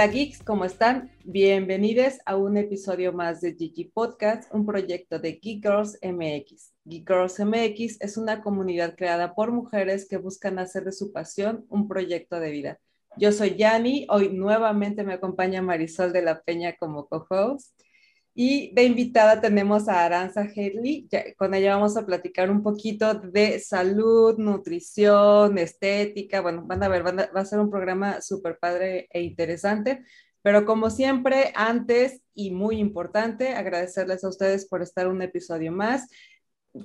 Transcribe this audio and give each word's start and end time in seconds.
Hola 0.00 0.12
geeks, 0.12 0.42
¿cómo 0.42 0.64
están? 0.64 1.10
Bienvenidos 1.24 2.20
a 2.24 2.34
un 2.34 2.56
episodio 2.56 3.12
más 3.12 3.42
de 3.42 3.54
Gigi 3.54 3.84
Podcast, 3.84 4.50
un 4.50 4.64
proyecto 4.64 5.18
de 5.18 5.32
Geek 5.32 5.62
Girls 5.62 5.98
MX. 6.00 6.72
Geek 6.86 7.06
Girls 7.06 7.38
MX 7.38 8.00
es 8.00 8.16
una 8.16 8.40
comunidad 8.40 8.96
creada 8.96 9.34
por 9.34 9.52
mujeres 9.52 10.08
que 10.08 10.16
buscan 10.16 10.58
hacer 10.58 10.84
de 10.84 10.92
su 10.92 11.12
pasión 11.12 11.66
un 11.68 11.86
proyecto 11.86 12.40
de 12.40 12.50
vida. 12.50 12.80
Yo 13.18 13.30
soy 13.30 13.56
Yani, 13.56 14.06
hoy 14.08 14.30
nuevamente 14.30 15.04
me 15.04 15.12
acompaña 15.12 15.60
Marisol 15.60 16.14
de 16.14 16.22
la 16.22 16.40
Peña 16.40 16.76
como 16.78 17.06
co-host. 17.06 17.78
Y 18.42 18.72
de 18.72 18.84
invitada 18.84 19.38
tenemos 19.38 19.86
a 19.86 20.02
Aranza 20.02 20.44
Hedley. 20.46 21.06
con 21.36 21.52
ella 21.52 21.74
vamos 21.74 21.98
a 21.98 22.06
platicar 22.06 22.50
un 22.50 22.62
poquito 22.62 23.12
de 23.12 23.60
salud, 23.60 24.38
nutrición, 24.38 25.58
estética. 25.58 26.40
Bueno, 26.40 26.62
van 26.64 26.82
a 26.82 26.88
ver, 26.88 27.04
va 27.04 27.28
a 27.34 27.44
ser 27.44 27.58
un 27.58 27.68
programa 27.68 28.22
súper 28.22 28.58
padre 28.58 29.08
e 29.10 29.20
interesante. 29.20 30.04
Pero 30.40 30.64
como 30.64 30.88
siempre, 30.88 31.52
antes 31.54 32.22
y 32.32 32.50
muy 32.50 32.78
importante, 32.78 33.52
agradecerles 33.52 34.24
a 34.24 34.30
ustedes 34.30 34.66
por 34.66 34.80
estar 34.80 35.06
un 35.06 35.20
episodio 35.20 35.70
más 35.70 36.08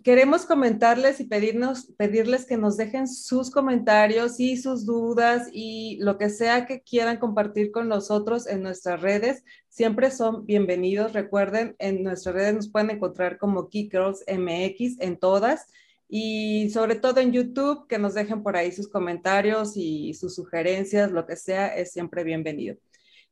queremos 0.03 0.45
comentarles 0.45 1.19
y 1.19 1.25
pedirnos, 1.25 1.91
pedirles 1.97 2.45
que 2.45 2.57
nos 2.57 2.77
dejen 2.77 3.07
sus 3.07 3.51
comentarios 3.51 4.39
y 4.39 4.57
sus 4.57 4.85
dudas 4.85 5.49
y 5.51 5.97
lo 6.01 6.17
que 6.17 6.29
sea 6.29 6.65
que 6.65 6.81
quieran 6.81 7.17
compartir 7.17 7.71
con 7.71 7.87
nosotros 7.87 8.47
en 8.47 8.63
nuestras 8.63 9.01
redes. 9.01 9.43
Siempre 9.69 10.09
son 10.11 10.45
bienvenidos. 10.45 11.13
Recuerden, 11.13 11.75
en 11.79 12.03
nuestras 12.03 12.35
redes 12.35 12.55
nos 12.55 12.69
pueden 12.69 12.89
encontrar 12.91 13.37
como 13.37 13.69
Key 13.69 13.89
Girls 13.91 14.23
MX 14.27 14.99
en 14.99 15.17
todas 15.17 15.67
y 16.07 16.69
sobre 16.69 16.95
todo 16.95 17.19
en 17.19 17.31
YouTube, 17.31 17.87
que 17.87 17.97
nos 17.97 18.13
dejen 18.13 18.43
por 18.43 18.55
ahí 18.55 18.71
sus 18.71 18.87
comentarios 18.87 19.73
y 19.75 20.13
sus 20.13 20.35
sugerencias, 20.35 21.11
lo 21.11 21.25
que 21.25 21.35
sea, 21.35 21.75
es 21.75 21.91
siempre 21.91 22.23
bienvenido. 22.23 22.77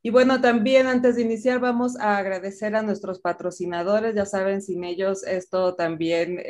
Y 0.06 0.10
bueno, 0.10 0.42
también 0.42 0.88
antes 0.88 1.16
de 1.16 1.22
iniciar 1.22 1.62
vamos 1.62 1.98
a 1.98 2.18
agradecer 2.18 2.76
a 2.76 2.82
nuestros 2.82 3.22
patrocinadores. 3.22 4.14
Ya 4.14 4.26
saben, 4.26 4.62
sin 4.62 4.84
ellos 4.84 5.26
esto 5.26 5.76
también 5.76 6.44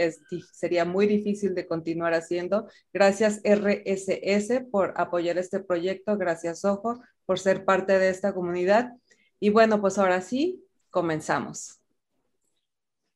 sería 0.52 0.86
muy 0.86 1.06
difícil 1.06 1.54
de 1.54 1.68
continuar 1.68 2.16
haciendo. 2.16 2.68
Gracias 2.92 3.42
RSS 3.44 4.62
por 4.72 4.95
apoyar 4.98 5.38
este 5.38 5.60
proyecto. 5.60 6.18
Gracias 6.18 6.66
Ojo 6.66 7.00
por 7.28 7.38
ser 7.38 7.64
parte 7.64 8.00
de 8.00 8.10
esta 8.10 8.34
comunidad. 8.34 8.94
Y 9.40 9.52
bueno, 9.52 9.80
pues 9.80 10.00
ahora 10.00 10.22
sí, 10.22 10.66
comenzamos. 10.90 11.80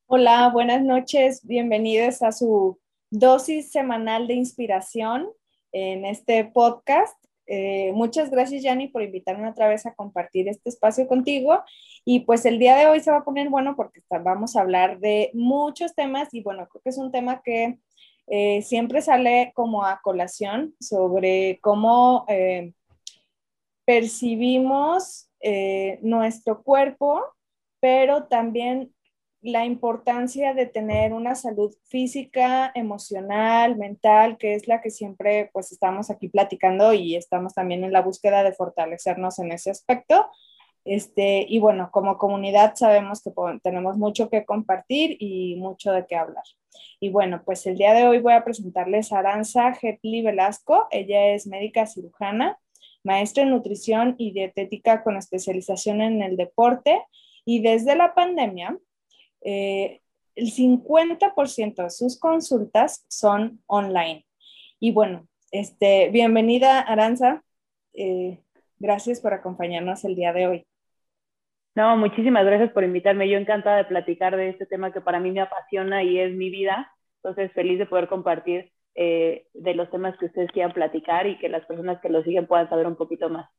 Hola, 0.06 0.52
buenas 0.54 0.84
noches. 0.84 1.42
Bienvenidos 1.48 2.22
a 2.22 2.32
su 2.32 2.80
dosis 3.10 3.72
semanal 3.72 4.28
de 4.28 4.36
inspiración 4.36 5.30
en 5.72 6.06
este 6.06 6.46
podcast. 6.46 7.27
Eh, 7.48 7.92
muchas 7.94 8.30
gracias, 8.30 8.62
Yanni, 8.62 8.90
por 8.90 9.02
invitarme 9.02 9.50
otra 9.50 9.68
vez 9.68 9.86
a 9.86 9.96
compartir 9.96 10.48
este 10.50 10.70
espacio 10.70 11.08
contigo. 11.08 11.64
Y 12.06 12.22
pues 12.22 12.46
el 12.46 12.60
día 12.60 12.76
de 12.76 12.88
hoy 12.88 13.00
se 13.00 13.12
va 13.12 13.18
a 13.18 13.24
poner 13.24 13.50
bueno 13.50 13.76
porque 13.76 14.02
vamos 14.24 14.56
a 14.56 14.62
hablar 14.62 15.00
de 15.00 15.32
muchos 15.34 15.96
temas 15.96 16.34
y 16.34 16.42
bueno, 16.42 16.68
creo 16.68 16.82
que 16.82 16.90
es 16.90 16.98
un 16.98 17.12
tema 17.12 17.42
que 17.42 17.80
eh, 18.28 18.62
siempre 18.62 19.02
sale 19.02 19.54
como 19.56 19.86
a 19.86 20.02
colación 20.02 20.76
sobre 20.80 21.60
cómo 21.62 22.26
eh, 22.28 22.74
percibimos 23.86 25.24
nuestro 26.02 26.62
cuerpo, 26.62 27.24
pero 27.80 28.26
también 28.26 28.92
la 29.42 29.66
importancia 29.66 30.54
de 30.54 30.66
tener 30.66 31.14
una 31.14 31.36
salud 31.36 31.74
física, 31.90 32.72
emocional, 32.74 33.78
mental, 33.78 34.38
que 34.38 34.56
es 34.56 34.68
la 34.68 34.82
que 34.82 34.90
siempre 34.90 35.50
pues 35.54 35.72
estamos 35.72 36.10
aquí 36.10 36.28
platicando 36.28 36.94
y 36.94 37.16
estamos 37.16 37.54
también 37.54 37.84
en 37.84 37.94
la 37.94 38.02
búsqueda 38.02 38.44
de 38.44 38.54
fortalecernos 38.54 39.40
en 39.40 39.52
ese 39.52 39.70
aspecto. 39.70 40.28
Este, 40.86 41.46
y 41.48 41.60
bueno, 41.60 41.90
como 41.92 42.18
comunidad 42.18 42.76
sabemos 42.76 43.22
que 43.22 43.32
tenemos 43.62 43.98
mucho 43.98 44.30
que 44.30 44.46
compartir 44.46 45.18
y 45.20 45.56
mucho 45.58 45.92
de 45.92 46.06
qué 46.08 46.16
hablar. 46.16 46.46
Y 47.00 47.10
bueno, 47.10 47.42
pues 47.46 47.68
el 47.68 47.78
día 47.78 47.94
de 47.94 48.08
hoy 48.08 48.20
voy 48.20 48.34
a 48.34 48.44
presentarles 48.44 49.12
a 49.12 49.20
Aranza 49.20 49.74
Getli 49.74 50.22
Velasco. 50.24 50.88
Ella 50.92 51.28
es 51.28 51.46
médica 51.46 51.86
cirujana, 51.86 52.58
maestra 53.04 53.44
en 53.44 53.50
nutrición 53.50 54.16
y 54.18 54.32
dietética 54.32 55.04
con 55.04 55.18
especialización 55.18 56.02
en 56.02 56.22
el 56.22 56.38
deporte. 56.38 57.04
Y 57.46 57.62
desde 57.62 57.96
la 57.96 58.16
pandemia 58.16 58.78
eh, 59.50 60.02
el 60.36 60.52
50% 60.52 61.82
de 61.82 61.90
sus 61.90 62.20
consultas 62.20 63.06
son 63.08 63.62
online. 63.66 64.26
Y 64.78 64.92
bueno, 64.92 65.26
este, 65.52 66.10
bienvenida 66.10 66.82
Aranza. 66.82 67.42
Eh, 67.94 68.42
gracias 68.78 69.22
por 69.22 69.34
acompañarnos 69.34 70.04
el 70.04 70.16
día 70.16 70.34
de 70.34 70.48
hoy. 70.48 70.68
No, 71.76 71.96
muchísimas 71.96 72.46
gracias 72.46 72.74
por 72.74 72.84
invitarme. 72.84 73.30
Yo 73.30 73.38
encantada 73.38 73.78
de 73.78 73.86
platicar 73.86 74.36
de 74.36 74.50
este 74.50 74.66
tema 74.66 74.92
que 74.92 75.00
para 75.00 75.22
mí 75.22 75.32
me 75.32 75.40
apasiona 75.40 76.04
y 76.04 76.20
es 76.20 76.36
mi 76.36 76.50
vida. 76.50 76.92
Entonces, 77.24 77.54
feliz 77.54 77.80
de 77.80 77.86
poder 77.86 78.10
compartir 78.10 78.74
eh, 78.96 79.48
de 79.54 79.76
los 79.76 79.90
temas 79.90 80.18
que 80.18 80.26
ustedes 80.26 80.52
quieran 80.52 80.74
platicar 80.74 81.26
y 81.26 81.38
que 81.38 81.48
las 81.48 81.66
personas 81.66 82.02
que 82.02 82.10
lo 82.10 82.22
siguen 82.24 82.48
puedan 82.48 82.68
saber 82.68 82.86
un 82.86 82.98
poquito 82.98 83.30
más. 83.30 83.50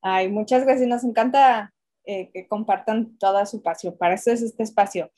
Ay, 0.00 0.28
muchas 0.28 0.64
gracias. 0.64 0.86
Nos 0.86 1.02
encanta 1.02 1.72
eh, 2.10 2.30
que 2.32 2.48
compartan 2.48 3.18
toda 3.18 3.44
su 3.44 3.62
pasión. 3.62 3.94
Para 3.98 4.14
eso 4.14 4.30
es 4.30 4.40
este 4.40 4.62
espacio. 4.62 5.10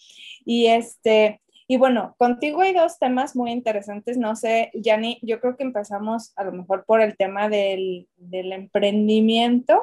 Y 0.45 0.67
este, 0.67 1.41
y 1.69 1.77
bueno, 1.77 2.17
contigo 2.19 2.63
hay 2.63 2.73
dos 2.75 2.99
temas 2.99 3.37
muy 3.37 3.53
interesantes. 3.53 4.19
No 4.19 4.35
sé, 4.35 4.73
Yanni, 4.75 5.21
yo 5.23 5.41
creo 5.41 5.57
que 5.57 5.63
empezamos 5.63 6.33
a 6.35 6.43
lo 6.43 6.51
mejor 6.51 6.85
por 6.85 7.01
el 7.01 7.17
tema 7.17 7.49
del, 7.49 8.09
del 8.17 8.53
emprendimiento. 8.53 9.81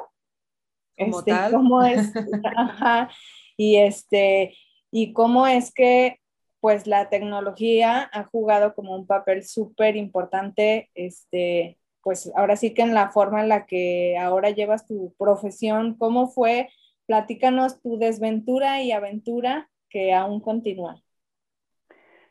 Como 0.98 1.20
este, 1.20 1.30
tal. 1.30 1.52
Cómo 1.52 1.82
es, 1.86 2.12
ajá, 2.54 3.08
y 3.56 3.76
este, 3.76 4.54
y 4.90 5.14
cómo 5.14 5.46
es 5.46 5.72
que 5.72 6.20
pues 6.60 6.86
la 6.86 7.08
tecnología 7.08 8.10
ha 8.12 8.24
jugado 8.24 8.74
como 8.74 8.94
un 8.94 9.06
papel 9.06 9.46
súper 9.46 9.96
importante, 9.96 10.90
este, 10.92 11.78
pues 12.02 12.30
ahora 12.36 12.56
sí 12.56 12.74
que 12.74 12.82
en 12.82 12.92
la 12.92 13.08
forma 13.08 13.40
en 13.40 13.48
la 13.48 13.64
que 13.64 14.18
ahora 14.18 14.50
llevas 14.50 14.86
tu 14.86 15.14
profesión, 15.18 15.94
¿cómo 15.94 16.28
fue 16.28 16.68
Platícanos 17.08 17.80
tu 17.80 17.98
desventura 17.98 18.82
y 18.82 18.92
aventura 18.92 19.70
que 19.88 20.12
aún 20.12 20.40
continúa. 20.40 20.96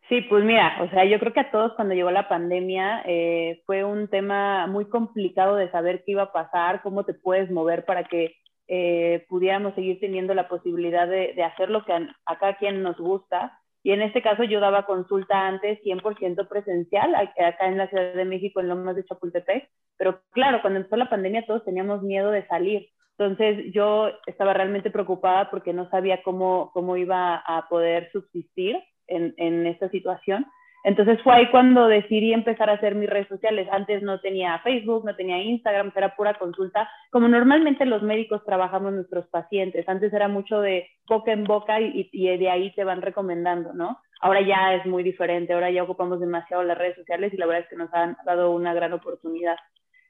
Sí, 0.08 0.22
pues 0.30 0.46
mira, 0.46 0.84
o 0.84 0.90
sea, 0.92 1.04
yo 1.04 1.20
creo 1.20 1.34
que 1.34 1.40
a 1.40 1.50
todos 1.50 1.74
cuando 1.74 1.96
llegó 1.96 2.12
la 2.12 2.30
pandemia 2.30 3.02
eh, 3.08 3.64
fue 3.66 3.84
un 3.84 4.08
tema 4.08 4.68
muy 4.68 4.86
complicado 4.86 5.56
de 5.56 5.72
saber 5.72 6.04
qué 6.06 6.12
iba 6.12 6.24
a 6.24 6.32
pasar, 6.32 6.84
cómo 6.84 7.06
te 7.06 7.16
puedes 7.16 7.50
mover 7.50 7.86
para 7.86 8.04
que 8.04 8.36
eh, 8.68 9.26
pudiéramos 9.30 9.74
seguir 9.74 10.00
teniendo 10.00 10.36
la 10.36 10.48
posibilidad 10.48 11.08
de, 11.08 11.44
hacer 11.44 11.72
lo 11.72 11.84
que 11.84 11.94
a, 11.94 12.08
a, 12.28 12.58
quien 12.58 12.84
nos 12.84 12.98
gusta. 12.98 13.60
Y 13.82 13.94
en 13.94 14.04
este 14.04 14.22
caso 14.22 14.44
yo 14.44 14.60
daba 14.60 14.86
consulta 14.86 15.48
antes 15.48 15.82
100% 15.84 16.48
presencial 16.48 17.16
acá 17.16 17.68
en 17.68 17.80
la 17.80 17.88
Ciudad 17.88 18.14
de 18.14 18.26
México, 18.26 18.60
en 18.60 18.70
Lomas 18.70 18.96
de 18.96 19.06
Chapultepec. 19.06 19.70
Pero 19.98 20.22
claro, 20.30 20.62
cuando 20.62 20.78
empezó 20.78 20.98
la 20.98 21.10
pandemia 21.10 21.48
todos 21.48 21.66
teníamos 21.66 22.04
miedo 22.04 22.30
de 22.30 22.46
salir. 22.46 22.90
Entonces 23.18 23.74
yo 23.74 24.10
estaba 24.28 24.54
realmente 24.54 24.92
preocupada 24.92 25.50
porque 25.50 25.74
no 25.74 25.90
sabía 25.90 26.22
cómo, 26.22 26.70
cómo 26.74 26.98
iba 26.98 27.36
a 27.36 27.68
poder 27.68 28.12
subsistir 28.12 28.78
en, 29.08 29.34
en, 29.38 29.66
esta 29.66 29.90
situación. 29.90 30.46
Entonces 30.84 31.20
fue 31.24 31.34
ahí 31.34 31.50
cuando 31.50 31.88
decidí 31.88 32.32
empezar 32.32 32.70
a 32.70 32.74
hacer 32.74 32.94
mis 32.94 33.10
redes 33.10 33.28
sociales. 33.28 33.68
Antes 33.72 34.04
no 34.04 34.20
tenía 34.20 34.60
Facebook, 34.60 35.04
no 35.04 35.16
tenía 35.16 35.42
Instagram, 35.42 35.92
era 35.96 36.16
pura 36.16 36.36
consulta. 36.36 36.88
Como 37.12 37.28
normalmente 37.28 37.86
los 37.86 38.04
médicos 38.04 38.46
trabajamos 38.46 38.94
nuestros 38.94 39.26
pacientes. 39.28 39.90
Antes 39.90 40.14
era 40.14 40.28
mucho 40.28 40.62
de 40.62 40.88
boca 41.08 41.32
en 41.32 41.44
boca 41.44 41.82
y, 41.82 42.10
y 42.12 42.38
de 42.38 42.50
ahí 42.50 42.72
te 42.76 42.84
van 42.84 43.02
recomendando, 43.02 43.74
¿no? 43.74 44.00
Ahora 44.22 44.42
ya 44.42 44.76
es 44.76 44.86
muy 44.86 45.04
diferente, 45.04 45.54
ahora 45.54 45.70
ya 45.72 45.84
ocupamos 45.84 46.20
demasiado 46.20 46.64
las 46.64 46.78
redes 46.78 46.96
sociales 46.96 47.34
y 47.34 47.38
la 47.38 47.46
verdad 47.46 47.64
es 47.64 47.70
que 47.70 47.76
nos 47.76 47.94
han 47.94 48.16
dado 48.26 48.52
una 48.52 48.74
gran 48.74 48.94
oportunidad. 48.94 49.58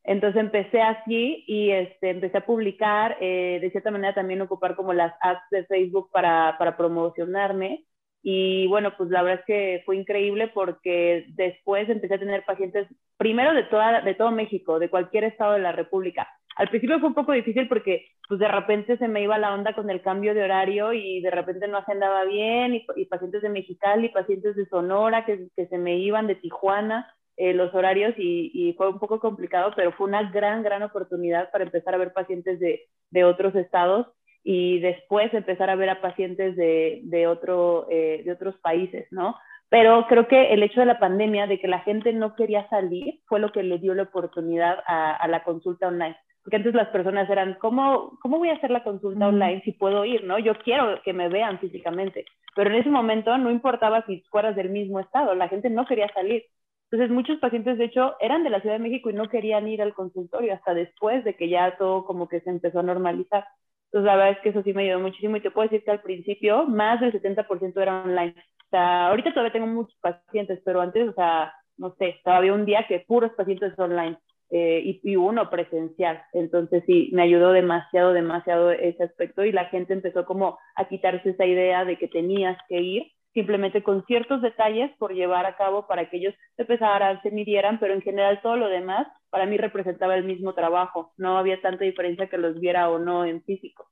Entonces 0.08 0.40
empecé 0.40 0.82
así 0.82 1.44
y 1.48 1.72
este, 1.72 2.12
empecé 2.12 2.38
a 2.38 2.46
publicar, 2.46 3.18
eh, 3.20 3.60
de 3.62 3.70
cierta 3.72 3.92
manera 3.92 4.16
también 4.16 4.42
ocupar 4.42 4.78
como 4.78 4.94
las 4.94 5.14
apps 5.22 5.44
de 5.52 5.66
Facebook 5.66 6.10
para, 6.14 6.56
para 6.58 6.78
promocionarme. 6.78 7.84
Y 8.24 8.68
bueno, 8.68 8.96
pues 8.98 9.10
la 9.10 9.22
verdad 9.22 9.42
es 9.42 9.46
que 9.46 9.84
fue 9.86 9.98
increíble 9.98 10.48
porque 10.48 11.26
después 11.36 11.90
empecé 11.90 12.14
a 12.14 12.20
tener 12.20 12.46
pacientes, 12.46 12.88
primero 13.18 13.54
de, 13.54 13.64
toda, 13.64 14.00
de 14.02 14.16
todo 14.16 14.32
México, 14.32 14.80
de 14.80 14.90
cualquier 14.90 15.26
estado 15.26 15.54
de 15.54 15.60
la 15.60 15.74
República. 15.74 16.26
Al 16.56 16.70
principio 16.70 17.00
fue 17.00 17.10
un 17.10 17.14
poco 17.14 17.34
difícil 17.34 17.68
porque 17.68 18.08
pues 18.30 18.40
de 18.40 18.48
repente 18.48 18.98
se 18.98 19.10
me 19.10 19.22
iba 19.22 19.38
la 19.38 19.54
onda 19.54 19.74
con 19.74 19.90
el 19.90 20.02
cambio 20.02 20.34
de 20.34 20.44
horario 20.44 20.94
y 20.94 21.20
de 21.20 21.32
repente 21.32 21.68
no 21.68 21.80
agendaba 21.80 22.24
bien 22.24 22.76
y, 22.76 22.86
y 22.96 23.06
pacientes 23.06 23.42
de 23.42 23.50
Mexicali, 23.50 24.08
pacientes 24.08 24.56
de 24.56 24.68
Sonora 24.68 25.26
que, 25.26 25.50
que 25.54 25.68
se 25.68 25.78
me 25.78 25.98
iban 25.98 26.28
de 26.28 26.36
Tijuana. 26.36 27.14
Eh, 27.40 27.54
los 27.54 27.72
horarios 27.76 28.16
y, 28.18 28.74
fue 28.78 28.90
un 28.90 28.98
poco 28.98 29.20
complicado, 29.20 29.72
pero 29.76 29.92
fue 29.92 30.08
una 30.08 30.32
gran, 30.32 30.64
gran 30.64 30.82
oportunidad 30.82 31.52
para 31.52 31.66
empezar 31.66 31.94
a 31.94 32.00
ver 32.00 32.12
pacientes 32.12 32.60
de, 32.60 32.88
de 33.12 33.24
otros 33.26 33.56
estados 33.56 34.08
y 34.44 34.80
después 34.80 35.32
empezar 35.34 35.70
a 35.70 35.76
ver 35.76 35.90
a 35.92 36.02
pacientes 36.02 36.56
de, 36.56 37.02
de, 37.04 37.28
otro, 37.28 37.86
eh, 37.92 38.24
de 38.26 38.32
otros 38.32 38.56
países, 38.58 39.06
¿no? 39.12 39.36
Pero 39.70 40.08
creo 40.08 40.28
que 40.28 40.52
el 40.52 40.64
hecho 40.64 40.80
de 40.80 40.88
la 40.88 41.00
pandemia, 41.00 41.46
de 41.46 41.60
que 41.60 41.68
la 41.68 41.82
gente 41.82 42.12
no 42.12 42.34
quería 42.34 42.68
salir, 42.70 43.20
fue 43.28 43.40
lo 43.40 43.52
que 43.52 43.62
le 43.62 43.78
dio 43.78 43.94
la 43.94 44.04
oportunidad 44.04 44.80
a, 44.88 45.16
a 45.16 45.28
la 45.28 45.44
consulta 45.44 45.90
online. 45.90 46.18
porque 46.42 46.56
antes 46.56 46.74
las 46.74 46.88
personas 46.88 47.30
eran, 47.30 47.56
¿cómo, 47.60 48.18
cómo 48.22 48.40
voy 48.40 48.50
a 48.50 48.56
hacer 48.56 48.72
la 48.72 48.84
consulta 48.84 49.28
online 49.28 49.62
si 49.64 49.74
puedo 49.74 50.06
ir, 50.06 50.24
no? 50.24 50.40
Yo 50.40 50.56
quiero 50.56 51.02
que 51.04 51.14
me 51.14 51.30
vean 51.30 51.60
físicamente, 51.60 52.26
pero 52.56 52.72
en 52.72 52.78
ese 52.78 52.90
momento 52.90 53.38
no 53.38 53.52
importaba 53.52 54.04
si 54.08 54.22
fueras 54.32 54.56
del 54.56 54.70
mismo 54.70 55.00
estado, 55.00 55.36
la 55.36 55.50
gente 55.50 55.70
no 55.70 55.86
quería 55.86 56.08
salir. 56.14 56.44
Entonces 56.90 57.14
muchos 57.14 57.40
pacientes, 57.40 57.78
de 57.78 57.86
hecho, 57.86 58.16
eran 58.22 58.44
de 58.44 58.50
la 58.50 58.62
Ciudad 58.62 58.76
de 58.76 58.84
México 58.84 59.10
y 59.10 59.14
no 59.14 59.28
querían 59.28 59.68
ir 59.68 59.82
al 59.82 59.94
consultorio 59.94 60.54
hasta 60.54 60.74
después 60.74 61.24
de 61.26 61.36
que 61.36 61.50
ya 61.50 61.76
todo 61.78 62.06
como 62.06 62.30
que 62.30 62.40
se 62.42 62.50
empezó 62.50 62.80
a 62.80 62.84
normalizar. 62.84 63.46
Entonces 63.88 64.06
la 64.06 64.16
verdad 64.16 64.32
es 64.32 64.40
que 64.40 64.50
eso 64.50 64.64
sí 64.64 64.74
me 64.74 64.84
ayudó 64.84 65.00
muchísimo 65.02 65.36
y 65.36 65.42
te 65.42 65.52
puedo 65.52 65.68
decir 65.68 65.84
que 65.84 65.92
al 65.92 66.02
principio 66.02 66.66
más 66.66 67.02
del 67.02 67.12
70% 67.12 67.82
era 67.82 68.04
online. 68.04 68.36
O 68.68 68.70
sea, 68.70 69.08
ahorita 69.08 69.32
todavía 69.32 69.54
tengo 69.54 69.68
muchos 69.68 69.98
pacientes, 70.00 70.62
pero 70.64 70.82
antes, 70.82 71.10
o 71.10 71.14
sea, 71.14 71.54
no 71.78 71.94
sé, 71.96 72.20
todavía 72.24 72.54
un 72.54 72.66
día 72.66 72.86
que 72.88 73.00
puros 73.02 73.32
pacientes 73.34 73.78
online 73.78 74.18
eh, 74.50 74.82
y, 74.84 75.02
y, 75.04 75.16
uno 75.18 75.50
presencial. 75.50 76.22
Entonces 76.34 76.84
sí, 76.86 77.10
me 77.14 77.24
ayudó 77.24 77.52
demasiado, 77.52 78.14
demasiado 78.14 78.72
ese 78.72 79.04
aspecto 79.04 79.44
y 79.44 79.52
la 79.52 79.66
gente 79.66 79.94
empezó 79.94 80.26
como 80.26 80.58
a 80.76 80.88
quitarse 80.88 81.32
esa 81.32 81.46
idea 81.46 81.84
de 81.86 81.98
que 81.98 82.08
tenías 82.08 82.58
que 82.70 82.80
ir 82.80 83.12
simplemente 83.38 83.84
con 83.84 84.04
ciertos 84.08 84.42
detalles 84.42 84.90
por 84.98 85.14
llevar 85.14 85.46
a 85.46 85.56
cabo 85.56 85.86
para 85.86 86.10
que 86.10 86.18
ellos 86.18 86.34
se 86.56 86.64
empezaran, 86.64 87.22
se 87.22 87.30
midieran, 87.30 87.80
pero 87.80 87.94
en 87.94 88.02
general 88.02 88.40
todo 88.42 88.58
lo 88.58 88.68
demás 88.68 89.06
para 89.30 89.46
mí 89.46 89.58
representaba 89.58 90.16
el 90.16 90.24
mismo 90.24 90.56
trabajo, 90.56 91.14
no 91.18 91.38
había 91.38 91.62
tanta 91.62 91.86
diferencia 91.86 92.30
que 92.30 92.40
los 92.40 92.60
viera 92.60 92.90
o 92.90 92.98
no 92.98 93.26
en 93.26 93.44
físico. 93.44 93.92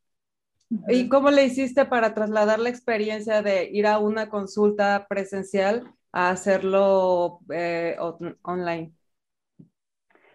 ¿Y 0.88 1.10
cómo 1.10 1.30
le 1.30 1.44
hiciste 1.44 1.86
para 1.86 2.16
trasladar 2.16 2.58
la 2.58 2.70
experiencia 2.70 3.44
de 3.44 3.70
ir 3.72 3.86
a 3.86 4.00
una 4.00 4.30
consulta 4.30 5.06
presencial 5.08 5.84
a 6.12 6.32
hacerlo 6.32 7.38
eh, 7.54 7.96
online? 8.42 8.94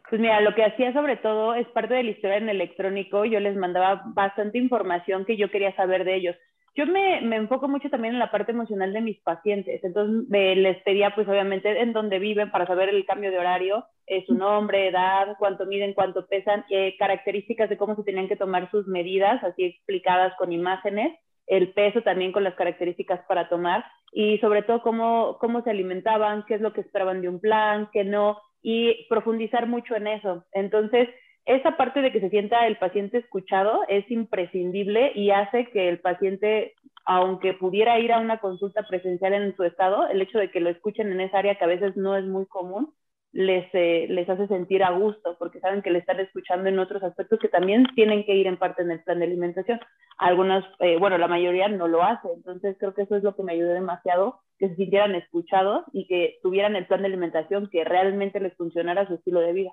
Pues 0.08 0.20
mira, 0.20 0.40
lo 0.40 0.54
que 0.54 0.64
hacía 0.64 0.92
sobre 0.92 1.16
todo 1.16 1.54
es 1.54 1.66
parte 1.70 1.94
de 1.94 2.04
la 2.04 2.10
historia 2.12 2.36
en 2.36 2.48
electrónico, 2.48 3.24
yo 3.24 3.40
les 3.40 3.56
mandaba 3.56 4.04
bastante 4.14 4.58
información 4.58 5.24
que 5.24 5.36
yo 5.36 5.50
quería 5.50 5.74
saber 5.74 6.04
de 6.04 6.14
ellos 6.14 6.36
yo 6.80 6.86
me, 6.92 7.20
me, 7.20 7.36
enfoco 7.36 7.68
mucho 7.68 7.90
también 7.90 8.14
en 8.14 8.20
la 8.20 8.30
parte 8.30 8.52
emocional 8.52 8.92
de 8.92 9.02
mis 9.02 9.20
pacientes, 9.20 9.84
entonces 9.84 10.26
les 10.30 10.82
pedía 10.82 11.14
pues 11.14 11.28
obviamente 11.28 11.80
en 11.80 11.92
dónde 11.92 12.18
viven 12.18 12.50
para 12.50 12.66
saber 12.66 12.88
el 12.88 13.04
cambio 13.04 13.30
de 13.30 13.38
horario, 13.38 13.84
eh, 14.06 14.24
su 14.26 14.34
nombre, 14.34 14.88
edad, 14.88 15.36
cuánto 15.38 15.66
miden, 15.66 15.92
cuánto 15.92 16.26
pesan, 16.26 16.64
eh, 16.70 16.96
características 16.98 17.68
de 17.68 17.76
cómo 17.76 17.96
se 17.96 18.02
tenían 18.02 18.28
que 18.28 18.36
tomar 18.36 18.70
sus 18.70 18.86
medidas, 18.86 19.44
así 19.44 19.64
explicadas 19.64 20.34
con 20.38 20.52
imágenes, 20.52 21.18
el 21.46 21.72
peso 21.74 22.00
también 22.00 22.32
con 22.32 22.44
las 22.44 22.54
características 22.54 23.20
para 23.28 23.48
tomar 23.48 23.84
y 24.12 24.38
sobre 24.38 24.62
todo 24.62 24.82
cómo, 24.82 25.36
cómo 25.38 25.62
se 25.62 25.70
alimentaban, 25.70 26.44
qué 26.46 26.54
es 26.54 26.60
lo 26.62 26.72
que 26.72 26.80
esperaban 26.80 27.20
de 27.20 27.28
un 27.28 27.40
plan, 27.40 27.90
qué 27.92 28.04
no, 28.04 28.40
y 28.62 29.06
profundizar 29.08 29.66
mucho 29.66 29.96
en 29.96 30.06
eso. 30.06 30.46
Entonces, 30.52 31.08
esa 31.56 31.76
parte 31.76 32.00
de 32.00 32.12
que 32.12 32.20
se 32.20 32.30
sienta 32.30 32.66
el 32.66 32.76
paciente 32.76 33.18
escuchado 33.18 33.80
es 33.88 34.08
imprescindible 34.10 35.12
y 35.14 35.30
hace 35.30 35.66
que 35.70 35.88
el 35.88 35.98
paciente, 35.98 36.74
aunque 37.04 37.54
pudiera 37.54 37.98
ir 37.98 38.12
a 38.12 38.20
una 38.20 38.38
consulta 38.38 38.86
presencial 38.88 39.34
en 39.34 39.56
su 39.56 39.64
estado, 39.64 40.08
el 40.08 40.22
hecho 40.22 40.38
de 40.38 40.50
que 40.50 40.60
lo 40.60 40.70
escuchen 40.70 41.10
en 41.10 41.20
esa 41.20 41.38
área 41.38 41.56
que 41.56 41.64
a 41.64 41.68
veces 41.68 41.96
no 41.96 42.16
es 42.16 42.24
muy 42.24 42.46
común, 42.46 42.92
les, 43.32 43.66
eh, 43.74 44.06
les 44.08 44.28
hace 44.28 44.48
sentir 44.48 44.82
a 44.82 44.90
gusto 44.90 45.36
porque 45.38 45.60
saben 45.60 45.82
que 45.82 45.90
le 45.90 46.00
están 46.00 46.20
escuchando 46.20 46.68
en 46.68 46.78
otros 46.78 47.02
aspectos 47.02 47.38
que 47.38 47.48
también 47.48 47.84
tienen 47.94 48.24
que 48.24 48.34
ir 48.34 48.46
en 48.46 48.56
parte 48.56 48.82
en 48.82 48.90
el 48.90 49.02
plan 49.02 49.18
de 49.18 49.26
alimentación. 49.26 49.80
Algunas, 50.18 50.64
eh, 50.80 50.98
bueno, 50.98 51.18
la 51.18 51.28
mayoría 51.28 51.68
no 51.68 51.88
lo 51.88 52.02
hace, 52.02 52.28
entonces 52.32 52.76
creo 52.78 52.94
que 52.94 53.02
eso 53.02 53.16
es 53.16 53.22
lo 53.22 53.34
que 53.34 53.42
me 53.42 53.52
ayudó 53.52 53.72
demasiado, 53.72 54.40
que 54.58 54.68
se 54.68 54.76
sintieran 54.76 55.14
escuchados 55.14 55.84
y 55.92 56.06
que 56.06 56.38
tuvieran 56.42 56.76
el 56.76 56.86
plan 56.86 57.00
de 57.00 57.08
alimentación 57.08 57.68
que 57.70 57.84
realmente 57.84 58.40
les 58.40 58.54
funcionara 58.56 59.06
su 59.06 59.14
estilo 59.14 59.40
de 59.40 59.52
vida. 59.52 59.72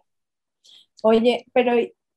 Oye, 1.04 1.46
pero, 1.54 1.74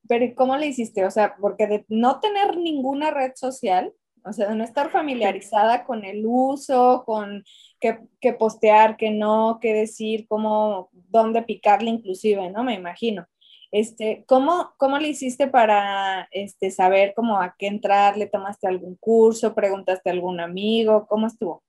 pero 0.09 0.35
¿cómo 0.35 0.56
le 0.56 0.67
hiciste? 0.69 1.05
O 1.05 1.11
sea, 1.11 1.37
porque 1.41 1.67
de 1.67 1.85
no 1.88 2.21
tener 2.21 2.56
ninguna 2.56 3.11
red 3.11 3.32
social, 3.35 3.93
o 4.25 4.32
sea, 4.32 4.49
de 4.49 4.56
no 4.56 4.65
estar 4.65 4.91
familiarizada 4.91 5.85
con 5.85 6.05
el 6.05 6.25
uso, 6.27 7.05
con 7.06 7.44
qué, 7.81 8.32
postear, 8.35 8.97
qué 8.97 9.11
no, 9.11 9.59
qué 9.61 9.75
decir, 9.75 10.27
cómo, 10.29 10.91
dónde 10.93 11.43
picarle 11.43 11.91
inclusive, 11.91 12.50
¿no? 12.50 12.65
Me 12.65 12.75
imagino. 12.75 13.27
Este, 13.73 14.25
¿cómo, 14.27 14.73
¿Cómo 14.79 14.99
le 14.99 15.09
hiciste 15.09 15.47
para 15.47 16.29
este, 16.32 16.71
saber 16.71 17.15
cómo 17.15 17.41
a 17.41 17.55
qué 17.59 17.69
entrar? 17.69 18.17
¿Le 18.17 18.27
tomaste 18.27 18.67
algún 18.67 18.97
curso? 18.97 19.55
¿Preguntaste 19.55 20.11
a 20.11 20.12
algún 20.12 20.41
amigo? 20.41 21.06
¿Cómo 21.09 21.27
estuvo? 21.29 21.62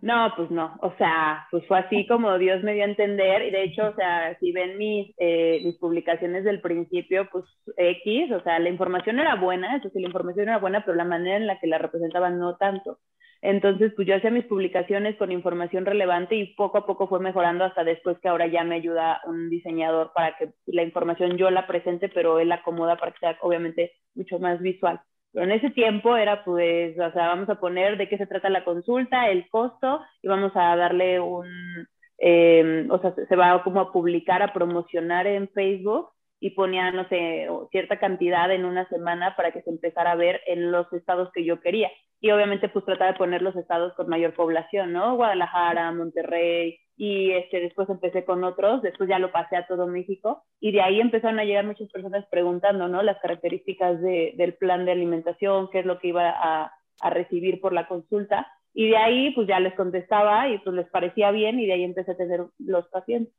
No, 0.00 0.32
pues 0.36 0.48
no, 0.50 0.76
o 0.80 0.94
sea, 0.96 1.48
pues 1.50 1.66
fue 1.66 1.78
así 1.80 2.06
como 2.06 2.38
Dios 2.38 2.62
me 2.62 2.74
dio 2.74 2.84
a 2.84 2.86
entender 2.86 3.42
y 3.42 3.50
de 3.50 3.64
hecho, 3.64 3.88
o 3.88 3.94
sea, 3.96 4.38
si 4.38 4.52
ven 4.52 4.78
mis, 4.78 5.12
eh, 5.18 5.60
mis 5.64 5.76
publicaciones 5.78 6.44
del 6.44 6.60
principio, 6.60 7.28
pues 7.32 7.44
X, 7.76 8.30
o 8.30 8.40
sea, 8.42 8.60
la 8.60 8.68
información 8.68 9.18
era 9.18 9.34
buena, 9.34 9.76
eso 9.76 9.90
la 9.94 10.06
información 10.06 10.48
era 10.48 10.58
buena, 10.58 10.84
pero 10.84 10.96
la 10.96 11.04
manera 11.04 11.36
en 11.36 11.48
la 11.48 11.58
que 11.58 11.66
la 11.66 11.78
representaban 11.78 12.38
no 12.38 12.56
tanto. 12.56 12.98
Entonces, 13.42 13.92
pues 13.96 14.06
yo 14.06 14.14
hacía 14.16 14.30
mis 14.30 14.44
publicaciones 14.46 15.16
con 15.16 15.32
información 15.32 15.84
relevante 15.84 16.36
y 16.36 16.54
poco 16.54 16.78
a 16.78 16.86
poco 16.86 17.08
fue 17.08 17.20
mejorando 17.20 17.64
hasta 17.64 17.82
después 17.84 18.18
que 18.20 18.28
ahora 18.28 18.46
ya 18.46 18.62
me 18.64 18.76
ayuda 18.76 19.20
un 19.26 19.50
diseñador 19.50 20.12
para 20.14 20.36
que 20.36 20.50
la 20.66 20.82
información 20.84 21.36
yo 21.38 21.50
la 21.50 21.66
presente, 21.66 22.08
pero 22.08 22.38
él 22.38 22.48
la 22.48 22.56
acomoda 22.56 22.96
para 22.96 23.12
que 23.12 23.18
sea 23.18 23.38
obviamente 23.42 23.92
mucho 24.14 24.38
más 24.38 24.60
visual. 24.60 25.00
En 25.34 25.50
ese 25.52 25.70
tiempo 25.70 26.16
era 26.16 26.44
pues, 26.44 26.98
o 26.98 27.12
sea, 27.12 27.28
vamos 27.28 27.48
a 27.48 27.60
poner 27.60 27.96
de 27.98 28.08
qué 28.08 28.16
se 28.18 28.26
trata 28.26 28.48
la 28.48 28.64
consulta, 28.64 29.28
el 29.28 29.48
costo 29.50 30.00
y 30.22 30.28
vamos 30.28 30.52
a 30.54 30.74
darle 30.76 31.20
un, 31.20 31.86
eh, 32.18 32.86
o 32.90 32.98
sea, 32.98 33.14
se 33.14 33.36
va 33.36 33.62
como 33.62 33.80
a 33.80 33.92
publicar, 33.92 34.42
a 34.42 34.52
promocionar 34.52 35.26
en 35.26 35.48
Facebook 35.50 36.10
y 36.40 36.50
ponía, 36.50 36.90
no 36.92 37.08
sé, 37.08 37.48
cierta 37.70 37.98
cantidad 37.98 38.50
en 38.52 38.64
una 38.64 38.88
semana 38.88 39.34
para 39.36 39.52
que 39.52 39.62
se 39.62 39.70
empezara 39.70 40.12
a 40.12 40.16
ver 40.16 40.40
en 40.46 40.70
los 40.70 40.92
estados 40.92 41.30
que 41.32 41.44
yo 41.44 41.60
quería. 41.60 41.90
Y 42.20 42.30
obviamente 42.30 42.68
pues 42.68 42.84
trataba 42.84 43.12
de 43.12 43.18
poner 43.18 43.42
los 43.42 43.54
estados 43.56 43.94
con 43.94 44.08
mayor 44.08 44.34
población, 44.34 44.92
¿no? 44.92 45.16
Guadalajara, 45.16 45.92
Monterrey, 45.92 46.78
y 46.98 47.30
este, 47.30 47.60
después 47.60 47.88
empecé 47.88 48.24
con 48.24 48.42
otros, 48.42 48.82
después 48.82 49.08
ya 49.08 49.20
lo 49.20 49.30
pasé 49.30 49.56
a 49.56 49.68
todo 49.68 49.86
México 49.86 50.44
y 50.58 50.72
de 50.72 50.82
ahí 50.82 51.00
empezaron 51.00 51.38
a 51.38 51.44
llegar 51.44 51.64
muchas 51.64 51.88
personas 51.90 52.26
preguntando, 52.28 52.88
¿no? 52.88 53.02
Las 53.02 53.20
características 53.20 54.00
de, 54.00 54.34
del 54.36 54.54
plan 54.54 54.84
de 54.84 54.92
alimentación, 54.92 55.70
qué 55.70 55.78
es 55.78 55.86
lo 55.86 56.00
que 56.00 56.08
iba 56.08 56.28
a, 56.28 56.72
a, 57.00 57.10
recibir 57.10 57.60
por 57.60 57.72
la 57.72 57.86
consulta 57.86 58.48
y 58.74 58.90
de 58.90 58.96
ahí 58.96 59.30
pues 59.30 59.46
ya 59.46 59.60
les 59.60 59.74
contestaba 59.74 60.48
y 60.48 60.58
pues 60.58 60.74
les 60.74 60.88
parecía 60.88 61.30
bien 61.30 61.60
y 61.60 61.66
de 61.66 61.74
ahí 61.74 61.84
empecé 61.84 62.10
a 62.10 62.16
tener 62.16 62.44
los 62.58 62.88
pacientes. 62.88 63.32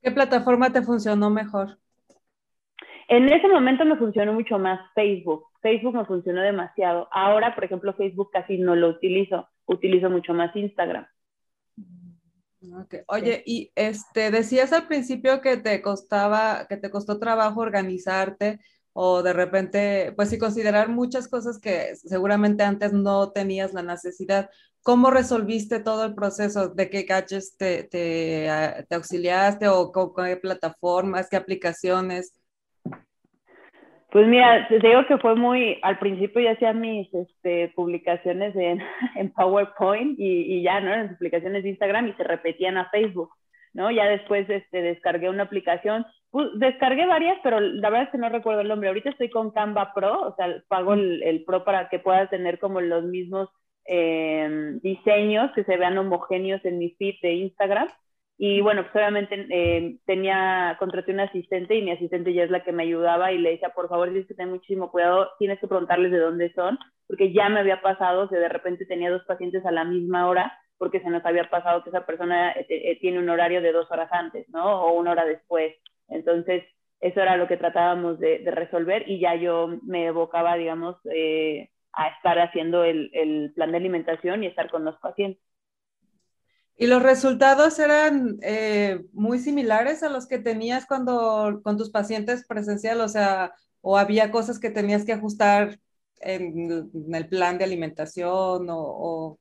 ¿Qué 0.00 0.12
plataforma 0.12 0.72
te 0.72 0.82
funcionó 0.82 1.30
mejor? 1.30 1.78
En 3.08 3.28
ese 3.28 3.48
momento 3.48 3.84
me 3.84 3.96
funcionó 3.96 4.32
mucho 4.32 4.58
más 4.58 4.80
Facebook. 4.94 5.44
Facebook 5.62 5.94
me 5.94 6.04
funcionó 6.04 6.42
demasiado. 6.42 7.08
Ahora, 7.10 7.54
por 7.54 7.64
ejemplo, 7.64 7.94
Facebook 7.94 8.30
casi 8.32 8.58
no 8.58 8.76
lo 8.76 8.88
utilizo. 8.88 9.48
Utilizo 9.66 10.10
mucho 10.10 10.34
más 10.34 10.54
Instagram. 10.56 11.06
Oye, 13.08 13.42
y 13.44 13.70
este 13.74 14.30
decías 14.30 14.72
al 14.72 14.86
principio 14.86 15.40
que 15.40 15.56
te 15.58 15.82
costaba, 15.82 16.66
que 16.68 16.76
te 16.76 16.90
costó 16.90 17.18
trabajo 17.18 17.60
organizarte 17.60 18.60
o 18.92 19.22
de 19.22 19.32
repente, 19.32 20.12
pues 20.16 20.30
sí, 20.30 20.38
considerar 20.38 20.88
muchas 20.88 21.28
cosas 21.28 21.58
que 21.58 21.96
seguramente 21.96 22.62
antes 22.62 22.92
no 22.92 23.32
tenías 23.32 23.74
la 23.74 23.82
necesidad. 23.82 24.50
¿Cómo 24.82 25.10
resolviste 25.10 25.80
todo 25.80 26.04
el 26.04 26.14
proceso? 26.14 26.68
¿De 26.68 26.90
qué 26.90 27.02
gadgets 27.02 27.56
te, 27.56 27.84
te, 27.84 28.48
ah, 28.48 28.84
te 28.88 28.94
auxiliaste 28.94 29.68
o 29.68 29.90
con 29.90 30.12
qué 30.14 30.36
plataformas, 30.36 31.28
qué 31.28 31.36
aplicaciones? 31.36 32.32
Pues 34.14 34.28
mira, 34.28 34.68
te 34.68 34.78
digo 34.78 35.04
que 35.08 35.18
fue 35.18 35.34
muy, 35.34 35.80
al 35.82 35.98
principio 35.98 36.40
ya 36.40 36.52
hacía 36.52 36.72
mis 36.72 37.12
este, 37.12 37.72
publicaciones 37.74 38.54
en, 38.54 38.80
en 39.16 39.32
PowerPoint 39.32 40.16
y, 40.20 40.54
y, 40.54 40.62
ya, 40.62 40.78
¿no? 40.78 40.94
En 40.94 41.16
publicaciones 41.16 41.64
de 41.64 41.70
Instagram 41.70 42.06
y 42.06 42.12
se 42.12 42.22
repetían 42.22 42.76
a 42.76 42.88
Facebook, 42.90 43.32
¿no? 43.72 43.90
Ya 43.90 44.04
después 44.04 44.48
este, 44.48 44.82
descargué 44.82 45.28
una 45.28 45.42
aplicación, 45.42 46.06
pues, 46.30 46.46
descargué 46.54 47.06
varias, 47.06 47.38
pero 47.42 47.58
la 47.58 47.90
verdad 47.90 48.06
es 48.06 48.10
que 48.10 48.18
no 48.18 48.28
recuerdo 48.28 48.60
el 48.60 48.68
nombre. 48.68 48.88
Ahorita 48.88 49.10
estoy 49.10 49.30
con 49.30 49.50
Canva 49.50 49.92
Pro, 49.92 50.28
o 50.28 50.36
sea, 50.36 50.62
pago 50.68 50.94
el, 50.94 51.20
el 51.24 51.42
Pro 51.44 51.64
para 51.64 51.88
que 51.88 51.98
puedas 51.98 52.30
tener 52.30 52.60
como 52.60 52.80
los 52.80 53.02
mismos 53.02 53.48
eh, 53.84 54.78
diseños 54.80 55.50
que 55.56 55.64
se 55.64 55.76
vean 55.76 55.98
homogéneos 55.98 56.64
en 56.64 56.78
mi 56.78 56.90
feed 56.90 57.16
de 57.20 57.32
Instagram. 57.32 57.88
Y 58.36 58.60
bueno, 58.60 58.82
pues 58.82 58.94
obviamente 58.96 59.46
eh, 59.50 59.98
tenía, 60.06 60.76
contraté 60.78 61.12
un 61.12 61.20
asistente 61.20 61.76
y 61.76 61.82
mi 61.82 61.92
asistente 61.92 62.34
ya 62.34 62.42
es 62.44 62.50
la 62.50 62.64
que 62.64 62.72
me 62.72 62.82
ayudaba 62.82 63.30
y 63.32 63.38
le 63.38 63.52
decía, 63.52 63.70
por 63.70 63.88
favor, 63.88 64.08
tienes 64.08 64.26
que 64.26 64.34
tener 64.34 64.52
muchísimo 64.52 64.90
cuidado, 64.90 65.30
tienes 65.38 65.60
que 65.60 65.68
preguntarles 65.68 66.10
de 66.10 66.18
dónde 66.18 66.52
son, 66.54 66.78
porque 67.06 67.32
ya 67.32 67.48
me 67.48 67.60
había 67.60 67.80
pasado 67.80 68.28
que 68.28 68.36
de 68.36 68.48
repente 68.48 68.86
tenía 68.86 69.10
dos 69.10 69.24
pacientes 69.24 69.64
a 69.64 69.70
la 69.70 69.84
misma 69.84 70.28
hora, 70.28 70.52
porque 70.78 71.00
se 71.00 71.10
nos 71.10 71.24
había 71.24 71.48
pasado 71.48 71.84
que 71.84 71.90
esa 71.90 72.04
persona 72.06 72.50
eh, 72.52 72.66
eh, 72.68 72.98
tiene 73.00 73.20
un 73.20 73.28
horario 73.28 73.62
de 73.62 73.72
dos 73.72 73.88
horas 73.90 74.08
antes, 74.12 74.48
¿no? 74.48 74.82
O 74.82 74.94
una 74.94 75.12
hora 75.12 75.24
después. 75.24 75.72
Entonces, 76.08 76.64
eso 77.00 77.20
era 77.20 77.36
lo 77.36 77.46
que 77.46 77.56
tratábamos 77.56 78.18
de, 78.18 78.40
de 78.40 78.50
resolver 78.50 79.08
y 79.08 79.20
ya 79.20 79.36
yo 79.36 79.78
me 79.84 80.06
evocaba, 80.06 80.56
digamos, 80.56 80.96
a 81.92 82.08
estar 82.08 82.38
haciendo 82.40 82.82
el, 82.84 83.10
el 83.12 83.52
plan 83.54 83.70
de 83.70 83.76
alimentación 83.76 84.42
y 84.42 84.48
estar 84.48 84.70
con 84.70 84.84
los 84.84 84.96
pacientes. 84.98 85.40
¿Y 86.76 86.86
los 86.88 87.02
resultados 87.02 87.78
eran 87.78 88.38
eh, 88.42 89.00
muy 89.12 89.38
similares 89.38 90.02
a 90.02 90.08
los 90.08 90.26
que 90.26 90.38
tenías 90.38 90.86
cuando 90.86 91.60
con 91.62 91.76
tus 91.76 91.90
pacientes 91.90 92.46
presencial? 92.46 93.00
O 93.00 93.08
sea, 93.08 93.52
¿o 93.80 93.96
había 93.96 94.30
cosas 94.30 94.58
que 94.58 94.70
tenías 94.70 95.04
que 95.04 95.12
ajustar 95.12 95.78
en, 96.20 96.90
el 97.12 97.28
plan 97.28 97.58
de 97.58 97.64
alimentación 97.64 98.66
o, 98.68 99.38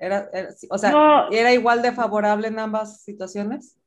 era, 0.00 0.28
o 0.70 0.78
sea, 0.78 1.28
¿era 1.30 1.52
igual 1.52 1.82
de 1.82 1.92
favorable 1.92 2.48
en 2.48 2.58
ambas 2.58 3.02
situaciones? 3.02 3.78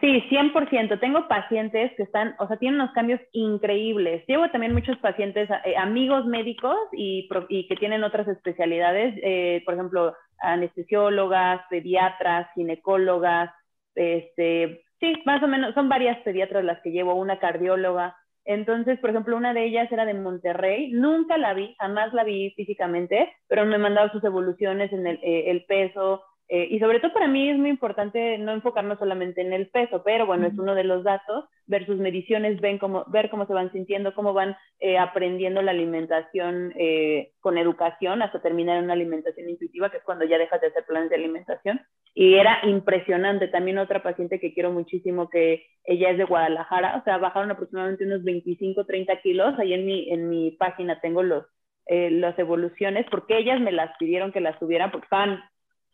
Sí, 0.00 0.22
100%. 0.30 1.00
Tengo 1.00 1.26
pacientes 1.26 1.90
que 1.96 2.04
están, 2.04 2.36
o 2.38 2.46
sea, 2.46 2.56
tienen 2.56 2.80
unos 2.80 2.94
cambios 2.94 3.20
increíbles. 3.32 4.24
Llevo 4.28 4.48
también 4.50 4.72
muchos 4.72 4.96
pacientes, 4.98 5.48
eh, 5.64 5.76
amigos 5.76 6.24
médicos 6.24 6.76
y, 6.92 7.28
y, 7.48 7.66
que 7.66 7.74
tienen 7.76 8.04
otras 8.04 8.28
especialidades, 8.28 9.18
eh, 9.24 9.62
por 9.64 9.74
ejemplo, 9.74 10.14
anestesiólogas, 10.40 11.62
pediatras, 11.68 12.48
ginecólogas, 12.54 13.50
este, 13.94 14.82
sí, 15.00 15.12
más 15.24 15.42
o 15.42 15.48
menos, 15.48 15.74
son 15.74 15.88
varias 15.88 16.18
pediatras 16.18 16.64
las 16.64 16.80
que 16.82 16.90
llevo, 16.90 17.14
una 17.14 17.38
cardióloga. 17.38 18.16
Entonces, 18.44 18.98
por 19.00 19.10
ejemplo, 19.10 19.36
una 19.36 19.52
de 19.52 19.64
ellas 19.64 19.90
era 19.92 20.06
de 20.06 20.14
Monterrey, 20.14 20.90
nunca 20.92 21.36
la 21.36 21.52
vi, 21.52 21.74
jamás 21.78 22.14
la 22.14 22.24
vi 22.24 22.52
físicamente, 22.56 23.30
pero 23.46 23.66
me 23.66 23.76
mandado 23.78 24.08
sus 24.10 24.24
evoluciones 24.24 24.92
en 24.92 25.06
el, 25.06 25.20
eh, 25.22 25.50
el 25.50 25.64
peso, 25.66 26.22
eh, 26.50 26.66
y 26.70 26.78
sobre 26.78 26.98
todo 26.98 27.12
para 27.12 27.28
mí 27.28 27.50
es 27.50 27.58
muy 27.58 27.68
importante 27.68 28.38
no 28.38 28.52
enfocarnos 28.52 28.98
solamente 28.98 29.42
en 29.42 29.52
el 29.52 29.68
peso, 29.68 30.02
pero 30.02 30.24
bueno, 30.24 30.46
es 30.46 30.58
uno 30.58 30.74
de 30.74 30.84
los 30.84 31.04
datos, 31.04 31.44
ver 31.66 31.84
sus 31.84 31.98
mediciones, 31.98 32.58
ven 32.62 32.78
cómo, 32.78 33.04
ver 33.08 33.28
cómo 33.28 33.46
se 33.46 33.52
van 33.52 33.70
sintiendo, 33.70 34.14
cómo 34.14 34.32
van 34.32 34.56
eh, 34.80 34.96
aprendiendo 34.96 35.60
la 35.60 35.72
alimentación 35.72 36.72
eh, 36.76 37.32
con 37.40 37.58
educación 37.58 38.22
hasta 38.22 38.40
terminar 38.40 38.78
en 38.78 38.84
una 38.84 38.94
alimentación 38.94 39.50
intuitiva, 39.50 39.90
que 39.90 39.98
es 39.98 40.04
cuando 40.04 40.24
ya 40.24 40.38
dejas 40.38 40.58
de 40.62 40.68
hacer 40.68 40.84
planes 40.86 41.10
de 41.10 41.16
alimentación. 41.16 41.82
Y 42.14 42.36
era 42.36 42.60
impresionante. 42.64 43.48
También 43.48 43.76
otra 43.76 44.02
paciente 44.02 44.40
que 44.40 44.54
quiero 44.54 44.72
muchísimo, 44.72 45.28
que 45.28 45.66
ella 45.84 46.10
es 46.10 46.16
de 46.16 46.24
Guadalajara, 46.24 46.96
o 46.96 47.04
sea, 47.04 47.18
bajaron 47.18 47.50
aproximadamente 47.50 48.06
unos 48.06 48.24
25, 48.24 48.86
30 48.86 49.20
kilos. 49.20 49.58
Ahí 49.58 49.74
en 49.74 49.84
mi, 49.84 50.10
en 50.10 50.30
mi 50.30 50.52
página 50.52 50.98
tengo 51.00 51.22
los, 51.22 51.44
las 51.86 52.38
evoluciones, 52.38 53.06
porque 53.10 53.36
ellas 53.38 53.60
me 53.60 53.70
las 53.70 53.94
pidieron 53.98 54.32
que 54.32 54.40
las 54.40 54.58
subieran, 54.58 54.90
porque 54.90 55.04
estaban 55.04 55.40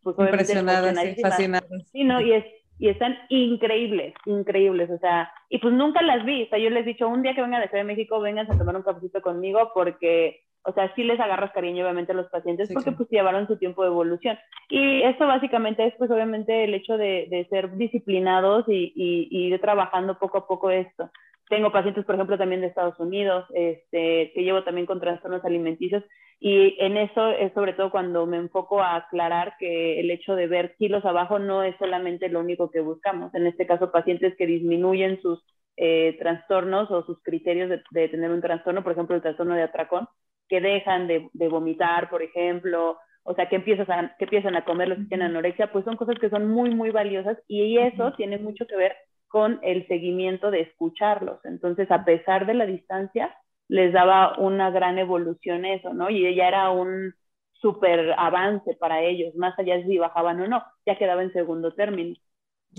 pues 0.05 0.17
impresionadas, 0.19 0.97
fascinadas. 1.21 1.69
Sí, 1.91 2.05
¿no? 2.05 2.21
Y, 2.21 2.35
es, 2.35 2.45
y 2.79 2.89
están 2.89 3.17
increíbles, 3.29 4.15
increíbles, 4.27 4.91
o 4.91 4.99
sea, 4.99 5.33
y 5.49 5.59
pues 5.59 5.75
nunca 5.75 6.03
las 6.03 6.25
vi, 6.25 6.45
o 6.45 6.49
sea, 6.49 6.59
yo 6.59 6.71
les 6.71 6.85
he 6.85 6.91
dicho, 6.91 7.09
un 7.09 7.23
día 7.23 7.35
que 7.35 7.43
vengan 7.43 7.61
de 7.61 7.69
Ciudad 7.69 7.83
de 7.83 7.89
México, 7.89 8.21
vengan 8.21 8.51
a 8.51 8.59
tomar 8.59 8.77
un 8.77 8.83
cafecito 8.83 9.23
conmigo 9.23 9.71
porque, 9.75 10.43
o 10.65 10.73
sea, 10.73 10.95
sí 10.95 11.05
les 11.05 11.19
agarras 11.19 11.53
cariño 11.53 11.85
obviamente 11.85 12.13
a 12.13 12.17
los 12.17 12.29
pacientes 12.29 12.71
porque 12.73 12.93
pues 12.93 13.09
llevaron 13.11 13.47
su 13.47 13.57
tiempo 13.59 13.83
de 13.83 13.89
evolución. 13.89 14.39
Y 14.69 15.03
esto 15.03 15.27
básicamente 15.27 15.87
es 15.87 15.95
pues 15.99 16.11
obviamente 16.11 16.65
el 16.65 16.75
hecho 16.75 16.97
de, 16.97 17.27
de 17.31 17.47
ser 17.49 17.77
disciplinados 17.77 18.65
y, 18.69 18.93
y, 18.95 19.29
y 19.31 19.47
ir 19.53 19.61
trabajando 19.61 20.19
poco 20.19 20.39
a 20.39 20.47
poco 20.47 20.71
esto. 20.71 21.11
Tengo 21.49 21.73
pacientes, 21.73 22.05
por 22.05 22.15
ejemplo, 22.15 22.39
también 22.39 22.61
de 22.61 22.69
Estados 22.69 22.99
Unidos, 22.99 23.45
este, 23.55 24.33
que 24.35 24.43
llevo 24.43 24.65
también 24.65 24.87
con 24.87 25.01
trastornos 25.01 25.45
alimenticios 25.45 26.03
y 26.41 26.77
en 26.79 26.97
eso 26.97 27.31
es 27.31 27.53
sobre 27.55 27.73
todo 27.73 27.91
cuando 27.91 28.27
me 28.27 28.37
enfoco 28.37 28.83
a 28.83 28.97
aclarar 28.97 29.55
que 29.59 30.01
el 30.01 30.11
hecho 30.11 30.35
de 30.35 30.47
ver 30.47 30.75
kilos 30.77 31.05
abajo 31.05 31.39
no 31.39 31.63
es 31.63 31.75
solamente 31.79 32.29
lo 32.29 32.41
único 32.41 32.71
que 32.71 32.81
buscamos. 32.81 33.35
En 33.35 33.47
este 33.47 33.67
caso, 33.67 33.91
pacientes 33.91 34.35
que 34.37 34.47
disminuyen 34.47 35.21
sus 35.23 35.43
eh, 35.77 36.17
trastornos 36.19 36.91
o 36.91 37.03
sus 37.05 37.23
criterios 37.23 37.71
de, 37.91 38.09
tener 38.09 38.31
un 38.31 38.41
trastorno, 38.41 38.83
por 38.83 38.93
ejemplo, 38.93 39.17
el 39.17 39.23
trastorno 39.23 39.55
de 39.55 39.63
atracón, 39.63 40.07
que 40.49 40.61
dejan 40.61 41.07
de, 41.07 41.31
vomitar, 41.49 42.11
por 42.11 42.23
ejemplo, 42.23 42.99
o 43.23 43.35
sea, 43.35 43.49
que, 43.49 43.57
empiezas 43.57 43.89
a, 43.89 44.15
que 44.19 44.25
empiezan 44.25 44.55
a 44.55 44.65
comer 44.65 44.89
los 44.89 44.99
que 44.99 45.05
tienen 45.05 45.29
anorexia, 45.29 45.73
pues 45.73 45.85
son 45.87 45.97
cosas 45.97 46.19
que 46.19 46.29
son 46.29 46.51
muy, 46.51 46.75
muy 46.75 46.91
valiosas 46.91 47.39
y 47.49 47.79
eso 47.79 48.13
tiene 48.19 48.37
mucho 48.39 48.67
que 48.67 48.77
ver 48.77 48.95
con 49.35 49.59
el 49.65 49.85
seguimiento 49.89 50.53
de 50.53 50.61
escucharlos. 50.61 51.45
Entonces, 51.45 51.91
a 51.91 52.05
pesar 52.05 52.47
de 52.47 52.55
la 52.55 52.67
distancia, 52.67 53.37
les 53.67 53.93
daba 53.93 54.39
una 54.39 54.71
gran 54.71 54.97
evolución 54.97 55.65
eso, 55.65 55.93
¿no? 55.93 56.09
Y 56.09 56.25
ella 56.25 56.47
era 56.47 56.71
un 56.71 57.13
súper 57.55 58.13
avance 58.17 58.77
para 58.77 59.03
ellos, 59.03 59.35
más 59.35 59.59
allá 59.59 59.75
de 59.75 59.87
si 59.87 59.99
bajaban 59.99 60.41
o 60.41 60.47
no, 60.47 60.63
ya 60.87 60.97
quedaba 60.97 61.25
en 61.25 61.33
segundo 61.33 61.75
término. 61.75 62.15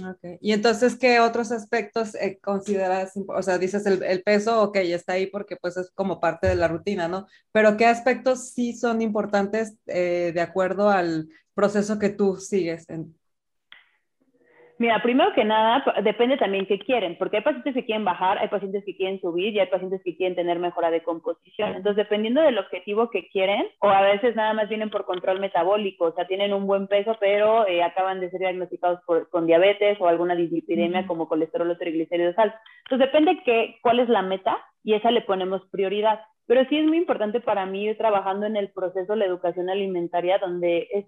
Okay. 0.02 0.38
Y 0.40 0.54
entonces, 0.54 0.96
¿qué 0.98 1.20
otros 1.20 1.52
aspectos 1.52 2.16
eh, 2.16 2.40
consideras? 2.42 3.12
O 3.28 3.42
sea, 3.42 3.58
dices 3.58 3.86
el, 3.86 4.02
el, 4.04 4.24
peso, 4.24 4.64
ok, 4.64 4.78
está 4.78 5.14
ahí 5.14 5.28
porque 5.28 5.58
pues 5.58 5.76
es 5.76 5.92
como 5.92 6.22
parte 6.22 6.48
de 6.48 6.56
la 6.56 6.70
rutina, 6.70 7.10
¿no? 7.10 7.28
Pero 7.52 7.76
¿qué 7.76 7.86
aspectos 7.86 8.52
sí 8.52 8.72
son 8.72 9.02
importantes 9.02 9.78
eh, 9.88 10.32
de 10.34 10.42
acuerdo 10.42 10.90
al 10.90 11.28
proceso 11.54 12.00
que 12.00 12.12
tú 12.12 12.38
sigues 12.38 12.86
Mira, 14.78 15.02
primero 15.02 15.32
que 15.34 15.46
nada, 15.46 15.84
depende 16.04 16.38
también 16.38 16.66
qué 16.66 16.80
quieren, 16.80 17.18
porque 17.18 17.38
hay 17.38 17.44
pacientes 17.44 17.74
que 17.74 17.86
quieren 17.86 18.04
bajar, 18.04 18.38
hay 18.40 18.50
pacientes 18.50 18.84
que 18.84 18.96
quieren 18.96 19.22
subir 19.22 19.54
y 19.54 19.60
hay 19.60 19.68
pacientes 19.68 20.02
que 20.04 20.18
quieren 20.18 20.36
tener 20.36 20.60
mejora 20.60 20.92
de 20.92 21.02
composición. 21.02 21.76
Entonces, 21.76 21.96
dependiendo 21.96 22.42
del 22.42 22.58
objetivo 22.58 23.10
que 23.10 23.30
quieren, 23.30 23.66
o 23.80 23.88
a 23.88 24.02
veces 24.02 24.36
nada 24.36 24.54
más 24.54 24.68
vienen 24.68 24.90
por 24.90 25.06
control 25.06 25.40
metabólico, 25.40 26.06
o 26.06 26.14
sea, 26.14 26.28
tienen 26.28 26.54
un 26.54 26.68
buen 26.68 26.88
peso, 26.88 27.16
pero 27.22 27.66
eh, 27.68 27.84
acaban 27.84 28.20
de 28.20 28.30
ser 28.30 28.42
diagnosticados 28.42 29.00
con 29.32 29.48
diabetes 29.48 29.98
o 30.02 30.08
alguna 30.08 30.36
dislipidemia 30.36 31.08
como 31.08 31.30
colesterol 31.30 31.72
o 31.72 31.78
triglicéridos 31.78 32.38
altos. 32.38 32.60
Entonces, 32.84 33.08
depende 33.08 33.42
qué, 33.46 33.78
cuál 33.82 34.02
es 34.02 34.10
la 34.10 34.24
meta 34.24 34.58
y 34.84 34.94
esa 34.94 35.10
le 35.10 35.22
ponemos 35.22 35.62
prioridad. 35.72 36.20
Pero 36.48 36.66
sí 36.70 36.78
es 36.78 36.86
muy 36.86 36.98
importante 36.98 37.40
para 37.40 37.66
mí 37.66 37.86
ir 37.86 37.98
trabajando 37.98 38.46
en 38.46 38.58
el 38.58 38.72
proceso 38.72 39.14
de 39.14 39.20
la 39.20 39.26
educación 39.26 39.70
alimentaria, 39.70 40.38
donde 40.38 40.88
es 40.92 41.06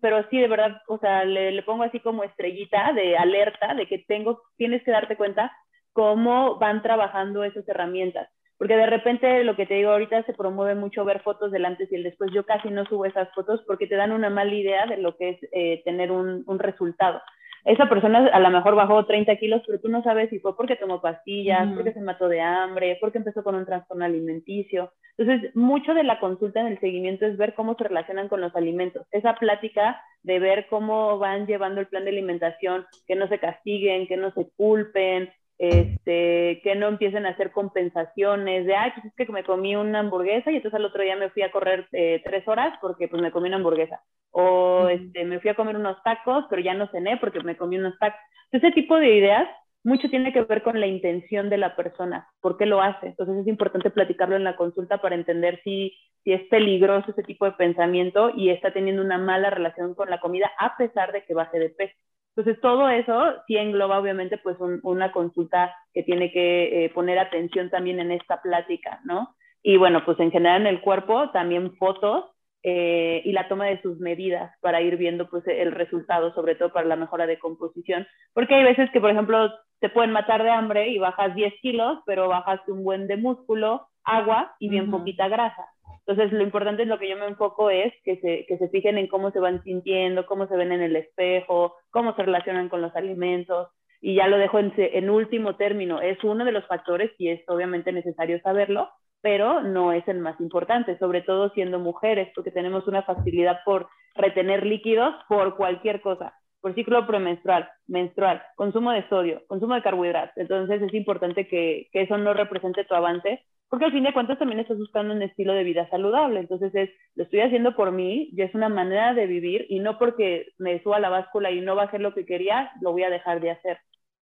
pero 0.00 0.24
sí, 0.30 0.38
de 0.38 0.48
verdad, 0.48 0.80
o 0.88 0.98
sea, 0.98 1.24
le, 1.24 1.62
pongo 1.62 1.82
así 1.82 1.98
como 2.00 2.22
estrellita 2.22 2.92
de 2.92 3.16
alerta 3.16 3.74
de 3.74 3.86
que 3.86 3.98
tengo, 3.98 4.40
tienes 4.56 4.82
que 4.84 4.92
darte 4.92 5.16
cuenta 5.16 5.50
cómo 5.92 6.58
van 6.58 6.82
trabajando 6.82 7.42
esas 7.44 7.68
herramientas. 7.68 8.28
Porque 8.56 8.76
de 8.76 8.86
repente 8.86 9.42
lo 9.42 9.56
que 9.56 9.66
te 9.66 9.74
digo 9.74 9.90
ahorita 9.90 10.22
se 10.24 10.32
promueve 10.32 10.76
mucho 10.76 11.04
ver 11.04 11.22
fotos 11.22 11.50
del 11.50 11.64
antes 11.64 11.90
y 11.90 11.96
el 11.96 12.04
después. 12.04 12.30
Yo 12.32 12.46
casi 12.46 12.70
no 12.70 12.84
subo 12.84 13.04
esas 13.04 13.28
fotos 13.34 13.62
porque 13.66 13.88
te 13.88 13.96
dan 13.96 14.12
una 14.12 14.30
mala 14.30 14.54
idea 14.54 14.86
de 14.86 14.96
lo 14.98 15.16
que 15.16 15.30
es 15.30 15.38
eh, 15.50 15.82
tener 15.84 16.12
un, 16.12 16.44
un 16.46 16.58
resultado 16.60 17.20
esa 17.64 17.88
persona 17.88 18.28
a 18.32 18.40
lo 18.40 18.50
mejor 18.50 18.74
bajó 18.74 19.06
30 19.06 19.36
kilos, 19.36 19.62
pero 19.66 19.80
tú 19.80 19.88
no 19.88 20.02
sabes 20.02 20.28
si 20.30 20.38
fue 20.38 20.56
porque 20.56 20.76
tomó 20.76 21.00
pastillas, 21.00 21.72
porque 21.74 21.94
se 21.94 22.00
mató 22.00 22.28
de 22.28 22.40
hambre, 22.40 22.98
porque 23.00 23.18
empezó 23.18 23.42
con 23.42 23.54
un 23.54 23.64
trastorno 23.64 24.04
alimenticio. 24.04 24.92
Entonces, 25.16 25.54
mucho 25.54 25.94
de 25.94 26.02
la 26.02 26.20
consulta 26.20 26.60
en 26.60 26.66
el 26.66 26.80
seguimiento 26.80 27.24
es 27.24 27.36
ver 27.36 27.54
cómo 27.54 27.74
se 27.76 27.84
relacionan 27.84 28.28
con 28.28 28.40
los 28.40 28.54
alimentos. 28.54 29.06
Esa 29.12 29.36
plática 29.36 30.00
de 30.22 30.38
ver 30.40 30.66
cómo 30.68 31.18
van 31.18 31.46
llevando 31.46 31.80
el 31.80 31.86
plan 31.86 32.04
de 32.04 32.10
alimentación, 32.10 32.84
que 33.06 33.14
no 33.14 33.28
se 33.28 33.38
castiguen, 33.38 34.08
que 34.08 34.16
no 34.16 34.32
se 34.32 34.48
culpen, 34.56 35.30
este, 35.58 36.60
que 36.62 36.74
no 36.74 36.88
empiecen 36.88 37.26
a 37.26 37.30
hacer 37.30 37.52
compensaciones 37.52 38.66
de, 38.66 38.74
ay, 38.74 38.92
pues 38.92 39.06
es 39.06 39.14
que 39.14 39.32
me 39.32 39.44
comí 39.44 39.76
una 39.76 40.00
hamburguesa 40.00 40.50
y 40.50 40.56
entonces 40.56 40.78
al 40.78 40.86
otro 40.86 41.02
día 41.02 41.16
me 41.16 41.30
fui 41.30 41.42
a 41.42 41.50
correr 41.50 41.86
eh, 41.92 42.20
tres 42.24 42.46
horas 42.48 42.76
porque 42.80 43.08
pues 43.08 43.22
me 43.22 43.30
comí 43.30 43.48
una 43.48 43.56
hamburguesa. 43.56 44.00
O 44.30 44.88
este, 44.88 45.24
me 45.24 45.40
fui 45.40 45.50
a 45.50 45.54
comer 45.54 45.76
unos 45.76 46.02
tacos, 46.02 46.44
pero 46.50 46.60
ya 46.60 46.74
no 46.74 46.88
cené 46.90 47.18
porque 47.18 47.40
me 47.40 47.56
comí 47.56 47.78
unos 47.78 47.98
tacos. 47.98 48.20
Ese 48.50 48.72
tipo 48.72 48.96
de 48.96 49.16
ideas 49.16 49.48
mucho 49.84 50.08
tiene 50.08 50.32
que 50.32 50.42
ver 50.42 50.62
con 50.62 50.80
la 50.80 50.86
intención 50.86 51.50
de 51.50 51.58
la 51.58 51.76
persona, 51.76 52.26
por 52.40 52.56
qué 52.56 52.66
lo 52.66 52.80
hace. 52.80 53.08
Entonces 53.08 53.36
es 53.36 53.46
importante 53.46 53.90
platicarlo 53.90 54.34
en 54.34 54.44
la 54.44 54.56
consulta 54.56 54.98
para 54.98 55.14
entender 55.14 55.60
si, 55.62 55.94
si 56.24 56.32
es 56.32 56.42
peligroso 56.48 57.10
ese 57.10 57.22
tipo 57.22 57.44
de 57.44 57.52
pensamiento 57.52 58.30
y 58.34 58.48
está 58.48 58.72
teniendo 58.72 59.02
una 59.02 59.18
mala 59.18 59.50
relación 59.50 59.94
con 59.94 60.08
la 60.10 60.20
comida 60.20 60.50
a 60.58 60.76
pesar 60.76 61.12
de 61.12 61.24
que 61.24 61.34
baje 61.34 61.58
de 61.58 61.70
peso. 61.70 61.94
Entonces, 62.36 62.60
todo 62.60 62.88
eso 62.88 63.34
sí 63.46 63.56
engloba 63.56 63.98
obviamente 63.98 64.38
pues 64.38 64.56
una 64.82 65.12
consulta 65.12 65.74
que 65.92 66.02
tiene 66.02 66.32
que 66.32 66.84
eh, 66.84 66.90
poner 66.90 67.18
atención 67.18 67.70
también 67.70 68.00
en 68.00 68.10
esta 68.10 68.42
plática, 68.42 69.00
¿no? 69.04 69.34
Y 69.62 69.76
bueno, 69.76 70.04
pues 70.04 70.18
en 70.20 70.32
general 70.32 70.62
en 70.62 70.66
el 70.66 70.80
cuerpo 70.80 71.30
también 71.30 71.76
fotos 71.76 72.24
eh, 72.64 73.22
y 73.24 73.32
la 73.32 73.46
toma 73.46 73.66
de 73.66 73.80
sus 73.82 73.98
medidas 74.00 74.52
para 74.60 74.80
ir 74.80 74.96
viendo 74.96 75.28
pues 75.30 75.46
el 75.46 75.70
resultado, 75.70 76.34
sobre 76.34 76.56
todo 76.56 76.72
para 76.72 76.88
la 76.88 76.96
mejora 76.96 77.26
de 77.26 77.38
composición, 77.38 78.06
porque 78.32 78.54
hay 78.54 78.64
veces 78.64 78.90
que, 78.90 79.00
por 79.00 79.10
ejemplo, 79.10 79.52
te 79.80 79.90
pueden 79.90 80.12
matar 80.12 80.42
de 80.42 80.50
hambre 80.50 80.88
y 80.88 80.98
bajas 80.98 81.34
10 81.34 81.54
kilos, 81.60 81.98
pero 82.04 82.28
bajas 82.28 82.60
un 82.68 82.82
buen 82.82 83.06
de 83.06 83.16
músculo, 83.16 83.86
agua 84.02 84.56
y 84.58 84.70
bien 84.70 84.90
poquita 84.90 85.28
grasa. 85.28 85.66
Entonces, 86.06 86.32
lo 86.32 86.42
importante 86.44 86.82
en 86.82 86.90
lo 86.90 86.98
que 86.98 87.08
yo 87.08 87.16
me 87.16 87.26
enfoco 87.26 87.70
es 87.70 87.92
que 88.04 88.16
se, 88.20 88.44
que 88.46 88.58
se 88.58 88.68
fijen 88.68 88.98
en 88.98 89.06
cómo 89.06 89.30
se 89.30 89.40
van 89.40 89.62
sintiendo, 89.62 90.26
cómo 90.26 90.46
se 90.46 90.56
ven 90.56 90.72
en 90.72 90.82
el 90.82 90.96
espejo, 90.96 91.76
cómo 91.90 92.14
se 92.14 92.22
relacionan 92.22 92.68
con 92.68 92.82
los 92.82 92.94
alimentos. 92.94 93.68
Y 94.02 94.16
ya 94.16 94.28
lo 94.28 94.36
dejo 94.36 94.58
en, 94.58 94.72
en 94.76 95.08
último 95.08 95.56
término. 95.56 96.02
Es 96.02 96.22
uno 96.22 96.44
de 96.44 96.52
los 96.52 96.66
factores 96.66 97.10
y 97.18 97.28
es 97.30 97.40
obviamente 97.48 97.90
necesario 97.90 98.38
saberlo, 98.42 98.90
pero 99.22 99.62
no 99.62 99.92
es 99.92 100.06
el 100.06 100.18
más 100.18 100.38
importante, 100.40 100.98
sobre 100.98 101.22
todo 101.22 101.48
siendo 101.50 101.78
mujeres, 101.78 102.28
porque 102.34 102.50
tenemos 102.50 102.86
una 102.86 103.02
facilidad 103.04 103.60
por 103.64 103.88
retener 104.14 104.66
líquidos 104.66 105.14
por 105.28 105.56
cualquier 105.56 106.02
cosa, 106.02 106.34
por 106.64 106.74
ciclo 106.74 107.06
premenstrual, 107.06 107.68
menstrual, 107.88 108.42
consumo 108.56 108.90
de 108.90 109.06
sodio, 109.10 109.42
consumo 109.48 109.74
de 109.74 109.82
carbohidratos. 109.82 110.34
Entonces 110.38 110.80
es 110.80 110.94
importante 110.94 111.46
que, 111.46 111.90
que 111.92 112.00
eso 112.00 112.16
no 112.16 112.32
represente 112.32 112.86
tu 112.86 112.94
avance 112.94 113.44
porque 113.68 113.84
al 113.84 113.92
fin 113.92 114.04
de 114.04 114.14
cuentas 114.14 114.38
también 114.38 114.60
estás 114.60 114.78
buscando 114.78 115.12
un 115.12 115.20
estilo 115.20 115.52
de 115.52 115.62
vida 115.62 115.86
saludable. 115.90 116.40
Entonces 116.40 116.74
es, 116.74 116.88
lo 117.16 117.24
estoy 117.24 117.40
haciendo 117.40 117.76
por 117.76 117.92
mí, 117.92 118.30
y 118.32 118.40
es 118.40 118.54
una 118.54 118.70
manera 118.70 119.12
de 119.12 119.26
vivir 119.26 119.66
y 119.68 119.80
no 119.80 119.98
porque 119.98 120.54
me 120.56 120.82
suba 120.82 121.00
la 121.00 121.10
báscula 121.10 121.50
y 121.50 121.60
no 121.60 121.76
va 121.76 121.82
a 121.82 121.86
hacer 121.86 122.00
lo 122.00 122.14
que 122.14 122.24
quería, 122.24 122.72
lo 122.80 122.92
voy 122.92 123.02
a 123.02 123.10
dejar 123.10 123.42
de 123.42 123.50
hacer. 123.50 123.78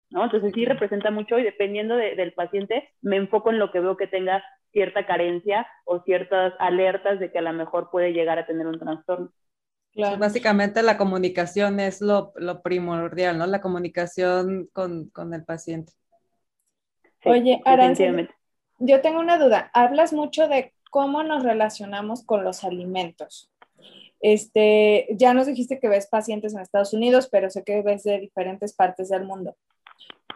¿no? 0.09 0.23
Entonces 0.23 0.51
sí 0.55 0.65
representa 0.65 1.11
mucho 1.11 1.37
y 1.37 1.43
dependiendo 1.43 1.95
del 1.95 2.33
paciente 2.33 2.89
me 3.03 3.17
enfoco 3.17 3.51
en 3.51 3.59
lo 3.59 3.71
que 3.71 3.81
veo 3.81 3.97
que 3.97 4.07
tenga 4.07 4.43
cierta 4.71 5.05
carencia 5.05 5.67
o 5.85 5.99
ciertas 5.99 6.55
alertas 6.57 7.19
de 7.19 7.31
que 7.31 7.37
a 7.37 7.43
lo 7.43 7.53
mejor 7.53 7.91
puede 7.91 8.13
llegar 8.13 8.39
a 8.39 8.47
tener 8.47 8.65
un 8.65 8.79
trastorno. 8.79 9.29
Claro. 9.93 10.17
básicamente 10.17 10.83
la 10.83 10.97
comunicación 10.97 11.81
es 11.81 11.99
lo, 11.99 12.31
lo, 12.37 12.61
primordial, 12.61 13.37
¿no? 13.37 13.45
La 13.45 13.59
comunicación 13.59 14.69
con, 14.71 15.09
con 15.09 15.33
el 15.33 15.43
paciente. 15.43 15.91
Oye, 17.25 17.61
Arancel, 17.65 18.29
yo 18.79 19.01
tengo 19.01 19.19
una 19.19 19.37
duda. 19.37 19.69
Hablas 19.73 20.13
mucho 20.13 20.47
de 20.47 20.73
cómo 20.89 21.23
nos 21.23 21.43
relacionamos 21.43 22.23
con 22.23 22.43
los 22.43 22.63
alimentos. 22.63 23.51
Este, 24.21 25.07
ya 25.11 25.33
nos 25.33 25.47
dijiste 25.47 25.79
que 25.79 25.89
ves 25.89 26.07
pacientes 26.07 26.53
en 26.53 26.61
Estados 26.61 26.93
Unidos, 26.93 27.27
pero 27.31 27.49
sé 27.49 27.63
que 27.63 27.81
ves 27.81 28.03
de 28.03 28.19
diferentes 28.19 28.73
partes 28.73 29.09
del 29.09 29.25
mundo. 29.25 29.55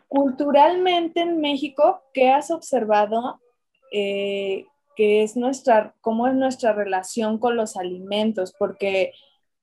Culturalmente 0.08 1.22
en 1.22 1.40
México, 1.40 2.02
¿qué 2.14 2.30
has 2.30 2.50
observado 2.50 3.40
eh, 3.92 4.66
que 4.96 5.22
es 5.24 5.36
nuestra, 5.36 5.94
cómo 6.02 6.28
es 6.28 6.34
nuestra 6.34 6.74
relación 6.74 7.38
con 7.38 7.56
los 7.56 7.78
alimentos? 7.78 8.56
Porque, 8.58 9.14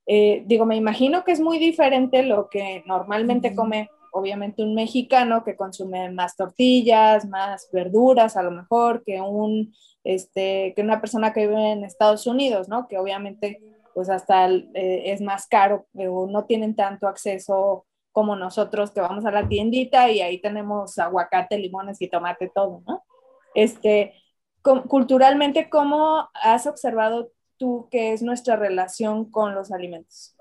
eh, 0.07 0.43
digo, 0.47 0.67
me 0.67 0.77
imagino 0.77 1.25
que 1.25 1.33
es 1.33 1.41
muy 1.41 1.59
diferente 1.59 2.23
lo 2.23 2.49
que 2.49 2.83
normalmente 2.87 3.55
come, 3.55 3.89
obviamente, 4.13 4.63
un 4.63 4.75
mexicano 4.75 5.45
que 5.45 5.57
consume 5.57 6.11
más 6.11 6.37
tortillas, 6.37 7.27
más 7.27 7.69
verduras, 7.73 8.37
a 8.37 8.43
lo 8.43 8.51
mejor, 8.51 9.05
que, 9.05 9.21
un, 9.21 9.73
este, 10.05 10.73
que 10.75 10.83
una 10.83 11.01
persona 11.01 11.33
que 11.33 11.47
vive 11.47 11.73
en 11.73 11.85
Estados 11.85 12.27
Unidos, 12.27 12.69
¿no? 12.69 12.89
Que 12.89 12.99
obviamente, 12.99 13.61
pues 13.95 14.11
hasta 14.11 14.49
eh, 14.49 15.13
es 15.13 15.21
más 15.21 15.47
caro 15.47 15.87
o 15.95 16.27
no 16.27 16.45
tienen 16.47 16.75
tanto 16.75 17.07
acceso 17.07 17.87
como 18.11 18.37
nosotros 18.37 18.91
que 18.91 19.01
vamos 19.01 19.25
a 19.25 19.31
la 19.31 19.49
tiendita 19.49 20.11
y 20.11 20.21
ahí 20.21 20.41
tenemos 20.41 20.99
aguacate, 20.99 21.59
limones 21.59 22.01
y 22.03 22.09
tomate, 22.09 22.51
todo, 22.55 22.83
¿no? 22.87 23.05
Este, 23.55 24.15
culturalmente, 24.63 25.69
¿cómo 25.69 26.29
has 26.35 26.67
observado 26.67 27.31
tú 27.63 27.87
que 27.93 28.13
es 28.13 28.23
nuestra 28.23 28.57
relación 28.57 29.31
con 29.31 29.55
los 29.55 29.71
alimentos? 29.71 30.37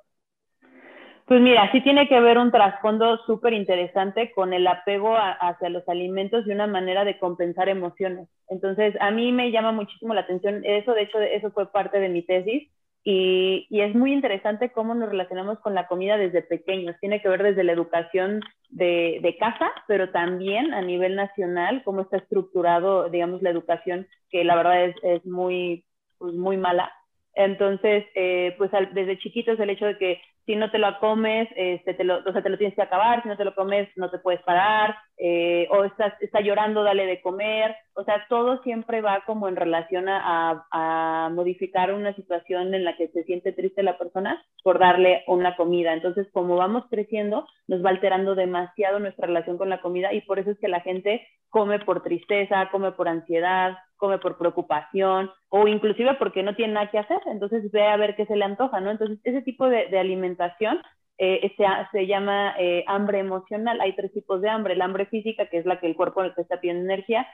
Pues 1.27 1.39
mira, 1.39 1.71
sí 1.71 1.81
tiene 1.81 2.09
que 2.09 2.19
ver 2.19 2.39
un 2.39 2.51
trasfondo 2.51 3.17
súper 3.27 3.53
interesante 3.53 4.31
con 4.33 4.53
el 4.53 4.65
apego 4.65 5.15
hacia 5.15 5.69
los 5.69 5.87
alimentos 5.87 6.47
y 6.47 6.51
una 6.51 6.65
manera 6.65 7.05
de 7.05 7.19
compensar 7.19 7.69
emociones. 7.69 8.27
Entonces, 8.47 8.95
a 8.99 9.11
mí 9.11 9.31
me 9.31 9.51
llama 9.51 9.71
muchísimo 9.71 10.15
la 10.15 10.21
atención 10.21 10.65
eso, 10.65 10.93
de 10.93 11.03
hecho, 11.03 11.19
eso 11.19 11.51
fue 11.51 11.71
parte 11.71 11.99
de 11.99 12.09
mi 12.09 12.23
tesis, 12.23 12.67
y, 13.03 13.67
es 13.71 13.95
muy 13.95 14.13
interesante 14.13 14.71
cómo 14.71 14.93
nos 14.93 15.09
relacionamos 15.09 15.59
con 15.59 15.73
la 15.73 15.87
comida 15.87 16.17
desde 16.17 16.43
pequeños. 16.43 16.95
Tiene 16.99 17.21
que 17.21 17.29
ver 17.29 17.41
desde 17.41 17.63
la 17.63 17.71
educación 17.71 18.41
de, 18.69 19.35
casa, 19.39 19.71
pero 19.87 20.11
también 20.11 20.73
a 20.73 20.81
nivel 20.81 21.15
nacional, 21.15 21.81
cómo 21.83 22.01
está 22.01 22.17
estructurado, 22.17 23.09
digamos, 23.09 23.41
la 23.41 23.49
educación, 23.49 24.07
que 24.29 24.43
la 24.43 24.55
verdad 24.55 24.85
es, 24.85 24.95
es 25.03 25.25
muy, 25.25 25.85
pues, 26.19 26.33
muy 26.33 26.57
mala. 26.57 26.91
Entonces, 27.33 28.05
eh, 28.15 28.55
pues 28.57 28.71
desde 28.93 29.17
chiquitos 29.19 29.59
el 29.59 29.69
hecho 29.69 29.85
de 29.85 29.97
que 29.97 30.21
si 30.45 30.55
no 30.55 30.71
te 30.71 30.79
lo 30.79 30.99
comes, 30.99 31.47
este, 31.55 31.93
te 31.93 32.03
lo, 32.03 32.17
o 32.17 32.31
sea, 32.31 32.41
te 32.41 32.49
lo 32.49 32.57
tienes 32.57 32.75
que 32.75 32.81
acabar, 32.81 33.21
si 33.21 33.29
no 33.29 33.37
te 33.37 33.45
lo 33.45 33.53
comes, 33.53 33.87
no 33.95 34.09
te 34.09 34.17
puedes 34.17 34.41
parar, 34.41 34.95
eh, 35.17 35.67
o 35.69 35.83
estás, 35.83 36.13
está 36.19 36.41
llorando, 36.41 36.83
dale 36.83 37.05
de 37.05 37.21
comer, 37.21 37.75
o 37.93 38.03
sea, 38.03 38.25
todo 38.27 38.61
siempre 38.63 39.01
va 39.01 39.23
como 39.25 39.47
en 39.47 39.55
relación 39.55 40.09
a, 40.09 40.65
a, 40.71 41.29
modificar 41.29 41.93
una 41.93 42.15
situación 42.15 42.73
en 42.73 42.83
la 42.83 42.97
que 42.97 43.09
se 43.09 43.23
siente 43.23 43.51
triste 43.51 43.83
la 43.83 43.99
persona 43.99 44.43
por 44.63 44.79
darle 44.79 45.23
una 45.27 45.55
comida. 45.55 45.93
Entonces, 45.93 46.27
como 46.33 46.55
vamos 46.55 46.85
creciendo, 46.89 47.47
nos 47.67 47.85
va 47.85 47.89
alterando 47.89 48.33
demasiado 48.33 48.99
nuestra 48.99 49.27
relación 49.27 49.57
con 49.57 49.69
la 49.69 49.81
comida 49.81 50.11
y 50.11 50.21
por 50.21 50.39
eso 50.39 50.51
es 50.51 50.59
que 50.59 50.67
la 50.67 50.81
gente 50.81 51.27
come 51.49 51.79
por 51.79 52.01
tristeza, 52.01 52.69
come 52.71 52.93
por 52.93 53.07
ansiedad, 53.07 53.77
come 54.01 54.17
por 54.17 54.35
preocupación 54.35 55.29
o 55.49 55.67
inclusive 55.67 56.15
porque 56.15 56.41
no 56.41 56.55
tiene 56.55 56.73
nada 56.73 56.89
que 56.89 56.97
hacer, 56.97 57.19
entonces 57.27 57.71
ve 57.71 57.83
a 57.83 57.97
ver 57.97 58.15
qué 58.15 58.25
se 58.25 58.35
le 58.35 58.43
antoja, 58.43 58.81
¿no? 58.81 58.89
Entonces, 58.89 59.19
ese 59.23 59.43
tipo 59.43 59.69
de, 59.69 59.97
alimentación 59.97 60.81
eh, 61.19 61.53
se, 61.91 62.07
llama 62.07 62.55
eh, 62.57 62.83
hambre 62.87 63.19
emocional. 63.19 63.79
Hay 63.79 63.95
tres 63.95 64.11
tipos 64.11 64.41
de 64.41 64.49
hambre. 64.49 64.73
El 64.73 64.81
hambre 64.81 65.05
física, 65.05 65.45
que 65.45 65.59
es 65.59 65.67
la 65.67 65.79
que 65.79 65.85
el 65.85 65.95
cuerpo 65.95 66.23
está 66.23 66.59
pidiendo 66.59 66.83
energía. 66.83 67.27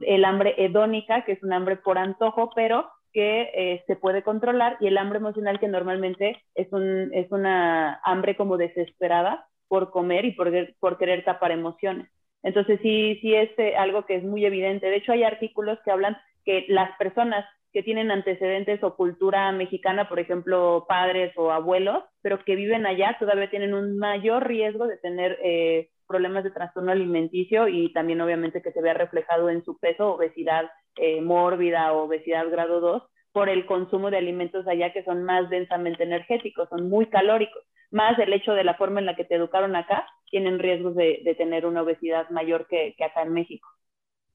el 0.00 0.24
hambre 0.24 0.54
hedónica, 0.56 1.24
que 1.24 1.32
es 1.32 1.42
un 1.42 1.52
hambre 1.52 1.76
por 1.76 1.98
antojo, 1.98 2.50
pero 2.54 2.88
que 3.12 3.50
eh, 3.54 3.82
se 3.88 3.96
puede 3.96 4.22
controlar. 4.22 4.76
Y 4.78 4.86
el 4.86 4.98
hambre 4.98 5.18
emocional, 5.18 5.58
que 5.58 5.66
normalmente 5.66 6.40
es, 6.54 6.72
un, 6.72 7.10
es 7.12 7.30
una 7.32 8.00
hambre 8.04 8.36
como 8.36 8.56
desesperada 8.56 9.48
por 9.66 9.90
comer 9.90 10.26
y 10.26 10.32
por, 10.32 10.52
por 10.78 10.96
querer 10.96 11.24
tapar 11.24 11.50
emociones. 11.50 12.08
Entonces 12.44 12.78
sí, 12.82 13.18
sí 13.20 13.34
es 13.34 13.50
algo 13.76 14.06
que 14.06 14.16
es 14.16 14.22
muy 14.22 14.44
evidente. 14.44 14.86
De 14.86 14.96
hecho, 14.96 15.12
hay 15.12 15.24
artículos 15.24 15.78
que 15.84 15.90
hablan 15.90 16.16
que 16.44 16.66
las 16.68 16.96
personas 16.98 17.44
que 17.72 17.82
tienen 17.82 18.12
antecedentes 18.12 18.84
o 18.84 18.94
cultura 18.94 19.50
mexicana, 19.50 20.08
por 20.08 20.20
ejemplo, 20.20 20.84
padres 20.88 21.32
o 21.36 21.50
abuelos, 21.50 22.04
pero 22.22 22.38
que 22.44 22.54
viven 22.54 22.86
allá, 22.86 23.16
todavía 23.18 23.50
tienen 23.50 23.74
un 23.74 23.98
mayor 23.98 24.46
riesgo 24.46 24.86
de 24.86 24.98
tener 24.98 25.38
eh, 25.42 25.88
problemas 26.06 26.44
de 26.44 26.52
trastorno 26.52 26.92
alimenticio 26.92 27.66
y 27.66 27.92
también 27.92 28.20
obviamente 28.20 28.62
que 28.62 28.70
se 28.70 28.80
vea 28.80 28.94
reflejado 28.94 29.48
en 29.50 29.64
su 29.64 29.76
peso, 29.78 30.14
obesidad 30.14 30.70
eh, 30.96 31.20
mórbida 31.20 31.92
o 31.92 32.04
obesidad 32.04 32.48
grado 32.48 32.80
2, 32.80 33.02
por 33.32 33.48
el 33.48 33.66
consumo 33.66 34.10
de 34.10 34.18
alimentos 34.18 34.68
allá 34.68 34.92
que 34.92 35.02
son 35.02 35.24
más 35.24 35.50
densamente 35.50 36.04
energéticos, 36.04 36.68
son 36.68 36.88
muy 36.88 37.06
calóricos. 37.06 37.64
Más 37.94 38.18
el 38.18 38.32
hecho 38.32 38.52
de 38.52 38.64
la 38.64 38.74
forma 38.74 39.00
en 39.00 39.06
la 39.06 39.16
que 39.16 39.24
te 39.24 39.36
educaron 39.36 39.76
acá, 39.76 40.06
tienen 40.30 40.58
riesgos 40.58 40.94
de, 40.96 41.34
tener 41.38 41.64
una 41.64 41.82
obesidad 41.82 42.28
mayor 42.30 42.66
que 42.66 42.94
acá 43.02 43.22
en 43.22 43.32
México. 43.32 43.68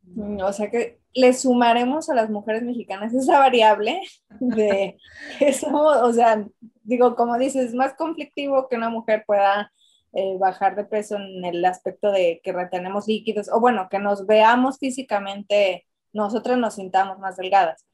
Mm, 0.04 0.42
o 0.42 0.54
sea 0.54 0.70
que 0.70 1.00
le 1.14 1.34
sumaremos 1.34 2.10
a 2.10 2.16
las 2.16 2.30
mujeres 2.30 2.64
mexicanas 2.64 3.14
esa 3.14 3.40
variable 3.40 4.02
de 4.40 4.98
eso, 5.40 5.68
o 5.72 6.14
sea, 6.14 6.46
digo, 6.84 7.16
como 7.16 7.38
dices, 7.38 7.68
es 7.68 7.74
más 7.74 7.94
conflictivo 7.96 8.68
que 8.70 8.76
una 8.76 8.90
mujer 8.90 9.24
pueda 9.26 9.72
eh, 10.14 10.38
bajar 10.40 10.76
de 10.76 10.86
peso 10.86 11.18
en 11.18 11.46
el 11.46 11.64
aspecto 11.66 12.12
de 12.12 12.42
que 12.44 12.52
retenemos 12.52 13.08
líquidos, 13.08 13.50
o 13.52 13.60
bueno, 13.60 13.88
que 13.90 14.00
nos 14.00 14.26
veamos 14.26 14.80
físicamente, 14.80 15.86
nosotras 16.14 16.58
nos 16.58 16.76
sintamos 16.76 17.20
más 17.20 17.38
delgadas. 17.38 17.86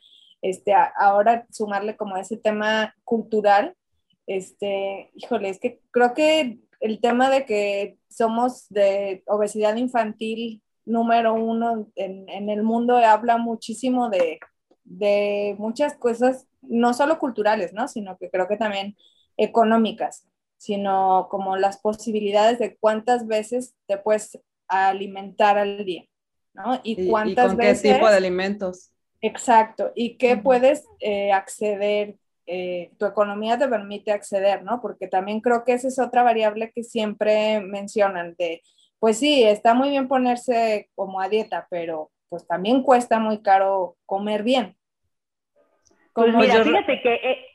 Este, 0.41 0.73
ahora 0.97 1.45
sumarle 1.49 1.97
como 1.97 2.17
ese 2.17 2.38
tema 2.38 2.93
cultural, 3.04 3.75
este, 4.27 5.11
híjole, 5.15 5.49
es 5.49 5.59
que 5.59 5.81
creo 5.91 6.13
que 6.13 6.59
el 6.79 6.99
tema 6.99 7.29
de 7.29 7.45
que 7.45 7.97
somos 8.09 8.67
de 8.69 9.23
obesidad 9.27 9.75
infantil 9.75 10.61
número 10.85 11.33
uno 11.33 11.88
en, 11.95 12.49
el 12.49 12.63
mundo, 12.63 12.97
habla 12.97 13.38
muchísimo 13.38 14.09
de, 14.09 14.39
muchas 15.57 15.95
cosas, 15.97 16.47
no 16.61 16.93
solo 16.93 17.17
culturales, 17.17 17.73
¿no? 17.73 17.88
Sino 17.88 18.17
que 18.17 18.29
creo 18.29 18.47
que 18.47 18.57
también 18.57 18.95
económicas, 19.35 20.27
sino 20.57 21.27
como 21.29 21.57
las 21.57 21.79
posibilidades 21.79 22.59
de 22.59 22.75
cuántas 22.77 23.25
veces 23.27 23.73
te 23.88 23.97
puedes 23.97 24.39
alimentar 24.67 25.57
al 25.57 25.83
día, 25.85 26.05
¿no? 26.53 26.79
Y 26.83 27.09
cuántas 27.09 27.47
con 27.47 27.57
veces... 27.57 27.81
qué 27.81 27.93
tipo 27.95 28.09
de 28.09 28.17
alimentos. 28.17 28.91
Exacto, 29.21 29.91
y 29.95 30.17
qué 30.17 30.38
puedes 30.38 30.85
eh, 30.99 31.31
acceder, 31.31 32.17
eh, 32.47 32.91
tu 32.97 33.05
economía 33.05 33.58
te 33.58 33.67
permite 33.67 34.12
acceder, 34.12 34.63
¿no? 34.63 34.81
Porque 34.81 35.08
también 35.08 35.41
creo 35.41 35.63
que 35.63 35.73
esa 35.73 35.88
es 35.88 35.99
otra 35.99 36.23
variable 36.23 36.71
que 36.73 36.84
siempre 36.84 37.60
mencionan, 37.62 38.36
de 38.38 38.62
pues 38.99 39.19
sí, 39.19 39.43
está 39.43 39.73
muy 39.73 39.89
bien 39.89 40.08
ponerse 40.08 40.89
como 40.95 41.21
a 41.21 41.29
dieta, 41.29 41.67
pero 41.69 42.12
pues 42.29 42.47
también 42.47 42.81
cuesta 42.81 43.19
muy 43.19 43.41
caro 43.41 43.97
comer 44.05 44.43
bien. 44.43 44.75
Pues 46.13 46.34
mira, 46.34 46.63
fíjate 46.63 47.01
que, 47.01 47.13
eh, 47.13 47.45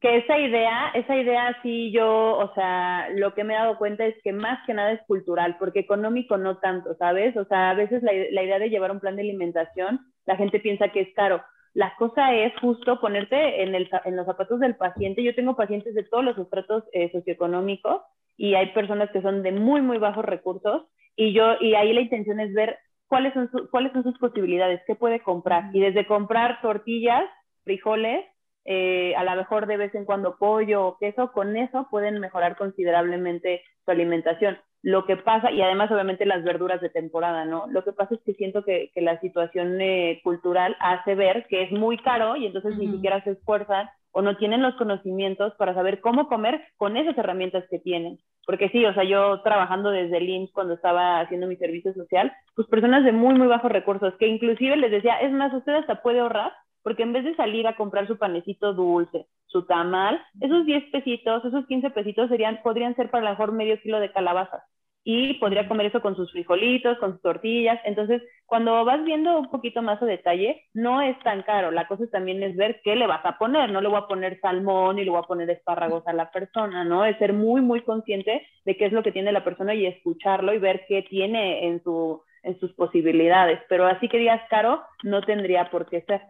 que 0.00 0.18
esa 0.18 0.38
idea, 0.38 0.90
esa 0.94 1.16
idea 1.16 1.56
sí 1.62 1.90
yo, 1.92 2.36
o 2.36 2.52
sea, 2.54 3.08
lo 3.14 3.34
que 3.34 3.44
me 3.44 3.54
he 3.54 3.56
dado 3.56 3.78
cuenta 3.78 4.04
es 4.04 4.16
que 4.22 4.32
más 4.32 4.58
que 4.66 4.74
nada 4.74 4.92
es 4.92 5.00
cultural, 5.06 5.56
porque 5.58 5.80
económico 5.80 6.36
no 6.36 6.58
tanto, 6.58 6.94
¿sabes? 6.96 7.36
O 7.36 7.44
sea, 7.46 7.70
a 7.70 7.74
veces 7.74 8.02
la, 8.02 8.12
idea 8.12 8.58
de 8.58 8.70
llevar 8.70 8.90
un 8.90 9.00
plan 9.00 9.16
de 9.16 9.22
alimentación, 9.22 10.00
la 10.26 10.36
gente 10.36 10.60
piensa 10.60 10.88
que 10.88 11.00
es 11.00 11.14
caro. 11.14 11.42
La 11.78 11.94
cosa 11.94 12.34
es 12.34 12.52
justo 12.60 12.98
ponerte 12.98 13.62
en, 13.62 13.72
el, 13.76 13.88
en 14.04 14.16
los 14.16 14.26
zapatos 14.26 14.58
del 14.58 14.74
paciente. 14.74 15.22
Yo 15.22 15.32
tengo 15.36 15.54
pacientes 15.54 15.94
de 15.94 16.02
todos 16.02 16.24
los 16.24 16.36
estratos 16.36 16.82
eh, 16.92 17.08
socioeconómicos 17.12 18.02
y 18.36 18.56
hay 18.56 18.72
personas 18.72 19.10
que 19.12 19.22
son 19.22 19.44
de 19.44 19.52
muy, 19.52 19.80
muy 19.80 19.98
bajos 19.98 20.24
recursos 20.24 20.88
y 21.14 21.32
yo, 21.32 21.54
y 21.60 21.74
ahí 21.74 21.92
la 21.92 22.00
intención 22.00 22.40
es 22.40 22.52
ver 22.52 22.78
cuáles 23.06 23.32
son, 23.32 23.48
cuáles 23.70 23.92
son 23.92 24.02
sus 24.02 24.18
posibilidades, 24.18 24.80
qué 24.88 24.96
puede 24.96 25.20
comprar. 25.20 25.70
Y 25.72 25.78
desde 25.78 26.04
comprar 26.04 26.60
tortillas, 26.62 27.22
frijoles, 27.62 28.26
eh, 28.64 29.14
a 29.14 29.22
lo 29.22 29.36
mejor 29.36 29.68
de 29.68 29.76
vez 29.76 29.94
en 29.94 30.04
cuando 30.04 30.36
pollo 30.36 30.84
o 30.84 30.98
queso, 30.98 31.30
con 31.30 31.56
eso 31.56 31.86
pueden 31.92 32.18
mejorar 32.18 32.56
considerablemente 32.56 33.62
su 33.84 33.92
alimentación. 33.92 34.58
Lo 34.82 35.06
que 35.06 35.16
pasa, 35.16 35.50
y 35.50 35.60
además 35.60 35.90
obviamente 35.90 36.24
las 36.24 36.44
verduras 36.44 36.80
de 36.80 36.88
temporada, 36.88 37.44
¿no? 37.44 37.66
Lo 37.68 37.82
que 37.82 37.92
pasa 37.92 38.14
es 38.14 38.20
que 38.22 38.34
siento 38.34 38.64
que, 38.64 38.90
que 38.94 39.00
la 39.00 39.20
situación 39.20 39.80
eh, 39.80 40.20
cultural 40.22 40.76
hace 40.80 41.14
ver 41.14 41.46
que 41.48 41.62
es 41.62 41.72
muy 41.72 41.98
caro 41.98 42.36
y 42.36 42.46
entonces 42.46 42.76
ni 42.76 42.88
siquiera 42.88 43.22
se 43.24 43.32
esfuerzan 43.32 43.88
o 44.12 44.22
no 44.22 44.36
tienen 44.36 44.62
los 44.62 44.74
conocimientos 44.76 45.54
para 45.54 45.74
saber 45.74 46.00
cómo 46.00 46.28
comer 46.28 46.62
con 46.76 46.96
esas 46.96 47.16
herramientas 47.18 47.64
que 47.70 47.78
tienen. 47.78 48.18
Porque 48.46 48.68
sí, 48.70 48.84
o 48.86 48.94
sea, 48.94 49.04
yo 49.04 49.42
trabajando 49.42 49.90
desde 49.90 50.16
el 50.16 50.28
IMSS 50.28 50.52
cuando 50.52 50.74
estaba 50.74 51.20
haciendo 51.20 51.46
mi 51.46 51.56
servicio 51.56 51.92
social, 51.92 52.32
pues 52.56 52.66
personas 52.68 53.04
de 53.04 53.12
muy, 53.12 53.34
muy 53.34 53.46
bajos 53.46 53.70
recursos, 53.70 54.14
que 54.18 54.26
inclusive 54.26 54.76
les 54.76 54.90
decía, 54.90 55.20
es 55.20 55.30
más, 55.32 55.52
usted 55.52 55.74
hasta 55.74 56.00
puede 56.02 56.20
ahorrar, 56.20 56.52
porque 56.82 57.02
en 57.02 57.12
vez 57.12 57.24
de 57.24 57.34
salir 57.36 57.66
a 57.66 57.76
comprar 57.76 58.06
su 58.06 58.18
panecito 58.18 58.74
dulce, 58.74 59.26
su 59.46 59.66
tamal, 59.66 60.20
esos 60.40 60.66
10 60.66 60.90
pesitos, 60.90 61.44
esos 61.44 61.66
15 61.66 61.90
pesitos 61.90 62.28
serían, 62.28 62.60
podrían 62.62 62.94
ser 62.96 63.10
para 63.10 63.24
lo 63.24 63.30
mejor 63.30 63.52
medio 63.52 63.80
kilo 63.80 64.00
de 64.00 64.12
calabazas 64.12 64.62
y 65.10 65.32
podría 65.34 65.66
comer 65.66 65.86
eso 65.86 66.02
con 66.02 66.16
sus 66.16 66.30
frijolitos, 66.32 66.98
con 66.98 67.12
sus 67.12 67.22
tortillas. 67.22 67.80
Entonces, 67.84 68.22
cuando 68.44 68.84
vas 68.84 69.02
viendo 69.04 69.38
un 69.38 69.50
poquito 69.50 69.80
más 69.80 70.02
a 70.02 70.04
detalle, 70.04 70.66
no 70.74 71.00
es 71.00 71.18
tan 71.20 71.44
caro. 71.44 71.70
La 71.70 71.88
cosa 71.88 72.04
también 72.10 72.42
es 72.42 72.54
ver 72.56 72.82
qué 72.84 72.94
le 72.94 73.06
vas 73.06 73.24
a 73.24 73.38
poner. 73.38 73.70
No 73.70 73.80
le 73.80 73.88
voy 73.88 73.98
a 73.98 74.06
poner 74.06 74.38
salmón 74.40 74.98
y 74.98 75.04
le 75.04 75.10
voy 75.10 75.20
a 75.20 75.26
poner 75.26 75.48
espárragos 75.48 76.06
a 76.06 76.12
la 76.12 76.30
persona, 76.30 76.84
¿no? 76.84 77.06
Es 77.06 77.16
ser 77.16 77.32
muy, 77.32 77.62
muy 77.62 77.80
consciente 77.84 78.46
de 78.66 78.76
qué 78.76 78.84
es 78.84 78.92
lo 78.92 79.02
que 79.02 79.12
tiene 79.12 79.32
la 79.32 79.44
persona 79.44 79.74
y 79.74 79.86
escucharlo 79.86 80.52
y 80.52 80.58
ver 80.58 80.84
qué 80.86 81.00
tiene 81.08 81.66
en, 81.66 81.82
su, 81.82 82.22
en 82.42 82.60
sus 82.60 82.74
posibilidades. 82.74 83.60
Pero 83.70 83.86
así 83.86 84.10
que 84.10 84.18
digas 84.18 84.42
caro, 84.50 84.82
no 85.04 85.22
tendría 85.22 85.70
por 85.70 85.88
qué 85.88 86.02
ser. 86.02 86.20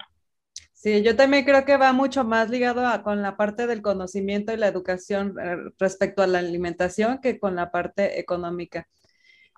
Sí, 0.80 1.02
yo 1.02 1.16
también 1.16 1.44
creo 1.44 1.64
que 1.64 1.76
va 1.76 1.92
mucho 1.92 2.22
más 2.22 2.50
ligado 2.50 2.86
a, 2.86 3.02
con 3.02 3.20
la 3.20 3.36
parte 3.36 3.66
del 3.66 3.82
conocimiento 3.82 4.52
y 4.52 4.56
la 4.56 4.68
educación 4.68 5.34
eh, 5.40 5.56
respecto 5.78 6.22
a 6.22 6.28
la 6.28 6.38
alimentación 6.38 7.18
que 7.20 7.40
con 7.40 7.56
la 7.56 7.72
parte 7.72 8.20
económica. 8.20 8.86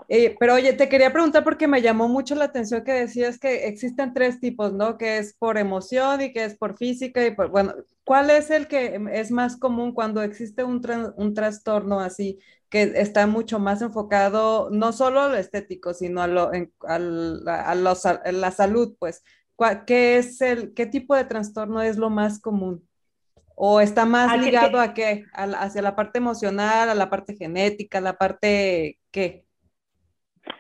Eh, 0.08 0.36
pero 0.40 0.54
oye, 0.54 0.74
te 0.74 0.88
quería 0.88 1.12
preguntar 1.12 1.44
porque 1.44 1.68
me 1.68 1.82
llamó 1.82 2.08
mucho 2.08 2.34
la 2.36 2.46
atención 2.46 2.84
que 2.84 2.92
decías 2.92 3.38
que 3.38 3.68
existen 3.68 4.14
tres 4.14 4.40
tipos, 4.40 4.72
¿no? 4.74 4.98
Que 4.98 5.18
es 5.18 5.34
por 5.34 5.58
emoción 5.58 6.22
y 6.22 6.32
que 6.32 6.44
es 6.44 6.56
por 6.56 6.76
física 6.78 7.26
y 7.26 7.32
por, 7.34 7.50
bueno, 7.50 7.74
¿cuál 8.04 8.30
es 8.30 8.50
el 8.50 8.68
que 8.68 9.00
es 9.12 9.30
más 9.32 9.56
común 9.58 9.94
cuando 9.94 10.22
existe 10.22 10.64
un, 10.64 10.82
un 11.16 11.34
trastorno 11.34 12.00
así 12.00 12.38
que 12.70 12.82
está 12.96 13.26
mucho 13.26 13.58
más 13.60 13.82
enfocado 13.82 14.70
no 14.70 14.92
solo 14.92 15.22
a 15.22 15.28
lo 15.28 15.36
estético, 15.36 15.94
sino 15.94 16.22
a, 16.22 16.26
lo, 16.28 16.50
a, 16.88 16.96
a 17.72 18.32
la 18.32 18.50
salud, 18.52 18.94
pues? 18.98 19.22
¿Qué 19.86 20.16
es 20.16 20.40
el, 20.40 20.74
qué 20.74 20.86
tipo 20.86 21.14
de 21.14 21.24
trastorno 21.24 21.80
es 21.82 21.96
lo 21.96 22.10
más 22.10 22.40
común? 22.40 22.82
¿O 23.54 23.80
está 23.80 24.06
más 24.06 24.38
ligado 24.38 24.80
a 24.80 24.94
qué? 24.94 25.24
¿Hacia 25.34 25.82
la 25.82 25.94
parte 25.94 26.18
emocional, 26.18 26.88
a 26.88 26.94
la 26.94 27.10
parte 27.10 27.36
genética, 27.36 27.98
a 27.98 28.00
la 28.00 28.14
parte 28.14 28.98
qué? 29.10 29.44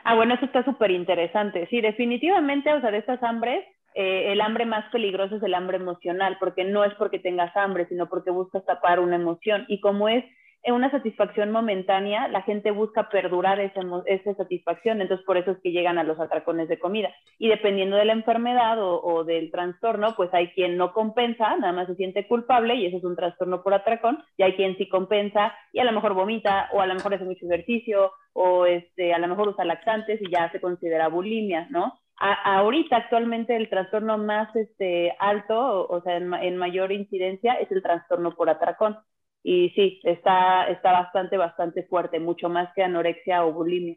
Ah, 0.04 0.14
bueno, 0.14 0.34
eso 0.34 0.44
está 0.44 0.64
súper 0.64 0.90
interesante. 0.90 1.66
Sí, 1.68 1.80
definitivamente, 1.80 2.72
o 2.72 2.80
sea, 2.80 2.90
de 2.90 2.98
estas 2.98 3.22
hambres, 3.22 3.64
eh, 3.94 4.32
el 4.32 4.40
hambre 4.42 4.66
más 4.66 4.84
peligroso 4.90 5.36
es 5.36 5.42
el 5.42 5.54
hambre 5.54 5.78
emocional, 5.78 6.36
porque 6.38 6.64
no 6.64 6.84
es 6.84 6.94
porque 6.94 7.18
tengas 7.18 7.56
hambre, 7.56 7.86
sino 7.88 8.08
porque 8.08 8.30
buscas 8.30 8.64
tapar 8.66 9.00
una 9.00 9.16
emoción. 9.16 9.64
Y 9.68 9.80
como 9.80 10.08
es 10.08 10.24
una 10.66 10.90
satisfacción 10.90 11.50
momentánea, 11.50 12.28
la 12.28 12.42
gente 12.42 12.70
busca 12.70 13.08
perdurar 13.08 13.60
esa, 13.60 13.80
esa, 14.06 14.34
satisfacción, 14.34 15.00
entonces 15.00 15.24
por 15.24 15.38
eso 15.38 15.52
es 15.52 15.58
que 15.62 15.72
llegan 15.72 15.98
a 15.98 16.04
los 16.04 16.20
atracones 16.20 16.68
de 16.68 16.78
comida. 16.78 17.10
Y 17.38 17.48
dependiendo 17.48 17.96
de 17.96 18.04
la 18.04 18.12
enfermedad 18.12 18.76
o, 18.78 19.24
del 19.24 19.50
trastorno, 19.50 20.14
pues 20.16 20.32
hay 20.34 20.48
quien 20.48 20.76
no 20.76 20.92
compensa, 20.92 21.56
nada 21.56 21.72
más 21.72 21.86
se 21.86 21.94
siente 21.94 22.26
culpable 22.28 22.74
y 22.74 22.86
ese 22.86 22.98
es 22.98 23.04
un 23.04 23.16
trastorno 23.16 23.62
por 23.62 23.72
atracón, 23.72 24.22
y 24.36 24.42
hay 24.42 24.54
quien 24.54 24.76
sí 24.76 24.88
compensa 24.88 25.54
y 25.72 25.80
a 25.80 25.84
lo 25.84 25.92
mejor 25.92 26.14
vomita 26.14 26.68
o 26.72 26.80
a 26.80 26.86
lo 26.86 26.94
mejor 26.94 27.14
hace 27.14 27.24
mucho 27.24 27.46
ejercicio 27.46 28.12
o 28.34 28.66
este, 28.66 29.14
a 29.14 29.18
lo 29.18 29.28
mejor 29.28 29.48
usa 29.48 29.64
laxantes 29.64 30.20
y 30.20 30.30
ya 30.30 30.50
se 30.52 30.60
considera 30.60 31.08
bulimia, 31.08 31.68
¿no? 31.70 32.00
ahorita 32.20 32.96
actualmente 32.96 33.56
el 33.56 33.70
trastorno 33.70 34.18
más 34.18 34.54
este, 34.54 35.16
alto, 35.18 35.86
o, 35.88 36.02
sea, 36.02 36.18
en, 36.18 36.34
en 36.34 36.56
mayor 36.58 36.92
incidencia, 36.92 37.54
es 37.54 37.72
el 37.72 37.82
trastorno 37.82 38.34
por 38.34 38.50
atracón. 38.50 38.98
Y 39.42 39.70
sí, 39.70 40.00
está, 40.04 40.64
está 40.68 40.92
bastante, 40.92 41.36
bastante 41.36 41.84
fuerte, 41.84 42.20
mucho 42.20 42.48
más 42.48 42.72
que 42.74 42.82
anorexia 42.82 43.44
o 43.44 43.52
bulimia. 43.52 43.96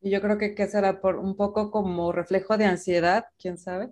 Y 0.00 0.10
yo 0.10 0.20
creo 0.20 0.38
que, 0.38 0.54
que 0.54 0.66
será 0.66 1.00
por 1.00 1.16
un 1.16 1.36
poco 1.36 1.70
como 1.70 2.12
reflejo 2.12 2.56
de 2.56 2.66
ansiedad, 2.66 3.24
quién 3.38 3.58
sabe. 3.58 3.88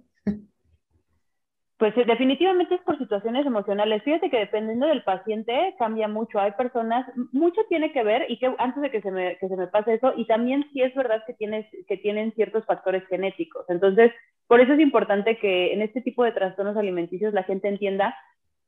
Pues 1.82 1.96
eh, 1.96 2.04
definitivamente 2.04 2.76
es 2.76 2.80
por 2.82 2.96
situaciones 2.96 3.44
emocionales. 3.44 4.04
Fíjate 4.04 4.30
que 4.30 4.38
dependiendo 4.38 4.86
del 4.86 5.02
paciente 5.02 5.74
cambia 5.80 6.06
mucho. 6.06 6.38
Hay 6.38 6.52
personas, 6.52 7.04
mucho 7.32 7.60
tiene 7.68 7.92
que 7.92 8.04
ver, 8.04 8.30
y 8.30 8.38
que 8.38 8.54
antes 8.58 8.80
de 8.82 8.90
que 8.92 9.02
se 9.02 9.10
me, 9.10 9.36
que 9.38 9.48
se 9.48 9.56
me 9.56 9.66
pase 9.66 9.94
eso, 9.94 10.12
y 10.16 10.24
también 10.28 10.64
sí 10.72 10.80
es 10.80 10.94
verdad 10.94 11.24
que, 11.26 11.34
tienes, 11.34 11.66
que 11.88 11.96
tienen 11.96 12.32
ciertos 12.34 12.64
factores 12.66 13.04
genéticos. 13.08 13.64
Entonces, 13.68 14.12
por 14.46 14.60
eso 14.60 14.74
es 14.74 14.78
importante 14.78 15.38
que 15.38 15.72
en 15.72 15.82
este 15.82 16.02
tipo 16.02 16.22
de 16.22 16.30
trastornos 16.30 16.76
alimenticios 16.76 17.34
la 17.34 17.42
gente 17.42 17.66
entienda 17.66 18.14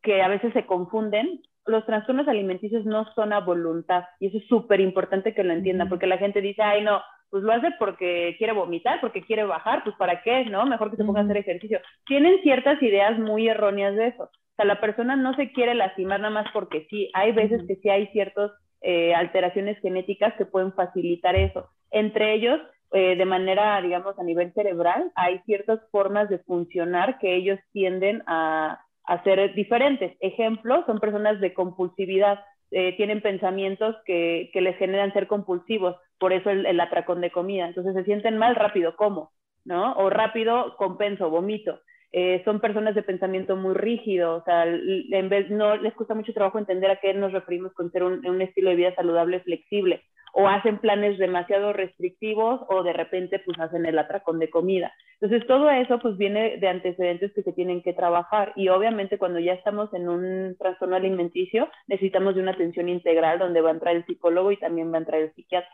que 0.03 0.21
a 0.21 0.27
veces 0.27 0.53
se 0.53 0.67
confunden 0.67 1.41
los 1.67 1.87
trastornos 1.87 2.29
alimenticios 2.29 2.85
no 2.85 3.07
son 3.15 3.33
a 3.33 3.41
voluntad 3.41 4.05
y 4.21 4.29
eso 4.29 4.39
es 4.39 4.47
súper 4.47 4.81
importante 4.81 5.35
que 5.35 5.45
lo 5.45 5.53
entiendan 5.53 5.89
porque 5.89 6.07
la 6.07 6.19
gente 6.19 6.41
dice, 6.41 6.63
ay 6.63 6.83
no, 6.83 7.01
pues 7.31 7.43
lo 7.43 7.53
hace 7.53 7.73
porque 7.79 8.37
quiere 8.39 8.53
vomitar, 8.53 9.01
porque 9.01 9.23
quiere 9.23 9.45
bajar, 9.45 9.83
pues 9.83 9.97
para 9.97 10.23
qué, 10.23 10.45
¿no? 10.45 10.67
Mejor 10.67 10.91
que 10.91 10.97
se 10.97 11.05
ponga 11.05 11.21
a 11.21 11.25
hacer 11.25 11.39
ejercicio. 11.39 11.81
Tienen 12.07 12.41
ciertas 12.43 12.81
ideas 12.81 13.19
muy 13.19 13.49
erróneas 13.49 13.97
de 13.97 14.07
eso. 14.07 14.25
O 14.25 14.57
sea, 14.57 14.65
la 14.65 14.81
persona 14.81 15.17
no 15.17 15.35
se 15.35 15.51
quiere 15.51 15.75
lastimar 15.75 16.21
nada 16.21 16.33
más 16.33 16.47
porque 16.53 16.87
sí. 16.89 17.11
Hay 17.13 17.33
veces 17.33 17.67
que 17.67 17.75
sí 17.75 17.89
hay 17.89 18.07
ciertas 18.13 18.53
eh, 18.83 19.15
alteraciones 19.15 19.81
genéticas 19.81 20.33
que 20.35 20.47
pueden 20.47 20.73
facilitar 20.75 21.35
eso. 21.35 21.69
Entre 21.91 22.35
ellos, 22.35 22.61
eh, 22.93 23.17
de 23.17 23.25
manera, 23.25 23.81
digamos, 23.83 24.17
a 24.17 24.23
nivel 24.23 24.53
cerebral, 24.53 25.11
hay 25.17 25.41
ciertas 25.41 25.81
formas 25.91 26.29
de 26.29 26.39
funcionar 26.39 27.19
que 27.19 27.35
ellos 27.35 27.59
tienden 27.73 28.23
a, 28.29 28.79
a 29.05 29.23
ser 29.23 29.55
diferentes. 29.55 30.17
Ejemplo, 30.21 30.85
son 30.87 30.99
personas 30.99 31.41
de 31.41 31.53
compulsividad, 31.55 32.41
eh, 32.71 32.97
tienen 32.97 33.21
pensamientos 33.21 33.97
que, 34.05 34.51
que, 34.53 34.61
les 34.61 34.77
generan 34.77 35.13
ser 35.13 35.27
compulsivos, 35.27 35.97
por 36.19 36.33
eso 36.33 36.51
el, 36.51 36.81
atracón 36.81 37.21
de 37.21 37.31
comida. 37.31 37.67
Entonces 37.67 37.95
se 37.95 38.05
sienten 38.05 38.39
mal 38.39 38.57
rápido, 38.57 38.97
como, 38.97 39.33
¿no? 39.65 39.95
O 39.95 40.11
rápido 40.11 40.77
compenso, 40.77 41.31
vomito. 41.31 41.81
Eh, 42.13 42.43
son 42.45 42.61
personas 42.61 42.95
de 42.95 43.03
pensamiento 43.03 43.57
muy 43.57 43.75
rígido, 43.75 44.37
o 44.37 44.45
sea, 44.45 44.65
en 44.67 45.29
vez, 45.29 45.51
no 45.51 45.77
les 45.77 45.95
cuesta 45.95 46.15
mucho 46.15 46.33
trabajo 46.33 46.59
entender 46.59 46.91
a 46.91 47.01
qué 47.01 47.13
nos 47.13 47.33
referimos 47.33 47.73
con 47.73 47.91
ser 47.91 48.05
un, 48.05 48.25
un 48.25 48.41
estilo 48.41 48.71
de 48.71 48.77
vida 48.77 48.95
saludable, 48.95 49.41
flexible 49.41 50.03
o 50.35 50.49
hacen 50.49 50.79
planes 50.79 51.17
demasiado 51.17 51.73
restrictivos 51.73 52.61
o 52.69 52.83
de 52.83 52.93
repente 52.93 53.39
pues 53.39 53.59
hacen 53.61 53.87
el 53.87 53.99
atracón 53.99 54.41
de 54.41 54.51
comida. 54.51 54.93
Entonces 55.21 55.47
todo 55.47 55.71
eso 55.71 56.01
pues 56.01 56.17
viene 56.17 56.59
de 56.59 56.69
antecedentes 56.69 57.33
que 57.33 57.45
se 57.45 57.53
tienen 57.53 57.83
que 57.83 57.93
trabajar 57.93 58.53
y 58.57 58.69
obviamente 58.69 59.17
cuando 59.17 59.39
ya 59.39 59.53
estamos 59.53 59.95
en 59.95 60.09
un 60.09 60.57
trastorno 60.59 60.97
alimenticio 60.97 61.69
necesitamos 61.87 62.35
de 62.35 62.43
una 62.43 62.51
atención 62.51 62.89
integral 62.89 63.39
donde 63.39 63.61
va 63.61 63.71
a 63.71 63.75
entrar 63.75 63.95
el 63.95 64.05
psicólogo 64.07 64.51
y 64.51 64.59
también 64.59 64.93
va 64.93 64.97
a 64.97 65.01
entrar 65.01 65.21
el 65.21 65.33
psiquiatra. 65.35 65.71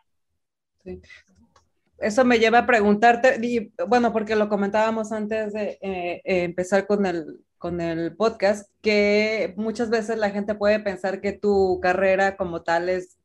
Eso 1.98 2.24
me 2.24 2.38
lleva 2.38 2.60
a 2.60 2.66
preguntarte, 2.66 3.36
y, 3.42 3.72
bueno, 3.86 4.10
porque 4.12 4.34
lo 4.34 4.48
comentábamos 4.48 5.12
antes 5.12 5.52
de 5.52 5.78
eh, 5.82 6.22
eh, 6.24 6.44
empezar 6.44 6.86
con 6.86 7.04
el, 7.04 7.40
con 7.58 7.82
el 7.82 8.16
podcast, 8.16 8.70
que 8.80 9.52
muchas 9.58 9.90
veces 9.90 10.16
la 10.16 10.30
gente 10.30 10.54
puede 10.54 10.80
pensar 10.80 11.20
que 11.20 11.34
tu 11.34 11.78
carrera 11.82 12.38
como 12.38 12.62
tal 12.62 12.88
es 12.88 13.19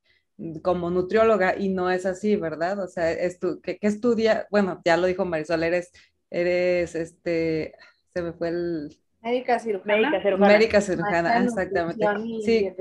como 0.61 0.89
nutrióloga 0.89 1.55
y 1.57 1.69
no 1.69 1.89
es 1.89 2.05
así, 2.05 2.35
¿verdad? 2.35 2.79
O 2.79 2.87
sea, 2.87 3.11
es 3.11 3.39
tu, 3.39 3.61
¿qué, 3.61 3.77
estudia? 3.81 4.47
Bueno, 4.51 4.81
ya 4.83 4.97
lo 4.97 5.07
dijo 5.07 5.25
Marisol, 5.25 5.63
eres, 5.63 5.91
eres, 6.29 6.95
este, 6.95 7.73
se 8.13 8.21
me 8.21 8.33
fue 8.33 8.49
el... 8.49 8.89
Médica 9.21 9.57
cirujana. 9.57 9.95
Médica 9.95 10.21
cirujana, 10.21 10.53
Médica 10.53 10.81
cirujana 10.81 11.43
exactamente. 11.43 12.05
Sí. 12.43 12.71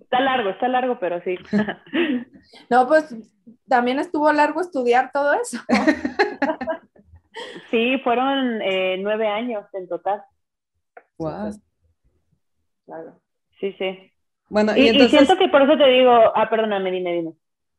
Está 0.00 0.20
largo, 0.20 0.50
está 0.50 0.68
largo, 0.68 0.98
pero 0.98 1.20
sí. 1.22 1.36
no, 2.70 2.88
pues 2.88 3.14
también 3.68 4.00
estuvo 4.00 4.32
largo 4.32 4.60
estudiar 4.60 5.10
todo 5.12 5.34
eso. 5.34 5.58
sí, 7.70 7.98
fueron 8.02 8.60
eh, 8.62 8.96
nueve 8.98 9.28
años 9.28 9.66
en 9.74 9.88
total. 9.88 10.24
Wow. 11.18 11.50
Claro. 12.86 13.20
Sí, 13.60 13.72
sí. 13.78 14.13
Bueno, 14.48 14.76
y, 14.76 14.88
entonces... 14.88 15.10
siento 15.10 15.36
que 15.36 15.48
por 15.48 15.62
eso 15.62 15.76
te 15.76 15.88
digo, 15.88 16.12
ah, 16.12 16.48
perdóname, 16.48 16.90
dime, 16.90 17.12
dime. 17.14 17.32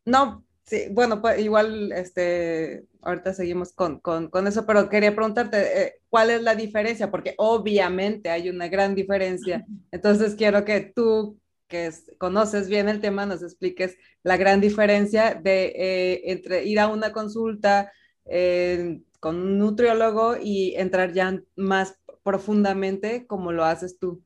No, 0.06 0.44
sí, 0.64 0.88
bueno, 0.92 1.22
pues 1.22 1.40
igual, 1.40 1.92
este, 1.92 2.86
ahorita 3.02 3.34
seguimos 3.34 3.74
con, 3.74 4.00
con, 4.00 4.30
con 4.30 4.48
eso, 4.48 4.66
pero 4.66 4.90
quería 4.90 5.16
preguntarte, 5.16 5.82
eh, 5.82 5.94
¿cuál 6.10 6.32
es 6.32 6.42
la 6.42 6.56
diferencia? 6.56 7.12
Porque 7.12 7.36
obviamente 7.38 8.30
hay 8.30 8.50
una 8.50 8.68
gran 8.68 8.96
diferencia. 8.96 9.66
Entonces 9.92 10.36
quiero 10.36 10.66
que 10.66 10.82
tú, 10.82 11.40
que 11.68 11.92
conoces 12.18 12.68
bien 12.68 12.90
el 12.90 13.00
tema, 13.00 13.26
nos 13.26 13.44
expliques 13.44 13.98
la 14.24 14.38
gran 14.38 14.62
diferencia 14.62 15.36
de 15.36 15.74
eh, 15.76 16.22
entre 16.32 16.66
ir 16.66 16.80
a 16.80 16.88
una 16.88 17.12
consulta 17.12 17.92
eh, 18.26 19.02
con 19.20 19.38
un 19.38 19.58
nutriólogo 19.58 20.36
y 20.42 20.76
entrar 20.76 21.14
ya 21.14 21.40
más 21.56 21.98
profundamente 22.24 23.28
como 23.28 23.52
lo 23.52 23.66
haces 23.66 23.98
tú. 24.00 24.24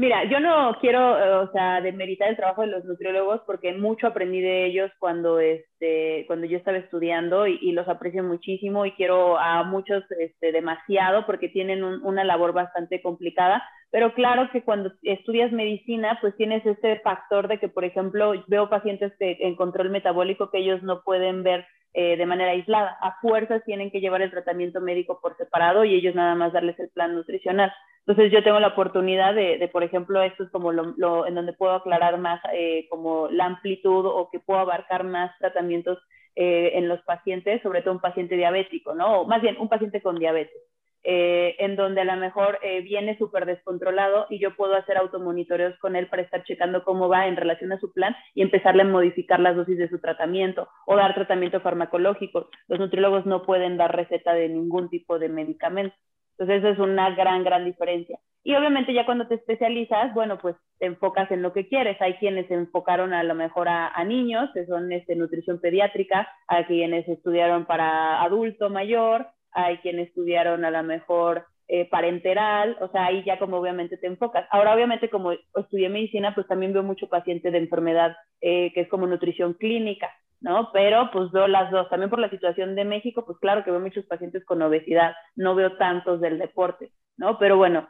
Mira, 0.00 0.30
yo 0.30 0.38
no 0.38 0.76
quiero, 0.80 1.18
eh, 1.18 1.34
o 1.34 1.50
sea, 1.50 1.80
demeritar 1.80 2.28
el 2.28 2.36
trabajo 2.36 2.60
de 2.60 2.68
los 2.68 2.84
nutriólogos 2.84 3.40
porque 3.44 3.72
mucho 3.72 4.06
aprendí 4.06 4.40
de 4.40 4.64
ellos 4.66 4.92
cuando, 5.00 5.40
este, 5.40 6.24
cuando 6.28 6.46
yo 6.46 6.56
estaba 6.56 6.78
estudiando 6.78 7.48
y, 7.48 7.72
los 7.72 7.88
aprecio 7.88 8.22
muchísimo 8.22 8.86
y 8.86 8.92
quiero 8.92 9.36
a 9.36 9.64
muchos 9.64 10.04
este, 10.20 10.52
demasiado 10.52 11.26
porque 11.26 11.48
tienen 11.48 11.82
una 11.82 12.22
labor 12.22 12.52
bastante 12.52 13.02
complicada. 13.02 13.60
Pero 13.90 14.14
claro 14.14 14.48
que 14.52 14.62
cuando 14.62 14.92
estudias 15.02 15.50
medicina, 15.50 16.18
pues 16.20 16.36
tienes 16.36 16.64
este 16.64 17.00
factor 17.00 17.48
de 17.48 17.58
que, 17.58 17.68
por 17.68 17.84
ejemplo, 17.84 18.34
veo 18.46 18.70
pacientes 18.70 19.12
que, 19.18 19.36
en 19.40 19.56
control 19.56 19.90
metabólico 19.90 20.50
que 20.50 20.58
ellos 20.58 20.80
no 20.84 21.02
pueden 21.02 21.42
ver 21.42 21.66
eh, 21.92 22.16
de 22.16 22.26
manera 22.26 22.52
aislada. 22.52 22.96
A 23.00 23.18
fuerzas 23.20 23.64
tienen 23.64 23.90
que 23.90 24.00
llevar 24.00 24.22
el 24.22 24.30
tratamiento 24.30 24.80
médico 24.80 25.18
por 25.20 25.36
separado 25.36 25.84
y 25.84 25.94
ellos 25.94 26.14
nada 26.14 26.36
más 26.36 26.52
darles 26.52 26.78
el 26.78 26.90
plan 26.90 27.16
nutricional. 27.16 27.72
Entonces 28.08 28.32
yo 28.32 28.42
tengo 28.42 28.58
la 28.58 28.68
oportunidad 28.68 29.34
de, 29.34 29.68
por 29.70 29.84
ejemplo, 29.84 30.22
esto 30.22 30.44
es 30.44 30.50
como 30.50 30.72
lo, 30.72 31.26
en 31.26 31.34
donde 31.34 31.52
puedo 31.52 31.74
aclarar 31.74 32.16
más 32.16 32.40
eh, 32.54 32.86
como 32.88 33.28
la 33.28 33.44
amplitud 33.44 34.06
o 34.06 34.30
que 34.30 34.40
puedo 34.40 34.60
abarcar 34.60 35.04
más 35.04 35.30
tratamientos 35.38 35.98
eh, 36.34 36.70
en 36.76 36.88
los 36.88 37.02
pacientes, 37.02 37.60
sobre 37.60 37.82
todo 37.82 37.92
un 37.92 38.00
paciente 38.00 38.34
diabético, 38.34 38.94
¿no? 38.94 39.20
O 39.20 39.26
más 39.26 39.42
bien 39.42 39.58
un 39.60 39.68
paciente 39.68 40.00
con 40.00 40.18
diabetes. 40.18 40.56
Eh, 41.04 41.54
en 41.58 41.76
donde 41.76 42.00
a 42.00 42.04
lo 42.04 42.16
mejor 42.16 42.58
viene 42.82 43.16
súper 43.18 43.44
descontrolado 43.44 44.26
y 44.30 44.38
yo 44.38 44.56
puedo 44.56 44.74
hacer 44.74 44.96
automonitoreos 44.96 45.78
con 45.78 45.94
él 45.94 46.08
para 46.08 46.22
estar 46.22 46.42
checando 46.44 46.84
cómo 46.84 47.10
va 47.10 47.28
en 47.28 47.36
relación 47.36 47.72
a 47.72 47.78
su 47.78 47.92
plan 47.92 48.16
y 48.34 48.40
empezarle 48.40 48.82
a 48.82 48.86
modificar 48.86 49.38
las 49.38 49.54
dosis 49.54 49.76
de 49.76 49.88
su 49.90 50.00
tratamiento 50.00 50.66
o 50.86 50.96
dar 50.96 51.14
tratamiento 51.14 51.60
farmacológico. 51.60 52.48
Los 52.68 52.80
nutriólogos 52.80 53.26
no 53.26 53.42
pueden 53.42 53.76
dar 53.76 53.94
receta 53.94 54.32
de 54.32 54.48
ningún 54.48 54.88
tipo 54.88 55.18
de 55.18 55.28
medicamento. 55.28 55.94
Entonces, 56.38 56.64
eso 56.64 56.68
es 56.68 56.78
una 56.78 57.10
gran, 57.14 57.42
gran 57.42 57.64
diferencia. 57.64 58.18
Y 58.44 58.54
obviamente 58.54 58.94
ya 58.94 59.04
cuando 59.04 59.26
te 59.26 59.34
especializas, 59.34 60.14
bueno, 60.14 60.38
pues 60.38 60.56
te 60.78 60.86
enfocas 60.86 61.30
en 61.30 61.42
lo 61.42 61.52
que 61.52 61.68
quieres. 61.68 62.00
Hay 62.00 62.14
quienes 62.14 62.46
se 62.48 62.54
enfocaron 62.54 63.12
a 63.12 63.22
lo 63.22 63.34
mejor 63.34 63.68
a, 63.68 64.02
niños, 64.04 64.48
que 64.54 64.64
son 64.66 64.90
este, 64.92 65.16
nutrición 65.16 65.60
pediátrica, 65.60 66.28
hay 66.46 66.64
quienes 66.64 67.06
estudiaron 67.08 67.66
para 67.66 68.22
adulto 68.22 68.70
mayor, 68.70 69.26
hay 69.52 69.78
quienes 69.78 70.08
estudiaron 70.08 70.64
a 70.64 70.70
lo 70.70 70.82
mejor 70.82 71.46
eh, 71.66 71.86
parenteral, 71.90 72.78
o 72.80 72.88
sea, 72.88 73.06
ahí 73.06 73.22
ya 73.26 73.38
como 73.38 73.58
obviamente 73.58 73.98
te 73.98 74.06
enfocas. 74.06 74.46
Ahora, 74.50 74.74
obviamente, 74.74 75.10
como 75.10 75.32
estudié 75.32 75.90
medicina, 75.90 76.34
pues 76.34 76.46
también 76.46 76.72
veo 76.72 76.82
mucho 76.82 77.08
paciente 77.08 77.50
de 77.50 77.58
enfermedad 77.58 78.16
eh, 78.40 78.72
que 78.72 78.80
es 78.82 78.88
como 78.88 79.06
nutrición 79.06 79.52
clínica. 79.54 80.10
¿No? 80.40 80.70
Pero 80.72 81.10
pues 81.12 81.30
veo 81.32 81.48
las 81.48 81.70
dos. 81.70 81.88
También 81.90 82.10
por 82.10 82.18
la 82.18 82.30
situación 82.30 82.74
de 82.74 82.84
México, 82.84 83.24
pues 83.26 83.38
claro 83.38 83.64
que 83.64 83.70
veo 83.70 83.80
muchos 83.80 84.04
pacientes 84.06 84.44
con 84.44 84.62
obesidad, 84.62 85.14
no 85.36 85.54
veo 85.54 85.76
tantos 85.76 86.20
del 86.20 86.38
deporte, 86.38 86.92
¿no? 87.16 87.38
Pero 87.38 87.56
bueno, 87.56 87.88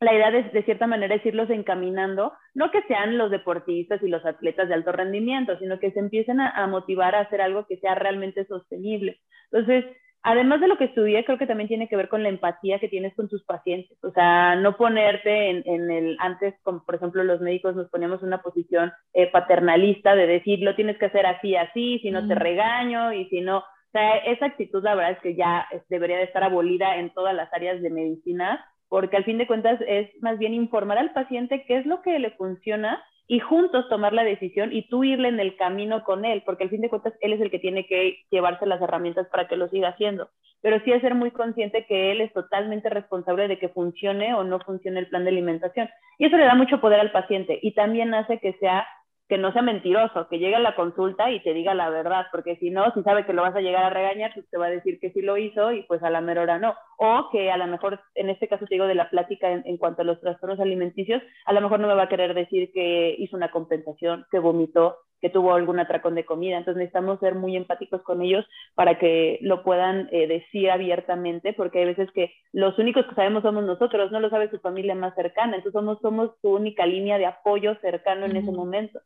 la 0.00 0.14
idea 0.14 0.30
de, 0.30 0.44
de 0.44 0.62
cierta 0.64 0.86
manera 0.86 1.14
es 1.16 1.26
irlos 1.26 1.50
encaminando, 1.50 2.32
no 2.54 2.70
que 2.70 2.82
sean 2.84 3.18
los 3.18 3.30
deportistas 3.30 4.02
y 4.02 4.08
los 4.08 4.24
atletas 4.24 4.68
de 4.68 4.74
alto 4.74 4.92
rendimiento, 4.92 5.58
sino 5.58 5.78
que 5.78 5.92
se 5.92 6.00
empiecen 6.00 6.40
a, 6.40 6.50
a 6.50 6.66
motivar 6.66 7.14
a 7.14 7.20
hacer 7.20 7.40
algo 7.42 7.66
que 7.66 7.78
sea 7.78 7.94
realmente 7.94 8.46
sostenible. 8.46 9.20
Entonces, 9.52 9.84
además 10.22 10.60
de 10.60 10.68
lo 10.68 10.76
que 10.76 10.84
estudié, 10.84 11.24
creo 11.24 11.38
que 11.38 11.46
también 11.46 11.68
tiene 11.68 11.88
que 11.88 11.96
ver 11.96 12.08
con 12.08 12.22
la 12.22 12.28
empatía 12.28 12.78
que 12.78 12.88
tienes 12.88 13.14
con 13.14 13.28
tus 13.28 13.44
pacientes. 13.44 13.96
O 14.04 14.10
sea, 14.12 14.56
no 14.56 14.76
ponerte 14.76 15.50
en, 15.50 15.90
el, 15.90 16.16
antes, 16.20 16.54
como 16.62 16.84
por 16.84 16.94
ejemplo 16.94 17.24
los 17.24 17.40
médicos 17.40 17.76
nos 17.76 17.88
poníamos 17.90 18.20
en 18.20 18.28
una 18.28 18.42
posición 18.42 18.92
eh, 19.14 19.30
paternalista 19.30 20.14
de 20.14 20.26
decir, 20.26 20.60
lo 20.60 20.76
tienes 20.76 20.98
que 20.98 21.06
hacer 21.06 21.26
así, 21.26 21.56
así, 21.56 21.98
si 22.00 22.10
no 22.10 22.26
te 22.26 22.34
regaño 22.34 23.12
y 23.12 23.26
si 23.26 23.40
no, 23.40 23.58
o 23.58 23.92
sea, 23.92 24.18
esa 24.18 24.46
actitud 24.46 24.84
la 24.84 24.94
verdad 24.94 25.12
es 25.12 25.18
que 25.18 25.34
ya 25.34 25.66
debería 25.88 26.18
de 26.18 26.24
estar 26.24 26.44
abolida 26.44 26.96
en 26.96 27.10
todas 27.10 27.34
las 27.34 27.52
áreas 27.52 27.82
de 27.82 27.90
medicina, 27.90 28.64
porque 28.88 29.16
al 29.16 29.24
fin 29.24 29.38
de 29.38 29.46
cuentas 29.46 29.80
es 29.86 30.10
más 30.22 30.38
bien 30.38 30.54
informar 30.54 30.98
al 30.98 31.12
paciente 31.12 31.64
qué 31.66 31.78
es 31.78 31.86
lo 31.86 32.00
que 32.02 32.18
le 32.18 32.30
funciona 32.32 33.02
y 33.30 33.38
juntos 33.38 33.88
tomar 33.88 34.12
la 34.12 34.24
decisión 34.24 34.72
y 34.72 34.88
tú 34.88 35.04
irle 35.04 35.28
en 35.28 35.38
el 35.38 35.54
camino 35.54 36.02
con 36.02 36.24
él, 36.24 36.42
porque 36.44 36.64
al 36.64 36.70
fin 36.70 36.80
de 36.80 36.88
cuentas 36.88 37.14
él 37.20 37.32
es 37.32 37.40
el 37.40 37.52
que 37.52 37.60
tiene 37.60 37.86
que 37.86 38.24
llevarse 38.28 38.66
las 38.66 38.82
herramientas 38.82 39.28
para 39.28 39.46
que 39.46 39.54
lo 39.54 39.68
siga 39.68 39.90
haciendo. 39.90 40.30
Pero 40.62 40.80
sí 40.80 40.90
es 40.90 41.00
ser 41.00 41.14
muy 41.14 41.30
consciente 41.30 41.86
que 41.86 42.10
él 42.10 42.22
es 42.22 42.32
totalmente 42.32 42.90
responsable 42.90 43.46
de 43.46 43.60
que 43.60 43.68
funcione 43.68 44.34
o 44.34 44.42
no 44.42 44.58
funcione 44.58 44.98
el 44.98 45.06
plan 45.06 45.22
de 45.22 45.30
alimentación. 45.30 45.88
Y 46.18 46.24
eso 46.26 46.36
le 46.36 46.44
da 46.44 46.56
mucho 46.56 46.80
poder 46.80 46.98
al 46.98 47.12
paciente 47.12 47.60
y 47.62 47.72
también 47.72 48.14
hace 48.14 48.40
que 48.40 48.54
sea 48.54 48.84
que 49.30 49.38
no 49.38 49.52
sea 49.52 49.62
mentiroso, 49.62 50.26
que 50.28 50.40
llegue 50.40 50.56
a 50.56 50.58
la 50.60 50.74
consulta 50.74 51.30
y 51.30 51.40
te 51.40 51.54
diga 51.54 51.72
la 51.72 51.88
verdad, 51.88 52.26
porque 52.32 52.56
si 52.56 52.68
no, 52.70 52.92
si 52.92 53.02
sabe 53.04 53.24
que 53.24 53.32
lo 53.32 53.42
vas 53.42 53.54
a 53.54 53.60
llegar 53.60 53.84
a 53.84 53.90
regañar, 53.90 54.32
pues 54.34 54.44
te 54.50 54.58
va 54.58 54.66
a 54.66 54.70
decir 54.70 54.98
que 54.98 55.12
sí 55.12 55.22
lo 55.22 55.36
hizo 55.36 55.70
y 55.70 55.84
pues 55.84 56.02
a 56.02 56.10
la 56.10 56.20
mera 56.20 56.42
hora 56.42 56.58
no. 56.58 56.74
O 56.98 57.28
que 57.30 57.48
a 57.48 57.56
lo 57.56 57.68
mejor, 57.68 58.00
en 58.16 58.28
este 58.28 58.48
caso 58.48 58.66
te 58.66 58.74
digo 58.74 58.88
de 58.88 58.96
la 58.96 59.08
plática 59.08 59.48
en, 59.52 59.76
cuanto 59.76 60.02
a 60.02 60.04
los 60.04 60.20
trastornos 60.20 60.58
alimenticios, 60.58 61.22
a 61.46 61.52
lo 61.52 61.60
mejor 61.60 61.78
no 61.78 61.86
me 61.86 61.94
va 61.94 62.02
a 62.02 62.08
querer 62.08 62.34
decir 62.34 62.72
que 62.74 63.14
hizo 63.18 63.36
una 63.36 63.52
compensación, 63.52 64.26
que 64.32 64.40
vomitó, 64.40 64.96
que 65.20 65.30
tuvo 65.30 65.54
algún 65.54 65.78
atracón 65.78 66.16
de 66.16 66.24
comida. 66.24 66.58
Entonces 66.58 66.78
necesitamos 66.78 67.20
ser 67.20 67.36
muy 67.36 67.54
empáticos 67.54 68.02
con 68.02 68.22
ellos 68.22 68.44
para 68.74 68.98
que 68.98 69.38
lo 69.42 69.62
puedan 69.62 70.08
eh, 70.10 70.26
decir 70.26 70.72
abiertamente, 70.72 71.52
porque 71.52 71.78
hay 71.78 71.84
veces 71.84 72.10
que 72.10 72.32
los 72.52 72.76
únicos 72.80 73.06
que 73.06 73.14
sabemos 73.14 73.44
somos 73.44 73.62
nosotros, 73.62 74.10
no 74.10 74.18
lo 74.18 74.28
sabe 74.28 74.50
su 74.50 74.58
familia 74.58 74.96
más 74.96 75.14
cercana, 75.14 75.54
entonces 75.54 75.78
somos, 75.78 76.00
somos 76.00 76.32
su 76.42 76.50
única 76.50 76.84
línea 76.84 77.16
de 77.16 77.26
apoyo 77.26 77.76
cercano 77.80 78.26
en 78.26 78.36
ese 78.36 78.50
momento. 78.50 78.98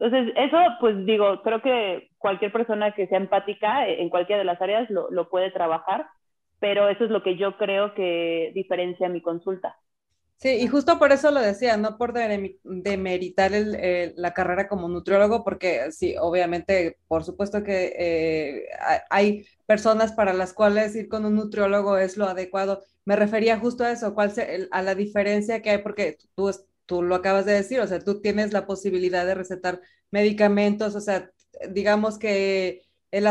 Entonces, 0.00 0.32
eso, 0.36 0.56
pues 0.80 1.04
digo, 1.06 1.42
creo 1.42 1.62
que 1.62 2.10
cualquier 2.18 2.52
persona 2.52 2.94
que 2.94 3.06
sea 3.08 3.18
empática 3.18 3.86
en 3.88 4.08
cualquiera 4.10 4.38
de 4.40 4.46
las 4.46 4.60
áreas 4.60 4.88
lo, 4.90 5.10
lo 5.10 5.28
puede 5.28 5.50
trabajar, 5.52 6.06
pero 6.58 6.88
eso 6.88 7.04
es 7.04 7.10
lo 7.10 7.22
que 7.22 7.36
yo 7.36 7.56
creo 7.58 7.94
que 7.94 8.52
diferencia 8.54 9.08
mi 9.10 9.22
consulta. 9.22 9.76
Sí, 10.36 10.48
y 10.62 10.68
justo 10.68 10.98
por 10.98 11.12
eso 11.12 11.30
lo 11.30 11.40
decía, 11.40 11.76
no 11.76 11.98
por 11.98 12.14
demeritar 12.64 13.52
el, 13.52 14.14
la 14.16 14.32
carrera 14.32 14.68
como 14.68 14.88
nutriólogo, 14.88 15.44
porque 15.44 15.92
sí, 15.92 16.14
obviamente, 16.18 16.98
por 17.08 17.24
supuesto 17.24 17.62
que 17.62 17.92
eh, 17.98 18.64
hay 19.10 19.46
personas 19.66 20.12
para 20.12 20.32
las 20.32 20.54
cuales 20.54 20.96
ir 20.96 21.10
con 21.10 21.26
un 21.26 21.34
nutriólogo 21.34 21.98
es 21.98 22.16
lo 22.16 22.24
adecuado. 22.26 22.82
Me 23.04 23.16
refería 23.16 23.58
justo 23.58 23.84
a 23.84 23.92
eso, 23.92 24.14
cuál 24.14 24.32
a 24.70 24.82
la 24.82 24.94
diferencia 24.94 25.60
que 25.60 25.70
hay, 25.70 25.78
porque 25.82 26.16
tú 26.34 26.50
tú 26.90 27.04
lo 27.04 27.14
acabas 27.14 27.46
de 27.46 27.52
decir, 27.52 27.78
o 27.78 27.86
sea, 27.86 28.00
tú 28.00 28.20
tienes 28.20 28.52
la 28.52 28.66
posibilidad 28.66 29.24
de 29.24 29.36
recetar 29.36 29.80
medicamentos, 30.10 30.96
o 30.96 31.00
sea, 31.00 31.30
digamos 31.70 32.18
que 32.18 32.82
el, 33.12 33.28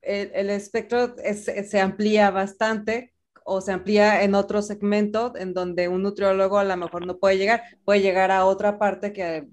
el, 0.00 0.48
espectro 0.50 1.16
se 1.34 1.80
amplía 1.80 2.30
bastante 2.30 3.12
o 3.44 3.60
se 3.60 3.72
amplía 3.72 4.22
en 4.22 4.36
otro 4.36 4.62
segmento 4.62 5.32
en 5.36 5.54
donde 5.54 5.88
un 5.88 6.04
nutriólogo 6.04 6.58
a 6.58 6.64
lo 6.64 6.76
mejor 6.76 7.04
no 7.04 7.18
puede 7.18 7.36
llegar, 7.36 7.64
puede 7.84 8.00
llegar 8.00 8.30
a 8.30 8.44
otra 8.44 8.78
parte 8.78 9.12
que 9.12 9.48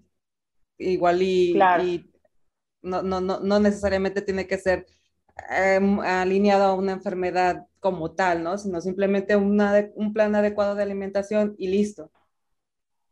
igual 0.77 1.23
y, 1.23 1.57
no, 2.83 3.01
no, 3.01 3.19
no, 3.19 3.39
no, 3.39 3.59
necesariamente 3.59 4.21
tiene 4.21 4.45
que 4.45 4.59
ser 4.59 4.85
em, 5.49 5.99
alineado 5.99 6.65
a 6.65 6.75
una 6.75 6.91
enfermedad 6.91 7.65
como 7.79 8.11
tal, 8.11 8.43
¿no? 8.43 8.59
Sino 8.59 8.81
simplemente 8.81 9.35
una, 9.35 9.89
un 9.95 10.13
plan 10.13 10.35
adecuado 10.35 10.75
de 10.75 10.83
alimentación 10.83 11.55
y 11.57 11.69
listo. 11.69 12.11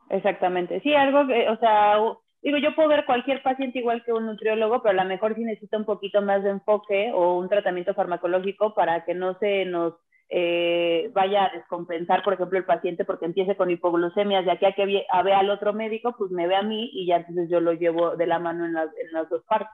Exactamente. 0.10 0.82
Sí, 0.82 0.94
algo 0.94 1.28
que, 1.28 1.50
o 1.50 1.58
sea, 1.58 1.98
digo, 2.42 2.58
yo 2.58 2.76
puedo 2.76 2.90
ver 2.90 3.06
cualquier 3.06 3.42
paciente 3.42 3.80
igual 3.80 4.04
que 4.06 4.14
un 4.14 4.26
nutriólogo, 4.28 4.82
pero 4.82 5.00
a 5.00 5.04
lo 5.04 5.10
mejor 5.10 5.36
sí 5.36 5.44
necesita 5.44 5.78
un 5.78 5.86
poquito 5.86 6.22
más 6.22 6.44
de 6.44 6.52
enfoque 6.52 7.12
o 7.14 7.38
un 7.40 7.50
tratamiento 7.50 7.94
farmacológico 7.94 8.74
para 8.76 9.04
que 9.06 9.16
no 9.16 9.38
se 9.40 9.66
nos 9.66 9.96
eh, 10.30 11.10
vaya 11.14 11.46
a 11.46 11.50
descompensar, 11.52 12.24
por 12.24 12.34
ejemplo, 12.34 12.58
el 12.60 12.66
paciente 12.66 13.06
porque 13.06 13.26
empiece 13.26 13.56
con 13.58 13.70
hipoglucemias, 13.72 14.46
ya 14.46 14.58
que 14.60 14.68
a 14.68 14.74
que 14.76 14.86
vea 14.86 15.40
al 15.40 15.50
otro 15.50 15.74
médico, 15.74 16.16
pues 16.18 16.32
me 16.32 16.48
ve 16.48 16.56
a 16.56 16.62
mí 16.64 16.90
y 16.94 17.08
ya 17.08 17.18
entonces 17.18 17.50
yo 17.50 17.60
lo 17.60 17.74
llevo 17.74 18.16
de 18.16 18.28
la 18.28 18.40
mano 18.40 18.66
en 18.66 18.74
las, 18.74 18.88
en 18.98 19.12
las 19.14 19.30
dos 19.30 19.44
partes. 19.46 19.70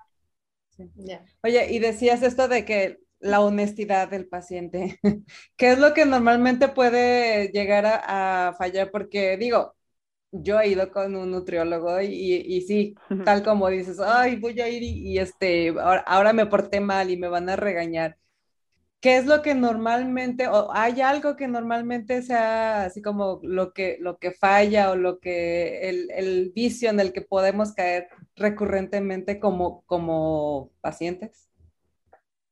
Oye, 1.44 1.72
y 1.72 1.80
decías 1.80 2.22
esto 2.24 2.48
de 2.48 2.66
que 2.66 3.00
la 3.20 3.42
honestidad 3.42 4.10
del 4.10 4.28
paciente, 4.28 5.00
¿qué 5.58 5.72
es 5.74 5.80
lo 5.80 5.94
que 5.94 6.06
normalmente 6.06 6.70
puede 6.70 7.50
llegar 7.52 7.86
a, 7.86 8.50
a 8.50 8.54
fallar? 8.54 8.90
Porque 8.92 9.38
digo, 9.38 9.76
yo 10.32 10.60
he 10.60 10.70
ido 10.70 10.92
con 10.92 11.16
un 11.16 11.32
nutriólogo 11.32 12.02
y, 12.02 12.08
y, 12.08 12.62
sí, 12.62 12.96
tal 13.26 13.44
como 13.44 13.70
dices, 13.70 14.00
ay, 14.00 14.38
voy 14.38 14.60
a 14.62 14.70
ir 14.70 14.84
y, 14.84 15.18
este, 15.20 15.74
ahora, 15.80 16.34
me 16.34 16.46
porté 16.46 16.80
mal 16.80 17.10
y 17.10 17.18
me 17.18 17.28
van 17.28 17.50
a 17.50 17.56
regañar. 17.56 18.18
¿Qué 19.02 19.18
es 19.18 19.26
lo 19.26 19.42
que 19.42 19.56
normalmente, 19.56 20.48
o 20.48 20.70
hay 20.74 21.02
algo 21.02 21.36
que 21.36 21.48
normalmente 21.48 22.22
sea 22.22 22.84
así 22.86 23.02
como 23.02 23.40
lo 23.44 23.74
que, 23.74 23.98
lo 24.00 24.18
que 24.18 24.32
falla 24.32 24.92
o 24.92 24.96
lo 24.96 25.20
que, 25.20 25.90
el, 25.90 26.12
el 26.12 26.52
vicio 26.54 26.90
en 26.90 27.00
el 27.00 27.12
que 27.12 27.22
podemos 27.22 27.74
caer 27.74 28.08
recurrentemente 28.36 29.40
como, 29.40 29.84
como 29.86 30.70
pacientes? 30.82 31.52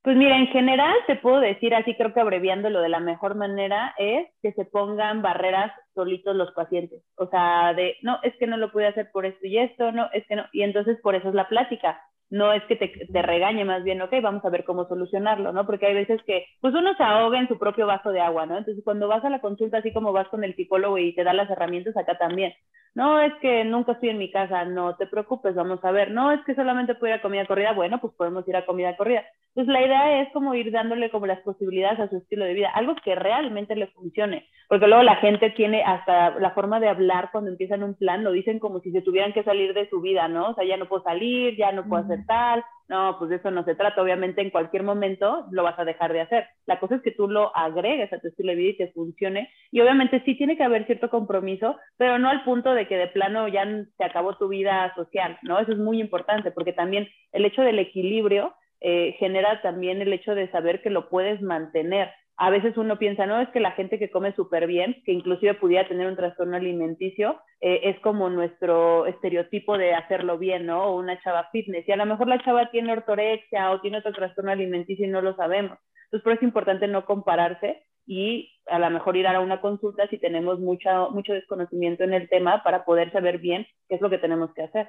Pues 0.02 0.16
mira, 0.16 0.38
en 0.38 0.48
general 0.48 0.96
te 1.08 1.18
puedo 1.18 1.40
decir, 1.40 1.76
así 1.76 1.94
creo 1.96 2.14
que 2.14 2.22
abreviándolo 2.22 2.82
de 2.82 2.90
la 2.90 3.02
mejor 3.02 3.36
manera, 3.36 3.94
es 3.98 4.28
que 4.42 4.54
se 4.54 4.64
pongan 4.64 5.22
barreras 5.22 5.74
solitos 6.00 6.36
los 6.36 6.52
pacientes. 6.54 7.04
O 7.16 7.28
sea, 7.28 7.74
de, 7.74 7.98
no, 8.02 8.20
es 8.24 8.34
que 8.38 8.48
no 8.48 8.56
lo 8.58 8.72
pude 8.72 8.88
hacer 8.88 9.12
por 9.12 9.26
esto 9.26 9.46
y 9.46 9.58
esto, 9.58 9.92
no, 9.92 10.08
es 10.14 10.26
que 10.28 10.38
no. 10.38 10.46
Y 10.54 10.64
entonces 10.64 10.98
por 11.02 11.16
eso 11.16 11.28
es 11.28 11.36
la 11.36 11.50
plática. 11.50 12.02
no 12.30 12.54
es 12.54 12.64
que 12.66 12.76
te, 12.76 12.88
te, 12.88 13.22
regañe 13.22 13.66
más 13.66 13.84
bien, 13.84 14.02
ok, 14.02 14.14
vamos 14.22 14.46
a 14.46 14.50
ver 14.50 14.64
cómo 14.64 14.88
solucionarlo, 14.88 15.52
¿no? 15.52 15.66
Porque 15.66 15.88
hay 15.88 15.96
veces 15.96 16.22
que, 16.28 16.46
pues 16.62 16.74
uno 16.76 16.96
se 16.96 17.04
ahoga 17.04 17.40
en 17.40 17.48
su 17.48 17.58
propio 17.58 17.88
vaso 17.88 18.12
de 18.12 18.22
agua, 18.22 18.46
¿no? 18.46 18.58
Entonces, 18.58 18.84
cuando 18.84 19.08
vas 19.08 19.26
a 19.26 19.30
la 19.30 19.42
consulta, 19.42 19.80
así 19.80 19.92
como 19.92 20.14
vas 20.14 20.28
con 20.30 20.44
el 20.44 20.56
psicólogo 20.56 20.98
y 21.00 21.16
te 21.16 21.24
da 21.24 21.34
las 21.34 21.50
herramientas, 21.50 21.98
acá 21.98 22.18
también. 22.18 22.54
No, 22.96 23.22
es 23.22 23.34
que 23.42 23.64
nunca 23.66 23.94
estoy 23.94 24.10
en 24.10 24.18
mi 24.18 24.32
casa, 24.32 24.66
no 24.66 24.96
te 24.96 25.08
preocupes, 25.08 25.56
vamos 25.56 25.84
a 25.84 25.92
ver. 25.92 26.12
No, 26.12 26.32
es 26.32 26.42
que 26.46 26.56
solamente 26.56 26.96
puedo 26.96 27.14
ir 27.14 27.20
a 27.20 27.22
comida 27.22 27.46
corrida, 27.46 27.74
bueno, 27.74 28.00
pues 28.00 28.14
podemos 28.16 28.48
ir 28.48 28.56
a 28.56 28.66
comida 28.66 28.98
corrida. 28.98 29.24
Entonces, 29.56 29.74
la 29.74 29.86
idea 29.86 30.22
es 30.22 30.34
como 30.34 30.56
ir 30.56 30.72
dándole 30.72 31.10
como 31.10 31.26
las 31.28 31.40
posibilidades 31.42 32.00
a 32.00 32.10
su 32.10 32.18
estilo 32.18 32.46
de 32.46 32.54
vida, 32.54 32.72
algo 32.74 32.96
que 33.04 33.16
realmente 33.16 33.76
le 33.76 33.88
funcione, 33.88 34.48
porque 34.68 34.88
luego 34.88 35.04
la 35.04 35.16
gente 35.18 35.50
tiene 35.52 35.84
hasta 35.94 36.40
la 36.40 36.52
forma 36.52 36.80
de 36.80 36.88
hablar 36.88 37.30
cuando 37.32 37.50
empiezan 37.50 37.84
un 37.84 37.96
plan, 37.96 38.24
lo 38.24 38.32
dicen 38.32 38.60
como 38.60 38.80
si 38.80 38.92
se 38.92 39.02
tuvieran 39.02 39.34
que 39.34 39.44
salir 39.44 39.74
de 39.74 39.90
su 39.90 40.02
vida, 40.02 40.28
¿no? 40.28 40.50
O 40.50 40.54
sea, 40.54 40.64
ya 40.66 40.78
no 40.78 40.88
puedo 40.88 41.04
salir, 41.04 41.56
ya 41.58 41.72
no 41.72 41.88
puedo 41.88 42.04
hacer 42.04 42.26
tal, 42.28 42.64
no, 42.88 43.18
pues 43.18 43.30
de 43.30 43.38
eso 43.38 43.50
no 43.52 43.64
se 43.64 43.76
trata. 43.76 44.02
Obviamente 44.02 44.42
en 44.42 44.50
cualquier 44.50 44.84
momento 44.84 45.46
lo 45.52 45.64
vas 45.64 45.78
a 45.80 45.86
dejar 45.86 46.14
de 46.14 46.22
hacer. 46.22 46.48
La 46.66 46.80
cosa 46.80 46.96
es 46.96 47.02
que 47.02 47.12
tú 47.12 47.28
lo 47.28 47.56
agregues 47.56 48.12
a 48.12 48.20
tu 48.20 48.28
estilo 48.28 48.52
de 48.52 48.58
vida 48.58 48.70
y 48.70 48.78
te 48.78 48.92
funcione. 48.92 49.50
Y 49.72 49.80
obviamente 49.82 50.22
sí 50.26 50.36
tiene 50.36 50.58
que 50.58 50.64
haber 50.64 50.86
cierto 50.86 51.10
compromiso, 51.10 51.78
pero 51.98 52.20
no 52.20 52.30
al 52.30 52.44
punto 52.44 52.74
de 52.74 52.88
que 52.88 52.98
de 52.98 53.08
plano 53.08 53.48
ya 53.48 53.66
se 53.98 54.04
acabó 54.04 54.36
tu 54.38 54.48
vida 54.48 54.94
social, 54.96 55.38
¿no? 55.44 55.60
Eso 55.60 55.72
es 55.72 55.78
muy 55.78 56.00
importante 56.00 56.52
porque 56.52 56.74
también 56.74 57.08
el 57.32 57.46
hecho 57.46 57.62
del 57.62 57.80
equilibrio 57.80 58.54
eh, 58.82 59.16
genera 59.20 59.62
también 59.62 60.02
el 60.02 60.14
hecho 60.14 60.36
de 60.36 60.50
saber 60.52 60.82
que 60.82 60.90
lo 60.90 61.10
puedes 61.10 61.42
mantener 61.42 62.12
a 62.42 62.50
veces 62.50 62.78
uno 62.78 62.98
piensa, 62.98 63.26
no, 63.26 63.42
es 63.42 63.50
que 63.50 63.60
la 63.60 63.74
gente 63.74 64.00
que 64.00 64.10
come 64.10 64.34
súper 64.34 64.66
bien, 64.66 65.02
que 65.06 65.12
inclusive 65.12 65.56
pudiera 65.56 65.86
tener 65.90 66.08
un 66.08 66.16
trastorno 66.16 66.56
alimenticio, 66.56 67.42
eh, 67.60 67.82
es 67.84 68.00
como 68.00 68.30
nuestro 68.30 69.06
estereotipo 69.08 69.78
de 69.78 69.94
hacerlo 69.94 70.38
bien, 70.38 70.66
¿no? 70.66 70.86
O 70.86 70.98
una 70.98 71.22
chava 71.22 71.50
fitness. 71.52 71.86
Y 71.86 71.92
a 71.92 71.98
lo 71.98 72.06
mejor 72.06 72.30
la 72.30 72.42
chava 72.42 72.72
tiene 72.72 72.94
ortorexia 72.94 73.72
o 73.72 73.82
tiene 73.82 73.98
otro 73.98 74.14
trastorno 74.14 74.52
alimenticio 74.52 75.06
y 75.06 75.10
no 75.10 75.22
lo 75.22 75.36
sabemos. 75.36 75.78
Entonces, 76.06 76.24
por 76.24 76.32
eso 76.32 76.40
es 76.40 76.44
importante 76.44 76.88
no 76.88 77.04
compararse 77.04 77.84
y 78.08 78.50
a 78.68 78.80
lo 78.80 78.90
mejor 78.90 79.18
ir 79.18 79.28
a 79.28 79.42
una 79.42 79.60
consulta 79.60 80.08
si 80.08 80.18
tenemos 80.18 80.62
mucho, 80.62 81.12
mucho 81.12 81.34
desconocimiento 81.34 82.06
en 82.06 82.14
el 82.14 82.30
tema 82.30 82.64
para 82.64 82.86
poder 82.86 83.12
saber 83.12 83.40
bien 83.40 83.68
qué 83.90 83.96
es 83.96 84.02
lo 84.02 84.10
que 84.10 84.18
tenemos 84.18 84.54
que 84.54 84.64
hacer. 84.64 84.88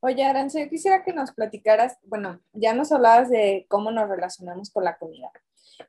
Oye, 0.00 0.24
Arance, 0.24 0.60
yo 0.60 0.68
quisiera 0.68 1.04
que 1.04 1.12
nos 1.12 1.32
platicaras, 1.32 1.98
bueno, 2.02 2.40
ya 2.52 2.74
nos 2.74 2.90
hablabas 2.90 3.30
de 3.30 3.64
cómo 3.68 3.92
nos 3.92 4.08
relacionamos 4.08 4.70
con 4.70 4.84
la 4.84 4.98
comida, 4.98 5.30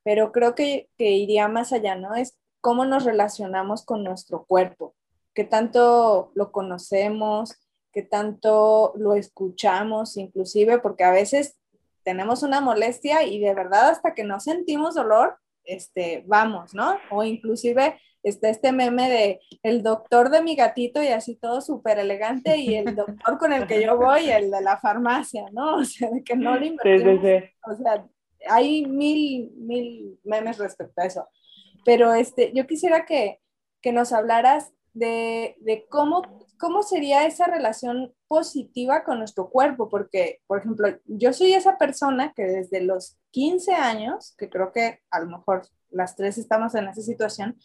pero 0.03 0.31
creo 0.31 0.55
que, 0.55 0.89
iría 0.97 1.47
más 1.47 1.73
allá, 1.73 1.95
¿no? 1.95 2.15
Es 2.15 2.37
cómo 2.61 2.85
nos 2.85 3.05
relacionamos 3.05 3.85
con 3.85 4.03
nuestro 4.03 4.45
cuerpo, 4.45 4.95
qué 5.33 5.43
tanto 5.43 6.31
lo 6.33 6.51
conocemos, 6.51 7.55
qué 7.91 8.01
tanto 8.01 8.93
lo 8.95 9.13
escuchamos, 9.15 10.17
inclusive, 10.17 10.79
porque 10.79 11.03
a 11.03 11.11
veces 11.11 11.57
tenemos 12.03 12.43
una 12.43 12.61
molestia 12.61 13.23
y 13.23 13.39
de 13.39 13.53
verdad 13.53 13.89
hasta 13.89 14.13
que 14.13 14.23
no 14.23 14.39
sentimos 14.39 14.95
dolor, 14.95 15.37
este, 15.63 16.23
vamos, 16.27 16.73
¿no? 16.73 16.97
O 17.11 17.23
inclusive 17.23 17.99
está 18.25 18.49
este 18.49 18.71
meme 18.71 19.09
de 19.09 19.39
el 19.61 19.83
doctor 19.83 20.29
de 20.29 20.41
mi 20.41 20.55
gatito 20.55 21.01
y 21.01 21.07
así 21.07 21.35
todo 21.35 21.61
súper 21.61 21.99
elegante 21.99 22.57
y 22.57 22.75
el 22.75 22.95
doctor 22.95 23.37
con 23.37 23.53
el 23.53 23.67
que 23.67 23.83
yo 23.83 23.97
voy, 23.97 24.29
el 24.29 24.49
de 24.49 24.61
la 24.61 24.77
farmacia, 24.77 25.45
¿no? 25.51 25.77
O 25.77 25.83
sea, 25.85 26.09
de 26.09 26.23
que 26.23 26.35
no 26.35 26.57
le 26.57 26.67
invertimos. 26.67 27.43
O 27.65 27.75
sea, 27.75 28.05
hay 28.49 28.85
mil, 28.85 29.51
mil 29.57 30.19
memes 30.23 30.57
respecto 30.57 31.01
a 31.01 31.05
eso. 31.05 31.27
Pero 31.83 32.13
este, 32.13 32.51
yo 32.53 32.65
quisiera 32.65 33.05
que, 33.05 33.39
que 33.81 33.91
nos 33.91 34.11
hablaras 34.11 34.71
de, 34.93 35.55
de, 35.59 35.85
cómo, 35.89 36.21
cómo 36.57 36.81
sería 36.81 37.25
esa 37.25 37.45
relación 37.45 38.13
positiva 38.27 39.03
con 39.03 39.19
nuestro 39.19 39.49
cuerpo, 39.49 39.89
porque, 39.89 40.41
por 40.47 40.59
ejemplo, 40.59 40.87
yo 41.05 41.33
soy 41.33 41.53
esa 41.53 41.77
persona 41.77 42.33
que 42.33 42.43
desde 42.43 42.81
los 42.81 43.17
15 43.31 43.73
años, 43.73 44.33
que 44.37 44.49
creo 44.49 44.71
que 44.71 45.01
a 45.11 45.19
lo 45.19 45.27
mejor 45.27 45.67
las 45.89 46.15
tres 46.15 46.37
estamos 46.37 46.73
en 46.75 46.87
esa 46.87 47.01
situación, 47.01 47.57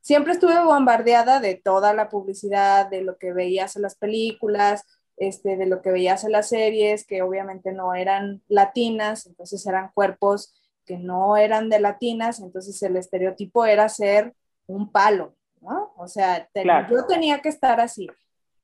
siempre 0.00 0.32
estuve 0.32 0.62
bombardeada 0.64 1.40
de 1.40 1.54
toda 1.54 1.94
la 1.94 2.08
publicidad, 2.08 2.90
de 2.90 3.02
lo 3.02 3.16
que 3.18 3.32
veías 3.32 3.76
en 3.76 3.82
las 3.82 3.96
películas, 3.96 4.84
este, 5.20 5.58
de 5.58 5.66
lo 5.66 5.82
que 5.82 5.90
veías 5.90 6.24
en 6.24 6.32
las 6.32 6.48
series, 6.48 7.06
que 7.06 7.20
obviamente 7.20 7.72
no 7.72 7.94
eran 7.94 8.42
latinas, 8.48 9.26
entonces 9.26 9.64
eran 9.66 9.90
cuerpos 9.92 10.54
que 10.86 10.96
no 10.96 11.36
eran 11.36 11.68
de 11.68 11.78
latinas, 11.78 12.40
entonces 12.40 12.82
el 12.82 12.96
estereotipo 12.96 13.66
era 13.66 13.88
ser 13.90 14.34
un 14.66 14.90
palo, 14.90 15.36
¿no? 15.60 15.92
O 15.98 16.08
sea, 16.08 16.48
yo 16.88 17.04
tenía 17.06 17.40
que 17.40 17.50
estar 17.50 17.80
así. 17.80 18.08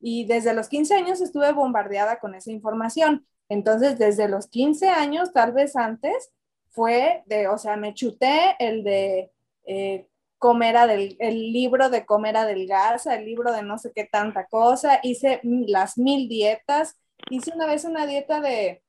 Y 0.00 0.24
desde 0.24 0.54
los 0.54 0.68
15 0.68 0.94
años 0.94 1.20
estuve 1.20 1.52
bombardeada 1.52 2.18
con 2.18 2.34
esa 2.34 2.50
información. 2.50 3.26
Entonces, 3.50 3.98
desde 3.98 4.26
los 4.26 4.48
15 4.48 4.88
años, 4.88 5.32
tal 5.34 5.52
vez 5.52 5.76
antes, 5.76 6.32
fue 6.70 7.22
de, 7.26 7.48
o 7.48 7.58
sea, 7.58 7.76
me 7.76 7.92
chuté 7.92 8.56
el 8.58 8.82
de 8.82 9.30
eh, 9.66 10.08
Comera 10.38 10.86
del, 10.86 11.16
el 11.18 11.52
libro 11.52 11.88
de 11.88 12.04
Comera 12.04 12.44
Delgaza, 12.44 13.16
el 13.16 13.24
libro 13.24 13.52
de 13.52 13.62
no 13.62 13.78
sé 13.78 13.92
qué 13.94 14.04
tanta 14.04 14.46
cosa, 14.46 15.00
hice 15.02 15.40
las 15.42 15.98
mil 15.98 16.28
dietas, 16.28 16.98
hice 17.30 17.52
una 17.54 17.66
vez 17.66 17.84
una 17.84 18.06
dieta 18.06 18.40
de 18.40 18.82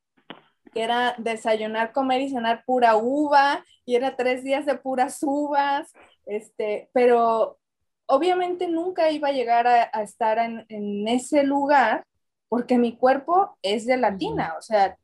que 0.73 0.81
era 0.81 1.15
desayunar, 1.17 1.93
comer 1.93 2.21
y 2.21 2.29
cenar 2.29 2.63
pura 2.65 2.97
uva, 2.97 3.63
y 3.85 3.95
era 3.95 4.15
tres 4.15 4.43
días 4.43 4.65
de 4.65 4.75
puras 4.75 5.19
uvas, 5.23 5.91
este, 6.25 6.89
pero 6.93 7.57
obviamente 8.05 8.67
nunca 8.67 9.11
iba 9.11 9.29
a 9.29 9.33
llegar 9.33 9.67
a, 9.67 9.83
estar 10.03 10.39
en, 10.39 10.65
en, 10.69 11.07
ese 11.07 11.43
lugar 11.43 12.05
porque 12.49 12.77
mi 12.77 12.97
cuerpo 12.97 13.57
es 13.61 13.85
de 13.85 13.97
latina, 13.97 14.55
o 14.57 14.61
sea, 14.61 14.97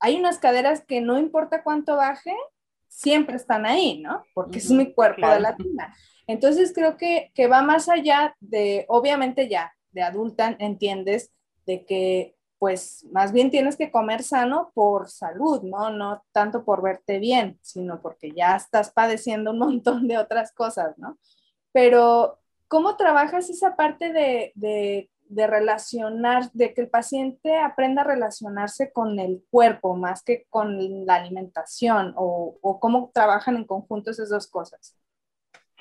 hay 0.00 0.18
unas 0.18 0.38
caderas 0.38 0.84
que 0.84 1.00
no 1.00 1.18
importa 1.18 1.62
cuánto 1.62 1.96
baje, 1.96 2.34
siempre 2.92 3.36
están 3.36 3.64
ahí, 3.64 4.00
¿no? 4.00 4.24
Porque 4.34 4.58
es 4.58 4.70
mi 4.70 4.92
cuerpo 4.92 5.26
de 5.26 5.40
latina. 5.40 5.94
Entonces 6.26 6.72
creo 6.74 6.96
que, 6.96 7.32
que 7.34 7.48
va 7.48 7.62
más 7.62 7.88
allá 7.88 8.36
de, 8.40 8.84
obviamente 8.88 9.48
ya, 9.48 9.74
de 9.90 10.02
adulta 10.02 10.54
entiendes 10.58 11.32
de 11.66 11.84
que 11.84 12.36
pues 12.58 13.04
más 13.10 13.32
bien 13.32 13.50
tienes 13.50 13.76
que 13.76 13.90
comer 13.90 14.22
sano 14.22 14.70
por 14.72 15.08
salud, 15.08 15.62
¿no? 15.62 15.90
No 15.90 16.22
tanto 16.30 16.64
por 16.64 16.80
verte 16.80 17.18
bien, 17.18 17.58
sino 17.60 18.00
porque 18.00 18.30
ya 18.30 18.54
estás 18.54 18.92
padeciendo 18.92 19.50
un 19.50 19.58
montón 19.58 20.06
de 20.06 20.16
otras 20.18 20.52
cosas, 20.52 20.96
¿no? 20.96 21.18
Pero, 21.72 22.38
¿cómo 22.68 22.96
trabajas 22.96 23.50
esa 23.50 23.74
parte 23.74 24.12
de, 24.12 24.52
de 24.54 25.10
de 25.34 25.46
relacionar, 25.46 26.50
de 26.52 26.74
que 26.74 26.82
el 26.82 26.90
paciente 26.90 27.58
aprenda 27.58 28.02
a 28.02 28.06
relacionarse 28.06 28.92
con 28.92 29.18
el 29.18 29.42
cuerpo 29.50 29.96
más 29.96 30.22
que 30.22 30.46
con 30.50 31.06
la 31.06 31.16
alimentación 31.16 32.14
o, 32.16 32.58
o 32.60 32.80
cómo 32.80 33.10
trabajan 33.14 33.56
en 33.56 33.64
conjunto 33.64 34.10
esas 34.10 34.30
dos 34.30 34.48
cosas. 34.48 34.96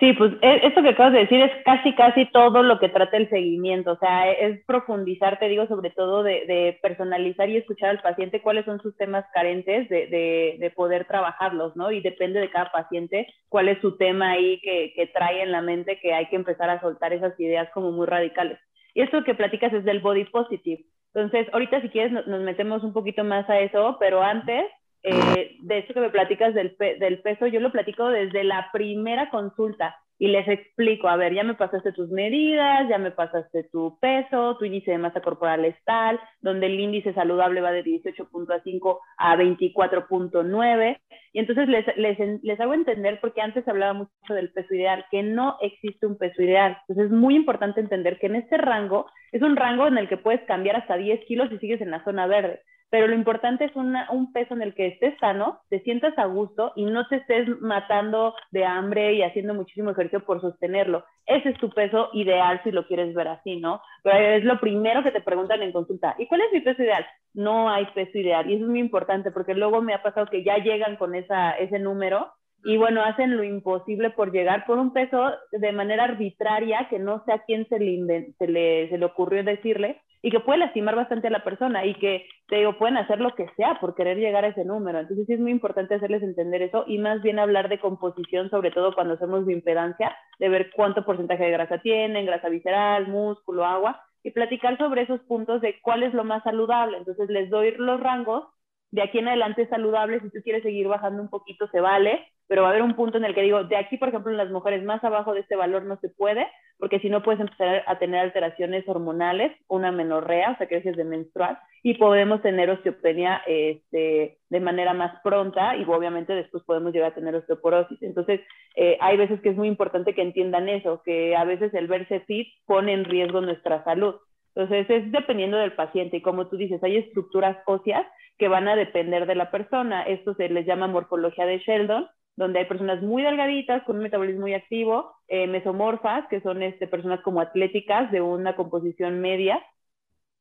Sí, 0.02 0.14
pues 0.14 0.34
e, 0.42 0.66
esto 0.66 0.82
que 0.82 0.90
acabas 0.90 1.14
de 1.14 1.20
decir 1.20 1.40
es 1.42 1.52
casi, 1.64 1.94
casi 1.94 2.26
todo 2.32 2.64
lo 2.64 2.80
que 2.80 2.90
trata 2.90 3.18
el 3.18 3.30
seguimiento, 3.30 3.92
o 3.92 3.98
sea, 4.00 4.32
es 4.32 4.66
profundizar, 4.66 5.38
te 5.38 5.48
digo, 5.48 5.68
sobre 5.68 5.92
todo 5.92 6.24
de, 6.24 6.48
de 6.48 6.80
personalizar 6.82 7.48
y 7.50 7.58
escuchar 7.58 7.92
al 7.92 8.02
paciente 8.02 8.42
cuáles 8.42 8.66
son 8.66 8.82
sus 8.82 8.98
temas 8.98 9.26
carentes 9.32 9.88
de, 9.90 10.08
de, 10.08 10.58
de, 10.60 10.70
poder 10.72 11.06
trabajarlos, 11.06 11.76
¿no? 11.76 11.92
Y 11.92 12.02
depende 12.02 12.40
de 12.40 12.50
cada 12.50 12.72
paciente 12.72 13.28
cuál 13.48 13.68
es 13.70 13.80
su 13.82 13.96
tema 13.96 14.32
ahí 14.32 14.60
que, 14.62 14.92
que 14.96 15.06
trae 15.06 15.44
en 15.44 15.52
la 15.52 15.62
mente 15.62 16.00
que 16.00 16.16
hay 16.16 16.28
que 16.30 16.36
empezar 16.36 16.72
a 16.72 16.82
soltar 16.82 17.14
esas 17.14 17.40
ideas 17.40 17.70
como 17.72 17.92
muy 17.92 18.08
radicales. 18.08 18.58
Y 18.93 19.01
esto 19.01 19.23
que 19.23 19.36
platicas 19.36 19.73
es 19.73 19.84
del 19.86 19.99
body 19.99 20.25
positive. 20.25 20.84
Entonces, 21.13 21.47
ahorita 21.54 21.82
si 21.82 21.89
quieres 21.89 22.12
nos, 22.12 22.41
metemos 22.41 22.84
un 22.84 22.93
poquito 22.93 23.23
más 23.23 23.49
a 23.49 23.60
eso, 23.60 23.97
pero 23.99 24.21
antes, 24.21 24.65
eh, 25.04 25.58
de 25.62 25.77
hecho 25.77 25.93
que 25.93 25.99
me 25.99 26.10
platicas 26.10 26.54
del, 26.54 26.75
del 26.77 27.21
peso, 27.21 27.47
yo 27.47 27.60
lo 27.60 27.71
platico 27.71 28.08
desde 28.08 28.43
la 28.43 28.69
primera 28.71 29.30
consulta 29.30 29.95
y 30.21 30.27
les 30.27 30.47
explico, 30.47 31.07
a 31.07 31.15
ver, 31.15 31.34
ya 31.34 31.43
me 31.43 31.55
pasaste 31.55 31.93
tus 31.93 32.12
medidas, 32.12 32.88
ya 32.88 32.99
me 32.99 33.10
pasaste 33.10 33.63
tu 33.71 33.97
peso, 33.99 34.55
tu 34.57 34.65
índice 34.65 34.91
de 34.91 34.99
masa 34.99 35.19
corporal 35.19 35.65
es 35.65 35.75
tal, 35.84 36.19
donde 36.41 36.67
el 36.67 36.79
índice 36.79 37.12
saludable 37.15 37.60
va 37.60 37.71
de 37.71 37.84
18.5 37.84 38.99
a 39.17 39.36
24.9. 39.36 40.99
Y 41.34 41.39
entonces 41.39 41.67
les, 41.67 41.97
les, 41.97 42.43
les, 42.43 42.60
hago 42.60 42.75
entender, 42.75 43.19
porque 43.19 43.41
antes 43.41 43.67
hablaba 43.67 43.93
mucho 43.93 44.34
del 44.36 44.51
peso 44.51 44.75
ideal, 44.75 45.05
que 45.10 45.23
no 45.23 45.57
existe 45.60 46.05
un 46.05 46.19
peso 46.19 46.43
ideal. 46.43 46.77
Entonces 46.81 47.12
es 47.12 47.17
muy 47.17 47.36
importante 47.36 47.81
entender 47.81 48.19
que 48.19 48.27
en 48.27 48.36
este 48.36 48.57
rango 48.57 49.07
es 49.31 49.41
un 49.41 49.55
rango 49.55 49.88
en 49.88 49.97
el 49.97 50.07
que 50.07 50.17
puedes 50.17 50.41
cambiar 50.41 50.75
hasta 50.75 50.97
10 50.97 51.25
kilos 51.25 51.51
y 51.51 51.57
sigues 51.57 51.81
en 51.81 51.89
la 51.89 52.03
zona 52.03 52.28
verde 52.28 52.61
pero 52.92 53.08
lo 53.08 53.16
importante 53.16 53.64
es 53.64 53.72
un 53.76 54.34
peso 54.34 54.54
en 54.54 54.62
el 54.62 54.76
que 54.76 54.88
estés 54.88 55.18
sano, 55.20 55.62
te 55.70 55.80
sientas 55.80 56.16
a 56.18 56.26
gusto 56.26 56.74
y 56.76 56.84
no 56.84 57.08
te 57.08 57.16
estés 57.16 57.48
matando 57.62 58.36
de 58.52 58.66
hambre 58.66 59.14
y 59.14 59.24
haciendo 59.24 59.54
muchísimo 59.54 59.92
ejercicio 59.92 60.26
por 60.26 60.42
sostenerlo. 60.42 61.06
Ese 61.26 61.50
es 61.50 61.58
tu 61.58 61.70
peso 61.70 62.10
ideal 62.12 62.60
si 62.66 62.72
lo 62.72 62.86
quieres 62.86 63.16
ver 63.16 63.30
así, 63.30 63.56
¿no? 63.56 63.82
Pero 64.04 64.18
es 64.36 64.44
lo 64.44 64.60
primero 64.60 65.04
que 65.04 65.12
te 65.12 65.22
preguntan 65.22 65.62
en 65.62 65.72
consulta. 65.72 66.16
¿Y 66.18 66.28
cuál 66.28 66.42
es 66.42 66.52
mi 66.52 66.60
peso 66.60 66.84
ideal? 66.84 67.08
No 67.34 67.70
hay 67.70 67.86
peso 67.96 68.18
ideal 68.18 68.50
y 68.50 68.56
eso 68.56 68.66
es 68.66 68.70
muy 68.70 68.82
importante 68.82 69.32
porque 69.32 69.54
luego 69.54 69.82
me 69.82 69.94
ha 69.94 70.04
pasado 70.04 70.28
que 70.28 70.44
ya 70.44 70.58
llegan 70.58 70.98
con 70.98 71.16
esa, 71.16 71.52
ese 71.52 71.80
número 71.80 72.30
y 72.64 72.78
bueno, 72.78 73.03
hacen 73.03 73.38
lo 73.38 73.43
imposible 73.43 74.12
por 74.12 74.32
llegar 74.32 74.66
por 74.66 74.78
un 74.78 74.93
peso 74.93 75.32
de 75.51 75.72
manera 75.72 76.03
arbitraria 76.03 76.88
que 76.89 76.99
no 76.99 77.24
sé 77.26 77.34
a 77.34 77.43
quién 77.43 77.68
se 77.70 77.80
le, 77.80 78.34
se 78.38 78.47
le, 78.47 78.89
se 78.89 78.97
le 78.97 79.05
ocurrió 79.05 79.43
decirle 79.43 80.01
y 80.22 80.30
que 80.30 80.39
puede 80.39 80.59
lastimar 80.59 80.95
bastante 80.95 81.28
a 81.28 81.32
la 81.32 81.43
persona 81.43 81.86
y 81.86 81.95
que, 81.95 82.28
te 82.47 82.57
digo, 82.57 82.78
pueden 82.78 82.97
hacer 82.97 83.20
lo 83.20 83.34
que 83.34 83.49
sea 83.57 83.80
por 83.80 83.95
querer 83.95 84.18
llegar 84.18 84.45
a 84.45 84.49
ese 84.49 84.64
número. 84.64 84.99
Entonces 84.99 85.26
sí 85.26 85.34
es 85.34 85.39
muy 85.39 85.51
importante 85.51 85.95
hacerles 85.95 86.22
entender 86.22 86.62
eso 86.62 86.84
y 86.86 86.99
más 86.99 87.24
bien 87.24 87.39
hablar 87.39 87.70
de 87.70 87.80
composición, 87.80 88.49
sobre 88.51 88.70
todo 88.70 88.93
cuando 88.93 89.16
hacemos 89.16 89.49
impedancia, 89.49 90.16
de 90.38 90.49
ver 90.49 90.70
cuánto 90.76 91.03
porcentaje 91.03 91.45
de 91.45 91.51
grasa 91.51 91.80
tienen, 91.80 92.28
grasa 92.28 92.49
visceral, 92.49 93.07
músculo, 93.07 93.66
agua, 93.66 94.03
y 94.24 94.30
platicar 94.30 94.78
sobre 94.78 95.01
esos 95.01 95.20
puntos 95.22 95.62
de 95.62 95.80
cuál 95.82 96.03
es 96.03 96.14
lo 96.14 96.24
más 96.24 96.43
saludable. 96.43 96.97
Entonces 96.97 97.28
les 97.30 97.49
doy 97.49 97.74
los 97.78 97.99
rangos 97.99 98.45
de 98.91 99.01
aquí 99.01 99.20
en 99.20 99.30
adelante 99.30 99.64
es 99.64 99.70
saludable, 99.70 100.20
si 100.20 100.30
tú 100.30 100.39
quieres 100.43 100.64
seguir 100.64 100.88
bajando 100.88 101.22
un 101.22 101.30
poquito 101.30 101.68
se 101.70 101.80
vale, 101.80 102.28
pero 102.52 102.64
va 102.64 102.68
a 102.68 102.72
haber 102.72 102.84
un 102.84 102.95
punto 102.95 103.18
en 103.18 103.24
el 103.24 103.34
que 103.34 103.43
digo, 103.43 103.64
de 103.64 103.78
aquí, 103.78 103.95
por 103.95 104.10
ejemplo, 104.10 104.30
en 104.30 104.36
las 104.36 104.52
mujeres 104.52 104.84
más 104.84 105.02
abajo 105.06 105.34
de 105.34 105.39
este 105.39 105.56
valor 105.56 105.86
no 105.86 105.97
se 106.02 106.10
puede, 106.10 106.45
porque 106.80 106.99
si 106.99 107.10
no 107.10 107.24
puedes 107.24 107.39
empezar 107.39 107.82
a 107.88 107.97
tener 107.97 108.20
alteraciones 108.20 108.84
hormonales, 108.89 109.54
una 109.70 109.93
menorrea, 109.93 110.52
o 110.52 110.58
sea, 110.58 110.68
crisis 110.68 110.97
de 110.97 111.06
menstrual, 111.06 111.58
y 111.82 111.93
podemos 111.93 112.41
tener 112.41 112.70
osteopenia 112.70 113.41
este, 113.47 114.38
de 114.49 114.60
manera 114.60 114.93
más 114.93 115.22
pronta 115.24 115.78
y 115.78 115.86
obviamente 115.86 116.34
después 116.34 116.62
podemos 116.66 116.91
llegar 116.91 117.14
a 117.14 117.16
tener 117.16 117.34
osteoporosis. 117.36 118.04
Entonces, 118.04 118.41
eh, 118.76 118.97
hay 118.99 119.16
veces 119.16 119.39
que 119.39 119.52
es 119.52 119.56
muy 119.56 119.70
importante 119.70 120.14
que 120.14 120.22
entiendan 120.22 120.68
eso, 120.68 121.02
que 121.06 121.38
a 121.38 121.45
veces 121.45 121.74
el 121.74 121.88
verse 121.88 122.20
fit 122.28 122.49
pone 122.66 122.91
en 122.91 123.06
riesgo 123.06 123.39
nuestra 123.39 123.82
salud. 123.86 124.16
Entonces, 124.56 124.89
es 124.89 125.10
dependiendo 125.14 125.56
del 125.56 125.72
paciente 125.72 126.18
y 126.18 126.22
como 126.22 126.49
tú 126.49 126.58
dices, 126.58 126.84
hay 126.84 126.97
estructuras 126.97 127.56
óseas 127.66 128.06
que 128.38 128.49
van 128.49 128.68
a 128.68 128.76
depender 128.76 129.26
de 129.26 129.36
la 129.36 129.52
persona. 129.52 130.04
Esto 130.04 130.34
se 130.34 130.49
les 130.49 130.66
llama 130.66 130.88
morfología 130.88 131.45
de 131.45 131.60
Sheldon, 131.60 132.10
donde 132.42 132.60
hay 132.60 132.66
personas 132.66 133.02
muy 133.04 133.22
delgaditas 133.22 133.84
con 133.84 133.98
un 133.98 134.04
metabolismo 134.04 134.42
muy 134.42 134.56
activo, 134.56 135.14
eh, 135.28 135.46
mesomorfas, 135.46 136.28
que 136.28 136.42
son 136.42 136.64
este, 136.64 136.88
personas 136.88 137.22
como 137.22 137.39
atléticas 137.39 138.12
de 138.12 138.22
una 138.22 138.56
composición 138.56 139.22
media, 139.22 139.62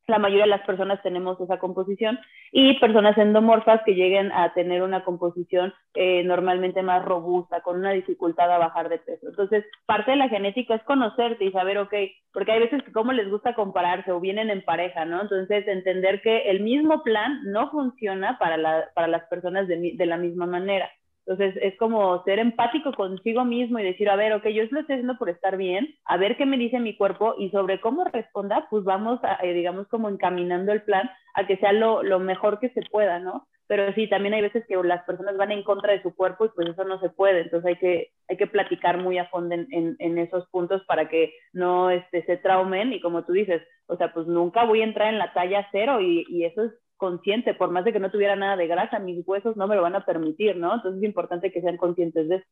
la 0.07 0.19
mayoría 0.19 0.45
de 0.45 0.51
las 0.51 0.67
personas 0.67 1.03
tenemos 1.03 1.41
esa 1.41 1.59
composición, 1.59 2.19
y 2.53 2.81
personas 2.81 3.17
endomorfas 3.17 3.83
que 3.85 3.95
lleguen 3.95 4.33
a 4.33 4.53
tener 4.55 4.83
una 4.83 5.05
composición 5.05 5.73
eh, 5.95 6.25
normalmente 6.25 6.83
más 6.83 7.05
robusta, 7.05 7.61
con 7.61 7.79
una 7.79 7.93
dificultad 7.93 8.51
a 8.51 8.59
bajar 8.59 8.89
de 8.89 8.99
peso. 8.99 9.29
Entonces, 9.29 9.65
parte 9.87 10.13
de 10.13 10.17
la 10.17 10.29
genética 10.29 10.75
es 10.75 10.83
conocerte 10.83 11.45
y 11.45 11.53
saber, 11.53 11.79
ok, 11.79 11.95
porque 12.33 12.53
hay 12.53 12.61
veces 12.61 12.83
que 12.83 12.93
como 12.93 13.13
les 13.13 13.31
gusta 13.31 13.55
compararse 13.55 14.11
o 14.11 14.21
vienen 14.21 14.51
en 14.51 14.65
pareja, 14.65 15.05
¿no? 15.05 15.21
Entonces, 15.21 15.69
entender 15.69 16.23
que 16.23 16.51
el 16.51 16.61
mismo 16.61 17.03
plan 17.05 17.41
no 17.45 17.71
funciona 17.71 18.39
para, 18.39 18.57
la, 18.57 18.89
para 18.95 19.07
las 19.07 19.25
personas 19.29 19.69
de, 19.69 19.93
de 19.95 20.07
la 20.07 20.17
misma 20.17 20.47
manera. 20.47 20.91
Entonces 21.27 21.55
es 21.63 21.77
como 21.79 22.23
ser 22.25 22.39
empático 22.39 22.93
consigo 22.93 23.45
mismo 23.45 23.79
y 23.79 23.85
decir, 23.85 24.09
a 24.09 24.17
ver, 24.17 24.33
ok, 24.33 24.47
yo 24.49 24.65
lo 24.71 24.81
estoy 24.81 24.97
haciendo 24.97 25.19
por 25.19 25.29
estar 25.29 25.57
bien, 25.57 25.95
a 26.05 26.17
ver 26.17 26.37
qué 26.37 26.47
me 26.47 26.57
dice 26.57 26.81
mi 26.81 26.97
cuerpo 26.97 27.35
y 27.39 27.51
sobre 27.51 27.81
cómo 27.81 28.05
responda, 28.05 28.67
pues 28.71 28.85
vamos, 28.85 29.21
a, 29.23 29.39
eh, 29.43 29.53
digamos, 29.53 29.87
como 29.89 30.09
encaminando 30.09 30.73
el 30.73 30.83
plan 30.83 31.11
a 31.35 31.47
que 31.47 31.57
sea 31.59 31.73
lo, 31.73 32.03
lo 32.03 32.19
mejor 32.19 32.59
que 32.59 32.71
se 32.71 32.83
pueda, 32.91 33.19
¿no? 33.19 33.47
Pero 33.71 33.93
sí, 33.93 34.09
también 34.09 34.35
hay 34.35 34.43
veces 34.43 34.65
que 34.67 34.75
las 34.83 35.05
personas 35.05 35.37
van 35.37 35.53
en 35.53 35.63
contra 35.63 35.93
de 35.93 36.03
su 36.03 36.13
cuerpo 36.17 36.45
y 36.45 36.49
pues 36.49 36.69
eso 36.69 36.83
no 36.83 36.99
se 36.99 37.09
puede. 37.09 37.43
Entonces 37.43 37.69
hay 37.69 37.77
que, 37.77 38.11
hay 38.29 38.37
que 38.37 38.49
platicar 38.49 38.99
muy 38.99 39.17
a 39.17 39.29
fondo 39.29 39.55
en, 39.55 39.95
en, 39.97 40.19
esos 40.19 40.49
puntos 40.49 40.83
para 40.87 41.09
que 41.09 41.33
no 41.53 41.89
este, 41.89 42.25
se 42.25 42.37
traumen 42.37 42.93
y 42.93 43.01
como 43.01 43.25
tú 43.25 43.33
dices, 43.33 43.63
o 43.87 43.97
sea, 43.97 44.13
pues 44.13 44.27
nunca 44.27 44.65
voy 44.65 44.81
a 44.81 44.85
entrar 44.87 45.13
en 45.13 45.19
la 45.19 45.33
talla 45.33 45.69
cero 45.71 46.01
y, 46.01 46.27
y 46.29 46.47
eso 46.47 46.65
es 46.65 46.73
consciente, 47.01 47.55
por 47.55 47.71
más 47.71 47.85
de 47.85 47.93
que 47.93 47.99
no 47.99 48.11
tuviera 48.11 48.37
nada 48.37 48.57
de 48.57 48.69
grasa, 48.69 49.01
mis 49.01 49.27
huesos 49.27 49.57
no 49.57 49.67
me 49.67 49.75
lo 49.75 49.83
van 49.83 49.97
a 49.97 50.05
permitir, 50.05 50.57
¿no? 50.57 50.75
Entonces 50.75 51.03
es 51.03 51.09
importante 51.09 51.51
que 51.51 51.63
sean 51.63 51.79
conscientes 51.79 52.29
de 52.29 52.37
eso. 52.37 52.47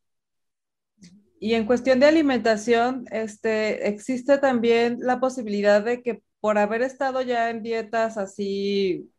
Y 1.38 1.54
en 1.54 1.66
cuestión 1.66 2.00
de 2.00 2.06
alimentación, 2.06 3.04
este, 3.12 3.88
existe 3.88 4.38
también 4.38 4.96
la 5.00 5.20
posibilidad 5.20 5.84
de 5.84 6.02
que 6.02 6.22
por 6.40 6.58
haber 6.58 6.82
estado 6.82 7.20
ya 7.22 7.50
en 7.50 7.62
dietas 7.62 8.16
así 8.16 9.10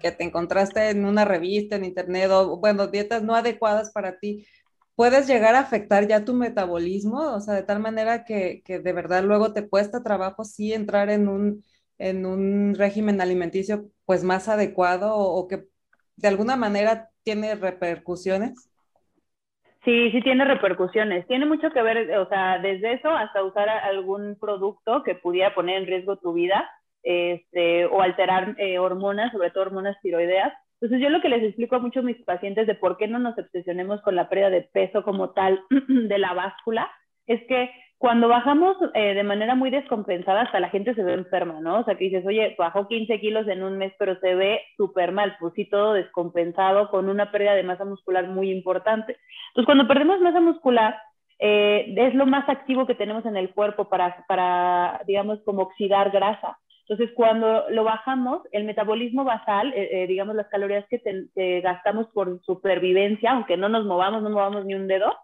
que 0.00 0.10
te 0.10 0.24
encontraste 0.24 0.90
en 0.90 1.04
una 1.04 1.24
revista, 1.24 1.76
en 1.76 1.84
internet, 1.84 2.30
o 2.30 2.58
bueno, 2.58 2.86
dietas 2.88 3.22
no 3.22 3.34
adecuadas 3.34 3.92
para 3.92 4.18
ti, 4.18 4.46
puedes 4.94 5.26
llegar 5.26 5.54
a 5.54 5.60
afectar 5.60 6.08
ya 6.08 6.24
tu 6.24 6.34
metabolismo, 6.34 7.34
o 7.34 7.40
sea, 7.40 7.54
de 7.54 7.62
tal 7.62 7.80
manera 7.80 8.24
que, 8.24 8.62
que 8.64 8.78
de 8.80 8.92
verdad 8.92 9.22
luego 9.22 9.52
te 9.52 9.68
cuesta 9.68 10.02
trabajo 10.02 10.44
sí 10.44 10.72
entrar 10.72 11.10
en 11.10 11.28
un, 11.28 11.62
en 11.98 12.26
un 12.26 12.74
régimen 12.74 13.20
alimenticio 13.20 13.86
pues 14.04 14.22
más 14.24 14.48
adecuado 14.48 15.14
o, 15.14 15.48
que 15.48 15.64
de 16.16 16.28
alguna 16.28 16.56
manera 16.56 17.10
tiene 17.22 17.54
repercusiones? 17.54 18.70
Sí, 19.84 20.10
sí 20.10 20.20
tiene 20.22 20.44
repercusiones. 20.44 21.26
Tiene 21.26 21.46
mucho 21.46 21.70
que 21.70 21.82
ver, 21.82 22.18
o 22.18 22.28
sea, 22.28 22.58
desde 22.58 22.94
eso 22.94 23.10
hasta 23.10 23.44
usar 23.44 23.68
algún 23.68 24.36
producto 24.40 25.02
que 25.04 25.14
pudiera 25.14 25.54
poner 25.54 25.82
en 25.82 25.86
riesgo 25.86 26.16
tu 26.16 26.32
vida 26.32 26.68
este, 27.02 27.86
o 27.86 28.02
alterar 28.02 28.56
eh, 28.58 28.78
hormonas, 28.78 29.30
sobre 29.32 29.50
todo 29.50 29.64
hormonas 29.64 29.96
tiroideas. 30.02 30.52
Entonces 30.80 31.00
yo 31.00 31.08
lo 31.08 31.22
que 31.22 31.28
les 31.28 31.42
explico 31.42 31.76
a 31.76 31.80
muchos 31.80 32.04
mis 32.04 32.20
pacientes 32.24 32.66
de 32.66 32.74
por 32.74 32.96
qué 32.96 33.06
no 33.06 33.18
nos 33.18 33.38
obsesionemos 33.38 34.02
con 34.02 34.16
la 34.16 34.28
pérdida 34.28 34.50
de 34.50 34.62
peso 34.62 35.02
como 35.04 35.30
tal 35.30 35.62
de 35.88 36.18
la 36.18 36.34
báscula, 36.34 36.90
es 37.26 37.40
que 37.46 37.70
cuando 37.98 38.28
bajamos 38.28 38.76
eh, 38.94 39.14
de 39.14 39.22
manera 39.22 39.54
muy 39.54 39.70
descompensada, 39.70 40.42
hasta 40.42 40.60
la 40.60 40.68
gente 40.68 40.94
se 40.94 41.02
ve 41.02 41.14
enferma, 41.14 41.60
¿no? 41.60 41.80
O 41.80 41.84
sea, 41.84 41.94
que 41.94 42.04
dices, 42.04 42.26
oye, 42.26 42.54
bajó 42.58 42.88
15 42.88 43.20
kilos 43.20 43.48
en 43.48 43.62
un 43.62 43.78
mes, 43.78 43.92
pero 43.98 44.18
se 44.20 44.34
ve 44.34 44.60
súper 44.76 45.12
mal, 45.12 45.36
pues 45.40 45.54
sí, 45.54 45.64
todo 45.64 45.94
descompensado, 45.94 46.90
con 46.90 47.08
una 47.08 47.32
pérdida 47.32 47.54
de 47.54 47.62
masa 47.62 47.86
muscular 47.86 48.28
muy 48.28 48.50
importante. 48.50 49.16
Entonces, 49.48 49.66
cuando 49.66 49.88
perdemos 49.88 50.20
masa 50.20 50.40
muscular, 50.40 50.94
eh, 51.38 51.94
es 51.96 52.14
lo 52.14 52.26
más 52.26 52.46
activo 52.50 52.86
que 52.86 52.94
tenemos 52.94 53.24
en 53.24 53.36
el 53.36 53.50
cuerpo 53.54 53.88
para, 53.88 54.24
para 54.28 55.00
digamos, 55.06 55.40
como 55.44 55.62
oxidar 55.62 56.10
grasa. 56.10 56.58
Entonces, 56.86 57.14
cuando 57.16 57.64
lo 57.70 57.82
bajamos, 57.82 58.42
el 58.52 58.64
metabolismo 58.64 59.24
basal, 59.24 59.72
eh, 59.74 60.06
digamos, 60.06 60.36
las 60.36 60.48
calorías 60.48 60.84
que, 60.88 61.00
que 61.34 61.60
gastamos 61.62 62.06
por 62.08 62.40
supervivencia, 62.42 63.32
aunque 63.32 63.56
no 63.56 63.70
nos 63.70 63.86
movamos, 63.86 64.22
no 64.22 64.30
movamos 64.30 64.66
ni 64.66 64.74
un 64.74 64.86
dedo, 64.86 65.16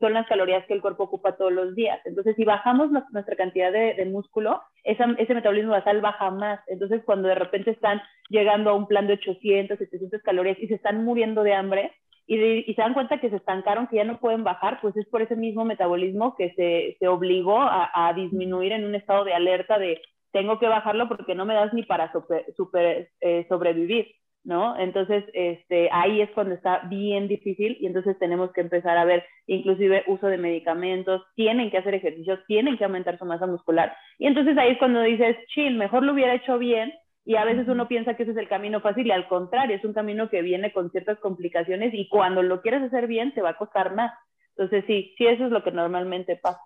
son 0.00 0.12
las 0.12 0.26
calorías 0.26 0.66
que 0.66 0.74
el 0.74 0.82
cuerpo 0.82 1.04
ocupa 1.04 1.36
todos 1.36 1.52
los 1.52 1.74
días. 1.74 2.00
Entonces, 2.04 2.36
si 2.36 2.44
bajamos 2.44 2.90
nuestra 2.90 3.36
cantidad 3.36 3.72
de, 3.72 4.04
músculo, 4.06 4.62
ese 4.84 5.34
metabolismo 5.34 5.72
basal 5.72 6.00
baja 6.00 6.30
más. 6.30 6.60
Entonces, 6.68 7.02
cuando 7.04 7.28
de 7.28 7.34
repente 7.34 7.70
están 7.70 8.02
llegando 8.28 8.70
a 8.70 8.74
un 8.74 8.86
plan 8.86 9.06
de 9.06 9.14
800, 9.14 9.78
700 9.78 10.22
calorías 10.22 10.58
y 10.60 10.68
se 10.68 10.74
están 10.74 11.04
muriendo 11.04 11.42
de 11.42 11.54
hambre 11.54 11.92
y, 12.26 12.74
se 12.74 12.82
dan 12.82 12.94
cuenta 12.94 13.20
que 13.20 13.30
se 13.30 13.36
estancaron, 13.36 13.86
que 13.86 13.96
ya 13.96 14.04
no 14.04 14.18
pueden 14.18 14.42
bajar, 14.42 14.80
pues 14.80 14.96
es 14.96 15.06
por 15.06 15.22
ese 15.22 15.36
mismo 15.36 15.64
metabolismo 15.64 16.34
que 16.36 16.96
se, 17.00 17.08
obligó 17.08 17.60
a, 17.60 18.12
disminuir 18.14 18.72
en 18.72 18.84
un 18.84 18.94
estado 18.94 19.24
de 19.24 19.34
alerta 19.34 19.78
de 19.78 20.00
tengo 20.32 20.58
que 20.58 20.66
bajarlo 20.66 21.08
porque 21.08 21.34
no 21.34 21.46
me 21.46 21.54
das 21.54 21.72
ni 21.72 21.84
para 21.84 22.12
super, 22.12 23.10
eh, 23.20 23.46
sobrevivir. 23.48 24.08
¿No? 24.46 24.78
Entonces, 24.78 25.24
este, 25.34 25.88
ahí 25.90 26.22
es 26.22 26.30
cuando 26.30 26.54
está 26.54 26.78
bien 26.88 27.26
difícil 27.26 27.76
y 27.80 27.86
entonces 27.86 28.16
tenemos 28.20 28.52
que 28.52 28.60
empezar 28.60 28.96
a 28.96 29.04
ver 29.04 29.24
inclusive 29.48 30.04
uso 30.06 30.28
de 30.28 30.38
medicamentos, 30.38 31.22
tienen 31.34 31.68
que 31.68 31.78
hacer 31.78 31.94
ejercicio, 31.94 32.38
tienen 32.46 32.78
que 32.78 32.84
aumentar 32.84 33.18
su 33.18 33.24
masa 33.24 33.46
muscular. 33.46 33.92
Y 34.20 34.28
entonces 34.28 34.56
ahí 34.56 34.70
es 34.70 34.78
cuando 34.78 35.02
dices, 35.02 35.36
chill, 35.48 35.76
mejor 35.76 36.04
lo 36.04 36.12
hubiera 36.12 36.34
hecho 36.34 36.58
bien. 36.58 36.92
Y 37.24 37.34
a 37.34 37.44
veces 37.44 37.66
uno 37.66 37.88
piensa 37.88 38.14
que 38.14 38.22
ese 38.22 38.32
es 38.32 38.38
el 38.38 38.48
camino 38.48 38.80
fácil 38.80 39.08
y 39.08 39.10
al 39.10 39.26
contrario, 39.26 39.74
es 39.74 39.84
un 39.84 39.92
camino 39.92 40.30
que 40.30 40.42
viene 40.42 40.72
con 40.72 40.92
ciertas 40.92 41.18
complicaciones 41.18 41.92
y 41.92 42.08
cuando 42.08 42.44
lo 42.44 42.62
quieres 42.62 42.84
hacer 42.84 43.08
bien 43.08 43.34
te 43.34 43.42
va 43.42 43.50
a 43.50 43.58
costar 43.58 43.96
más. 43.96 44.12
Entonces 44.56 44.84
sí, 44.86 45.12
sí, 45.18 45.26
eso 45.26 45.46
es 45.46 45.50
lo 45.50 45.64
que 45.64 45.72
normalmente 45.72 46.36
pasa. 46.36 46.60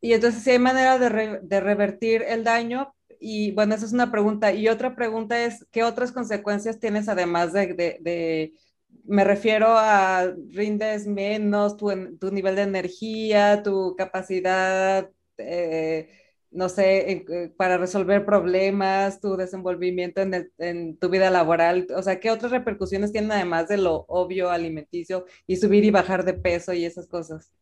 Y 0.00 0.14
entonces 0.14 0.42
si 0.42 0.52
hay 0.52 0.58
manera 0.58 0.98
de, 0.98 1.40
de 1.42 1.60
revertir 1.60 2.22
el 2.26 2.44
daño, 2.44 2.94
y 3.20 3.52
bueno, 3.52 3.74
esa 3.74 3.86
es 3.86 3.92
una 3.92 4.10
pregunta. 4.10 4.52
Y 4.52 4.68
otra 4.68 4.94
pregunta 4.96 5.44
es, 5.44 5.66
¿qué 5.70 5.82
otras 5.84 6.12
consecuencias 6.12 6.78
tienes 6.80 7.08
además 7.08 7.52
de, 7.52 8.52
me 9.04 9.24
refiero 9.24 9.68
a 9.78 10.32
rindes 10.52 11.06
menos, 11.06 11.76
tu, 11.76 11.88
tu 12.18 12.30
nivel 12.30 12.56
de 12.56 12.62
energía, 12.62 13.62
tu 13.62 13.94
capacidad, 13.96 15.10
eh, 15.38 16.08
no 16.50 16.68
sé, 16.68 17.10
eh, 17.28 17.52
para 17.56 17.78
resolver 17.78 18.24
problemas, 18.24 19.20
tu 19.20 19.36
desenvolvimiento 19.36 20.20
en, 20.22 20.50
en, 20.58 20.96
tu 20.98 21.08
vida 21.10 21.30
laboral? 21.30 21.86
O 21.96 22.02
sea, 22.02 22.20
¿qué 22.20 22.30
otras 22.30 22.52
repercusiones 22.52 23.12
tienen 23.12 23.32
además 23.32 23.68
de 23.68 23.78
lo 23.78 24.04
obvio 24.08 24.50
alimenticio 24.50 25.26
y 25.46 25.56
subir 25.56 25.84
y 25.84 25.90
bajar 25.90 26.24
de 26.24 26.34
peso 26.34 26.72
y 26.72 26.84
esas 26.84 27.06
cosas? 27.06 27.52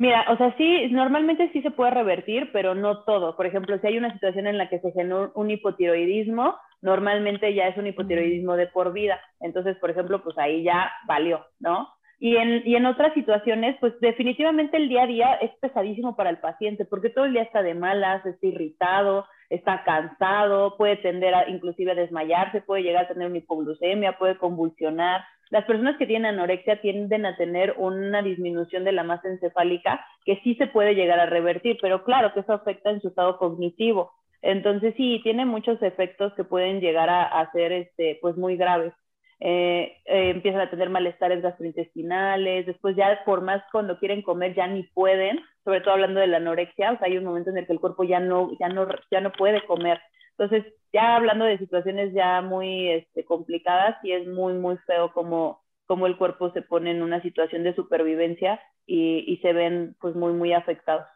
Mira, 0.00 0.24
o 0.30 0.36
sea, 0.38 0.56
sí, 0.56 0.88
normalmente 0.92 1.50
sí 1.52 1.60
se 1.60 1.70
puede 1.72 1.90
revertir, 1.90 2.48
pero 2.54 2.74
no 2.74 3.04
todo. 3.04 3.36
Por 3.36 3.44
ejemplo, 3.44 3.78
si 3.78 3.86
hay 3.86 3.98
una 3.98 4.12
situación 4.14 4.46
en 4.46 4.56
la 4.56 4.70
que 4.70 4.80
se 4.80 4.92
genera 4.92 5.30
un 5.34 5.50
hipotiroidismo, 5.50 6.56
normalmente 6.80 7.54
ya 7.54 7.68
es 7.68 7.76
un 7.76 7.86
hipotiroidismo 7.86 8.56
de 8.56 8.66
por 8.68 8.94
vida. 8.94 9.20
Entonces, 9.40 9.76
por 9.76 9.90
ejemplo, 9.90 10.22
pues 10.24 10.38
ahí 10.38 10.62
ya 10.62 10.90
valió, 11.06 11.44
¿no? 11.60 11.86
Y 12.18 12.36
en, 12.36 12.66
y 12.66 12.76
en 12.76 12.86
otras 12.86 13.12
situaciones, 13.12 13.76
pues 13.80 13.92
definitivamente 14.00 14.78
el 14.78 14.88
día 14.88 15.02
a 15.02 15.06
día 15.06 15.34
es 15.34 15.50
pesadísimo 15.60 16.16
para 16.16 16.30
el 16.30 16.38
paciente, 16.38 16.86
porque 16.86 17.10
todo 17.10 17.26
el 17.26 17.34
día 17.34 17.42
está 17.42 17.62
de 17.62 17.74
malas, 17.74 18.24
está 18.24 18.46
irritado, 18.46 19.26
está 19.50 19.84
cansado, 19.84 20.78
puede 20.78 20.96
tender 20.96 21.34
a 21.34 21.48
inclusive 21.50 21.92
a 21.92 21.94
desmayarse, 21.94 22.62
puede 22.62 22.84
llegar 22.84 23.04
a 23.04 23.08
tener 23.08 23.28
una 23.28 23.38
hipoglucemia, 23.38 24.18
puede 24.18 24.38
convulsionar. 24.38 25.22
Las 25.50 25.64
personas 25.64 25.96
que 25.96 26.06
tienen 26.06 26.34
anorexia 26.34 26.80
tienden 26.80 27.26
a 27.26 27.36
tener 27.36 27.74
una 27.76 28.22
disminución 28.22 28.84
de 28.84 28.92
la 28.92 29.02
masa 29.02 29.28
encefálica 29.28 30.04
que 30.24 30.40
sí 30.42 30.54
se 30.54 30.68
puede 30.68 30.94
llegar 30.94 31.18
a 31.18 31.26
revertir, 31.26 31.76
pero 31.82 32.04
claro 32.04 32.32
que 32.32 32.40
eso 32.40 32.52
afecta 32.52 32.90
en 32.90 33.00
su 33.00 33.08
estado 33.08 33.36
cognitivo. 33.36 34.12
Entonces 34.42 34.94
sí, 34.96 35.20
tiene 35.22 35.44
muchos 35.44 35.82
efectos 35.82 36.32
que 36.34 36.44
pueden 36.44 36.80
llegar 36.80 37.10
a, 37.10 37.50
ser 37.52 37.72
este, 37.72 38.18
pues 38.22 38.36
muy 38.36 38.56
graves. 38.56 38.92
Eh, 39.40 39.96
eh, 40.04 40.30
empiezan 40.30 40.60
a 40.60 40.70
tener 40.70 40.90
malestares 40.90 41.42
gastrointestinales, 41.42 42.66
después 42.66 42.94
ya 42.94 43.20
por 43.24 43.40
más 43.40 43.62
cuando 43.72 43.98
quieren 43.98 44.22
comer 44.22 44.54
ya 44.54 44.66
ni 44.66 44.82
pueden, 44.82 45.40
sobre 45.64 45.80
todo 45.80 45.94
hablando 45.94 46.20
de 46.20 46.26
la 46.26 46.36
anorexia, 46.36 46.92
o 46.92 46.98
sea, 46.98 47.06
hay 47.06 47.16
un 47.16 47.24
momento 47.24 47.48
en 47.48 47.56
el 47.56 47.66
que 47.66 47.72
el 47.72 47.80
cuerpo 47.80 48.04
ya 48.04 48.20
no, 48.20 48.50
ya 48.60 48.68
no, 48.68 48.86
ya 49.10 49.20
no 49.20 49.32
puede 49.32 49.64
comer. 49.66 49.98
Entonces, 50.40 50.72
ya 50.90 51.16
hablando 51.16 51.44
de 51.44 51.58
situaciones 51.58 52.14
ya 52.14 52.40
muy 52.40 52.88
este, 52.88 53.26
complicadas, 53.26 53.96
y 54.02 54.12
es 54.12 54.26
muy, 54.26 54.54
muy 54.54 54.78
feo 54.86 55.12
como, 55.12 55.62
como 55.84 56.06
el 56.06 56.16
cuerpo 56.16 56.50
se 56.52 56.62
pone 56.62 56.92
en 56.92 57.02
una 57.02 57.20
situación 57.20 57.62
de 57.62 57.74
supervivencia 57.74 58.58
y, 58.86 59.24
y 59.30 59.36
se 59.42 59.52
ven 59.52 59.94
pues 60.00 60.16
muy, 60.16 60.32
muy 60.32 60.54
afectados. 60.54 61.06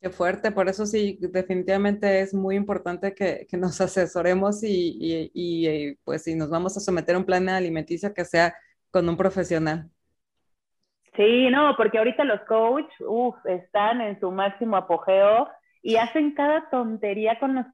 Qué 0.00 0.10
fuerte, 0.10 0.52
por 0.52 0.68
eso 0.68 0.86
sí, 0.86 1.18
definitivamente 1.20 2.20
es 2.20 2.32
muy 2.32 2.54
importante 2.54 3.12
que, 3.12 3.44
que 3.50 3.56
nos 3.56 3.80
asesoremos 3.80 4.62
y, 4.62 4.96
y, 5.00 5.30
y, 5.34 5.66
eh, 5.66 5.98
pues 6.04 6.22
si 6.22 6.36
nos 6.36 6.48
vamos 6.48 6.76
a 6.76 6.80
someter 6.80 7.16
a 7.16 7.18
un 7.18 7.24
plan 7.24 7.48
alimenticio 7.48 8.14
que 8.14 8.24
sea 8.24 8.54
con 8.92 9.08
un 9.08 9.16
profesional. 9.16 9.90
Sí, 11.16 11.50
no, 11.50 11.74
porque 11.76 11.98
ahorita 11.98 12.22
los 12.22 12.40
coaches, 12.42 12.94
están 13.46 14.00
en 14.00 14.20
su 14.20 14.30
máximo 14.30 14.76
apogeo 14.76 15.48
y 15.82 15.96
hacen 15.96 16.34
cada 16.34 16.70
tontería 16.70 17.40
con 17.40 17.56
los 17.56 17.66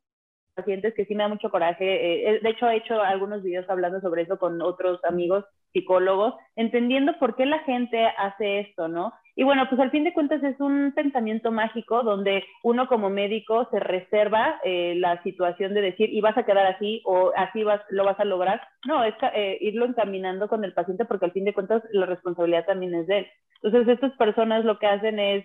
pacientes 0.54 0.94
que 0.94 1.04
sí 1.04 1.14
me 1.14 1.24
da 1.24 1.28
mucho 1.28 1.50
coraje. 1.50 1.84
Eh, 1.84 2.30
eh, 2.30 2.40
de 2.42 2.50
hecho, 2.50 2.68
he 2.68 2.76
hecho 2.76 3.00
algunos 3.00 3.42
videos 3.42 3.68
hablando 3.68 4.00
sobre 4.00 4.22
eso 4.22 4.38
con 4.38 4.60
otros 4.62 5.04
amigos 5.04 5.44
psicólogos, 5.72 6.34
entendiendo 6.54 7.18
por 7.18 7.34
qué 7.34 7.46
la 7.46 7.58
gente 7.60 8.06
hace 8.16 8.60
esto, 8.60 8.86
¿no? 8.88 9.12
Y 9.34 9.42
bueno, 9.42 9.68
pues 9.68 9.80
al 9.80 9.90
fin 9.90 10.04
de 10.04 10.12
cuentas 10.12 10.40
es 10.44 10.60
un 10.60 10.92
pensamiento 10.94 11.50
mágico 11.50 12.04
donde 12.04 12.44
uno 12.62 12.86
como 12.86 13.10
médico 13.10 13.68
se 13.72 13.80
reserva 13.80 14.60
eh, 14.62 14.94
la 14.96 15.20
situación 15.24 15.74
de 15.74 15.82
decir, 15.82 16.10
y 16.12 16.20
vas 16.20 16.38
a 16.38 16.44
quedar 16.44 16.66
así 16.66 17.02
o 17.04 17.32
así 17.36 17.64
vas, 17.64 17.80
lo 17.90 18.04
vas 18.04 18.18
a 18.20 18.24
lograr. 18.24 18.60
No, 18.86 19.02
es 19.02 19.14
irlo 19.60 19.86
encaminando 19.86 20.46
con 20.46 20.64
el 20.64 20.72
paciente 20.72 21.04
porque 21.04 21.24
al 21.24 21.32
fin 21.32 21.44
de 21.44 21.54
cuentas 21.54 21.82
la 21.90 22.06
responsabilidad 22.06 22.64
también 22.66 22.94
es 22.94 23.08
de 23.08 23.18
él. 23.18 23.26
Entonces, 23.62 23.94
estas 23.94 24.12
personas 24.16 24.64
lo 24.64 24.78
que 24.78 24.86
hacen 24.86 25.18
es 25.18 25.44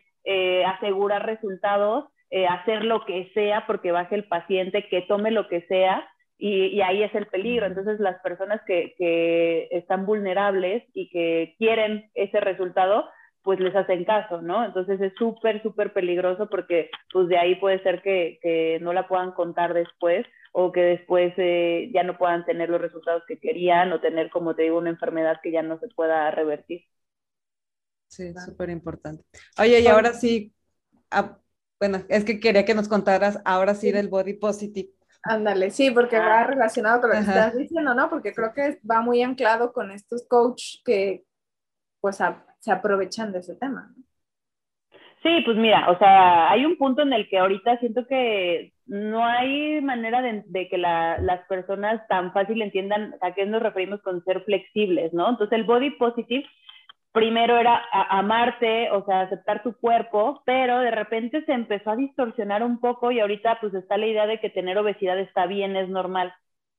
asegurar 0.67 1.25
resultados 1.25 2.05
eh, 2.31 2.47
hacer 2.47 2.83
lo 2.83 3.05
que 3.05 3.31
sea 3.33 3.65
porque 3.65 3.91
baje 3.91 4.15
el 4.15 4.25
paciente, 4.25 4.87
que 4.87 5.01
tome 5.01 5.31
lo 5.31 5.47
que 5.47 5.61
sea, 5.63 6.07
y, 6.37 6.79
ahí 6.81 7.03
es 7.03 7.13
el 7.15 7.27
peligro. 7.27 7.65
Entonces, 7.65 7.99
las 7.99 8.21
personas 8.21 8.61
que, 8.65 8.95
que, 8.97 9.67
están 9.71 10.05
vulnerables 10.05 10.83
y 10.93 11.09
que 11.09 11.55
quieren 11.57 12.09
ese 12.13 12.39
resultado, 12.39 13.05
pues 13.41 13.59
les 13.59 13.75
hacen 13.75 14.05
caso, 14.05 14.41
¿no? 14.41 14.65
Entonces 14.65 15.01
es 15.01 15.13
súper, 15.17 15.61
súper 15.63 15.91
peligroso 15.93 16.49
porque 16.49 16.89
pues 17.11 17.27
de 17.29 17.37
ahí 17.37 17.55
puede 17.55 17.81
ser 17.83 18.01
que, 18.01 18.39
que, 18.41 18.79
no 18.81 18.93
la 18.93 19.07
puedan 19.07 19.31
contar 19.31 19.73
después 19.73 20.25
o 20.51 20.71
que 20.71 20.81
después 20.81 21.33
eh, 21.37 21.89
ya 21.93 22.03
no 22.03 22.17
puedan 22.17 22.45
tener 22.45 22.69
los 22.69 22.81
resultados 22.81 23.23
que 23.27 23.39
querían 23.39 23.91
o 23.91 24.01
tener, 24.01 24.29
como 24.29 24.55
te 24.55 24.63
digo, 24.63 24.77
una 24.77 24.89
enfermedad 24.89 25.39
que 25.41 25.51
ya 25.51 25.61
no 25.61 25.79
se 25.79 25.87
pueda 25.89 26.29
revertir. 26.31 26.85
Sí, 28.07 28.33
súper 28.33 28.69
importante. 28.69 29.23
Oye, 29.59 29.81
y 29.81 29.87
ahora 29.87 30.13
sí, 30.13 30.53
bueno, 31.79 32.03
es 32.09 32.25
que 32.25 32.39
quería 32.39 32.65
que 32.65 32.75
nos 32.75 32.87
contaras 32.87 33.41
ahora 33.45 33.73
sí, 33.73 33.91
del 33.91 34.09
body 34.09 34.33
positive. 34.33 34.89
Ándale, 35.23 35.71
sí, 35.71 35.91
porque 35.91 36.17
va 36.17 36.41
ah. 36.41 36.47
relacionado 36.47 37.01
con 37.01 37.09
lo 37.09 37.15
que 37.15 37.21
estás 37.21 37.55
diciendo, 37.55 37.93
¿no? 37.93 38.09
Porque 38.09 38.33
creo 38.33 38.53
que 38.53 38.79
va 38.89 39.01
muy 39.01 39.21
anclado 39.21 39.73
con 39.73 39.91
estos 39.91 40.25
coaches 40.27 40.81
que 40.85 41.23
pues 41.99 42.19
se 42.59 42.71
aprovechan 42.71 43.31
de 43.31 43.39
ese 43.39 43.55
tema. 43.55 43.93
Sí, 45.21 45.41
pues 45.43 45.57
mira, 45.57 45.89
o 45.89 45.97
sea, 45.97 46.49
hay 46.49 46.65
un 46.65 46.77
punto 46.77 47.01
en 47.01 47.11
el 47.11 47.27
que 47.27 47.39
ahorita 47.39 47.77
siento 47.79 48.07
que 48.07 48.71
no 48.85 49.25
hay 49.25 49.81
manera 49.81 50.21
de, 50.21 50.69
que 50.69 50.77
las 50.77 51.45
personas 51.49 52.07
tan 52.07 52.31
fácil 52.31 52.61
entiendan 52.61 53.15
a 53.19 53.33
qué 53.33 53.45
nos 53.45 53.61
referimos 53.61 54.01
con 54.01 54.23
ser 54.23 54.43
flexibles, 54.45 55.13
¿no? 55.13 55.29
Entonces 55.29 55.57
el 55.59 55.65
body 55.65 55.91
positive 55.91 56.45
primero 57.11 57.57
era 57.57 57.81
amarte, 57.91 58.91
o 58.91 59.03
sea, 59.05 59.21
aceptar 59.21 59.63
tu 59.63 59.73
cuerpo, 59.77 60.41
pero 60.45 60.79
de 60.79 60.91
repente 60.91 61.43
se 61.45 61.53
empezó 61.53 61.91
a 61.91 61.95
distorsionar 61.95 62.63
un 62.63 62.79
poco 62.79 63.11
y 63.11 63.19
ahorita 63.19 63.59
pues 63.61 63.73
está 63.73 63.97
la 63.97 64.07
idea 64.07 64.27
de 64.27 64.39
que 64.39 64.49
tener 64.49 64.77
obesidad 64.77 65.19
está 65.19 65.45
bien, 65.47 65.75
es 65.75 65.89
normal. 65.89 66.33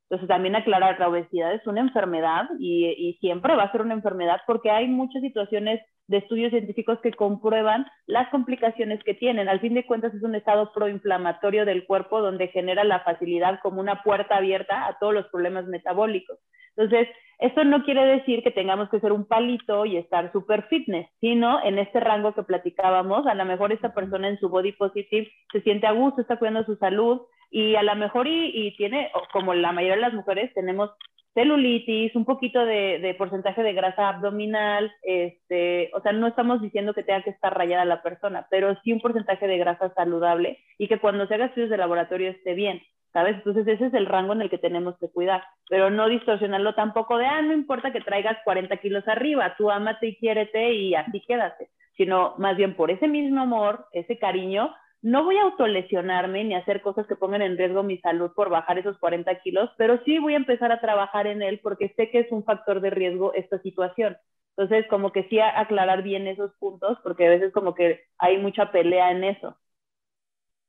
Entonces 0.05 0.29
también 0.29 0.57
aclarar, 0.57 0.99
la 0.99 1.09
obesidad 1.09 1.55
es 1.55 1.67
una 1.67 1.81
enfermedad 1.81 2.49
y, 2.59 2.87
y 2.87 3.15
siempre 3.21 3.55
va 3.55 3.65
a 3.65 3.73
ser 3.73 3.83
una 3.83 3.95
enfermedad 3.95 4.41
porque 4.47 4.71
hay 4.71 4.89
muchas 4.89 5.23
situaciones 5.23 5.81
de 6.11 6.19
estudios 6.19 6.51
científicos 6.51 6.99
que 7.01 7.13
comprueban 7.13 7.87
las 8.07 8.29
complicaciones 8.31 9.01
que 9.05 9.15
tienen. 9.15 9.49
Al 9.49 9.61
fin 9.61 9.75
de 9.75 9.87
cuentas 9.87 10.13
es 10.13 10.23
un 10.25 10.35
estado 10.35 10.73
proinflamatorio 10.73 11.65
del 11.65 11.87
cuerpo 11.87 12.21
donde 12.21 12.49
genera 12.49 12.83
la 12.83 13.01
facilidad 13.01 13.61
como 13.63 13.81
una 13.81 14.03
puerta 14.03 14.37
abierta 14.37 14.89
a 14.89 14.99
todos 14.99 15.15
los 15.15 15.29
problemas 15.29 15.67
metabólicos. 15.67 16.39
Entonces, 16.81 17.09
esto 17.39 17.63
no 17.65 17.85
quiere 17.85 18.07
decir 18.07 18.43
que 18.43 18.51
tengamos 18.51 18.89
que 18.89 19.01
ser 19.01 19.13
un 19.13 19.27
palito 19.27 19.85
y 19.85 19.99
estar 19.99 20.33
súper 20.33 20.63
fitness, 20.69 21.09
sino 21.21 21.63
en 21.63 21.79
este 21.79 22.01
rango 22.01 22.35
que 22.35 22.43
platicábamos, 22.43 23.27
a 23.27 23.35
lo 23.35 23.45
mejor 23.45 23.73
esta 23.73 23.93
persona 23.93 24.29
en 24.29 24.39
su 24.39 24.49
body 24.49 24.73
positive 24.73 25.31
se 25.53 25.61
siente 25.61 25.87
a 25.87 25.93
gusto, 25.93 26.23
está 26.23 26.39
cuidando 26.39 26.65
su 26.65 26.77
salud 26.77 27.21
y 27.51 27.75
a 27.75 27.83
lo 27.83 27.95
mejor 27.97 28.27
y, 28.29 28.75
tiene, 28.79 29.11
como 29.33 29.53
la 29.53 29.73
mayoría 29.73 29.97
de 29.97 30.03
las 30.03 30.15
mujeres, 30.15 30.55
tenemos 30.55 30.91
celulitis, 31.35 32.17
un 32.17 32.25
poquito 32.25 32.65
de, 32.65 32.99
de, 32.99 33.15
porcentaje 33.15 33.63
de 33.63 33.75
grasa 33.75 34.09
abdominal, 34.09 34.91
este, 35.03 35.91
o 35.95 36.01
sea, 36.01 36.13
no 36.13 36.27
estamos 36.27 36.63
diciendo 36.63 36.95
que 36.95 37.03
tenga 37.03 37.23
que 37.23 37.31
estar 37.31 37.57
rayada 37.57 37.85
la 37.85 38.03
persona, 38.03 38.47
pero 38.51 38.75
sí 38.83 38.93
un 38.93 39.01
porcentaje 39.01 39.47
de 39.47 39.59
grasa 39.59 39.93
saludable 39.95 40.59
y 40.79 40.89
que 40.89 40.99
cuando 40.99 41.27
se 41.27 41.35
haga 41.35 41.47
estudios 41.47 41.71
de 41.71 41.77
laboratorio 41.77 42.31
esté 42.31 42.55
bien. 42.55 42.81
¿Sabes? 43.13 43.37
Entonces 43.37 43.67
ese 43.67 43.87
es 43.87 43.95
el 43.95 44.07
rango 44.07 44.33
en 44.33 44.43
el 44.43 44.51
que 44.51 44.59
tenemos 44.59 44.97
que 44.99 45.11
cuidar, 45.11 45.43
pero 45.69 45.91
no 45.91 46.09
distorsionarlo 46.09 46.75
tampoco 46.75 47.19
de, 47.19 47.27
ah, 47.27 47.43
no 47.43 47.53
importa 47.53 47.93
que 47.93 48.01
traigas 48.01 48.39
40 48.45 48.77
kilos 48.79 49.07
arriba, 49.09 49.55
tú 49.57 49.71
ámate 49.71 50.09
y 50.09 50.17
quiérete 50.17 50.73
y 50.73 50.95
así 50.95 51.21
quédate, 51.21 51.71
sino 51.97 52.35
más 52.39 52.57
bien 52.57 52.75
por 52.77 52.91
ese 52.91 53.09
mismo 53.09 53.43
amor, 53.43 53.87
ese 53.93 54.19
cariño, 54.19 54.75
no 55.03 55.25
voy 55.25 55.39
a 55.39 55.43
autolesionarme 55.43 56.45
ni 56.45 56.55
hacer 56.55 56.83
cosas 56.83 57.07
que 57.07 57.17
pongan 57.17 57.43
en 57.43 57.57
riesgo 57.57 57.83
mi 57.83 57.99
salud 57.99 58.33
por 58.35 58.51
bajar 58.51 58.79
esos 58.79 58.99
40 58.99 59.35
kilos, 59.41 59.71
pero 59.79 59.99
sí 60.05 60.19
voy 60.19 60.35
a 60.35 60.39
empezar 60.39 60.73
a 60.73 60.81
trabajar 60.81 61.27
en 61.27 61.43
él 61.43 61.61
porque 61.63 61.93
sé 61.97 62.11
que 62.11 62.21
es 62.21 62.31
un 62.31 62.45
factor 62.45 62.81
de 62.81 62.91
riesgo 62.91 63.33
esta 63.33 63.59
situación. 63.63 64.17
Entonces, 64.57 64.87
como 64.89 65.11
que 65.11 65.25
sí 65.25 65.41
aclarar 65.41 66.03
bien 66.03 66.27
esos 66.27 66.53
puntos, 66.57 66.99
porque 67.03 67.27
a 67.27 67.31
veces 67.31 67.53
como 67.53 67.75
que 67.75 68.03
hay 68.19 68.37
mucha 68.37 68.71
pelea 68.73 69.11
en 69.11 69.25
eso. 69.25 69.57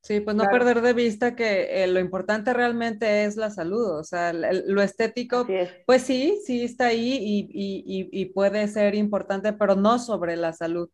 Sí, 0.01 0.19
pues 0.19 0.35
no 0.35 0.45
perder 0.45 0.81
de 0.81 0.93
vista 0.93 1.35
que 1.35 1.83
eh, 1.83 1.87
lo 1.87 1.99
importante 1.99 2.53
realmente 2.53 3.23
es 3.25 3.37
la 3.37 3.51
salud, 3.51 3.99
o 3.99 4.03
sea, 4.03 4.33
lo 4.33 4.81
estético, 4.81 5.45
pues 5.85 6.01
sí, 6.01 6.39
sí 6.43 6.63
está 6.63 6.87
ahí 6.87 7.19
y, 7.23 8.25
puede 8.33 8.67
ser 8.67 8.95
importante, 8.95 9.53
pero 9.53 9.75
no 9.75 9.99
sobre 9.99 10.35
la 10.37 10.53
salud. 10.53 10.89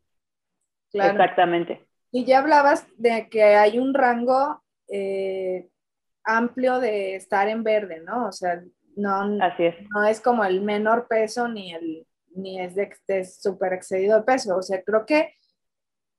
Exactamente. 0.92 1.88
Y 2.12 2.26
ya 2.26 2.40
hablabas 2.40 2.86
de 2.98 3.30
que 3.30 3.44
hay 3.44 3.80
un 3.80 3.94
rango 3.94 4.62
eh, 4.90 5.70
amplio 6.26 6.80
de 6.80 7.16
estar 7.16 7.48
en 7.48 7.64
verde, 7.64 8.02
¿no? 8.02 8.28
O 8.28 8.32
sea, 8.34 8.62
no, 8.98 9.38
es. 9.58 9.76
no 9.90 10.04
es 10.06 10.20
como 10.20 10.44
el 10.44 10.62
menor 10.62 11.08
peso 11.08 11.48
ni, 11.48 11.74
el, 11.74 12.06
ni 12.36 12.60
es 12.60 12.76
de, 12.76 12.84
excedido 12.84 14.18
de 14.18 14.24
peso, 14.26 14.58
o 14.58 14.62
sea, 14.62 14.82
creo 14.84 15.06
que 15.06 15.34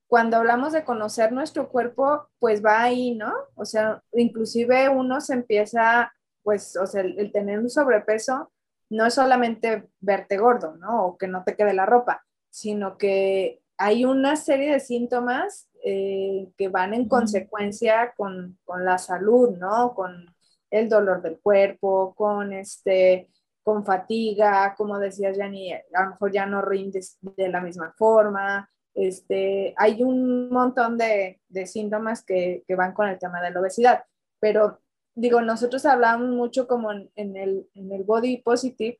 cuando 0.09 0.37
hablamos 0.37 0.73
de 0.73 0.83
conocer 0.83 1.31
nuestro 1.31 1.69
cuerpo, 1.69 2.29
pues 2.39 2.65
va 2.65 2.81
ahí, 2.81 3.13
¿no? 3.13 3.31
O 3.53 3.63
sea, 3.63 4.01
inclusive 4.13 4.89
uno 4.89 5.21
se 5.21 5.33
empieza, 5.33 6.11
pues, 6.41 6.75
o 6.77 6.87
sea, 6.87 7.01
el, 7.01 7.31
tener 7.31 7.59
un 7.59 7.69
sobrepeso 7.69 8.51
no 8.89 9.05
es 9.05 9.13
solamente 9.13 9.87
verte 9.99 10.39
gordo, 10.39 10.75
¿no? 10.77 11.05
O 11.05 11.17
que 11.19 11.27
no 11.27 11.43
te 11.43 11.55
quede 11.55 11.75
la 11.75 11.85
ropa, 11.85 12.25
sino 12.49 12.97
que 12.97 13.61
hay 13.77 14.03
una 14.03 14.35
serie 14.35 14.73
de 14.73 14.79
síntomas 14.79 15.69
eh, 15.85 16.49
que 16.57 16.69
van 16.69 16.95
en 16.95 17.07
consecuencia 17.07 18.15
con, 18.17 18.57
con, 18.65 18.83
la 18.83 18.97
salud, 18.97 19.57
¿no? 19.59 19.93
Con 19.93 20.25
el 20.71 20.89
dolor 20.89 21.21
del 21.21 21.39
cuerpo, 21.39 22.15
con 22.15 22.51
este 22.51 23.29
con 23.61 23.85
fatiga, 23.85 24.73
como 24.75 24.97
decías, 24.97 25.37
Jenny, 25.37 25.71
a 25.73 25.83
lo 26.03 26.09
mejor 26.09 26.31
ya 26.31 26.47
no 26.47 26.63
rindes 26.63 27.19
de 27.21 27.49
la 27.49 27.61
misma 27.61 27.93
forma, 27.95 28.67
este, 28.95 29.73
hay 29.77 30.03
un 30.03 30.49
montón 30.49 30.97
de, 30.97 31.39
síntomas 31.65 32.23
que, 32.23 32.63
van 32.77 32.93
con 32.93 33.09
el 33.09 33.19
tema 33.19 33.41
de 33.41 33.51
la 33.51 33.59
obesidad, 33.59 34.03
pero 34.39 34.81
digo, 35.15 35.41
nosotros 35.41 35.85
hablamos 35.85 36.29
mucho 36.29 36.67
como 36.67 36.91
en, 36.91 37.07
el, 37.15 37.67
body 38.05 38.37
positive, 38.37 38.99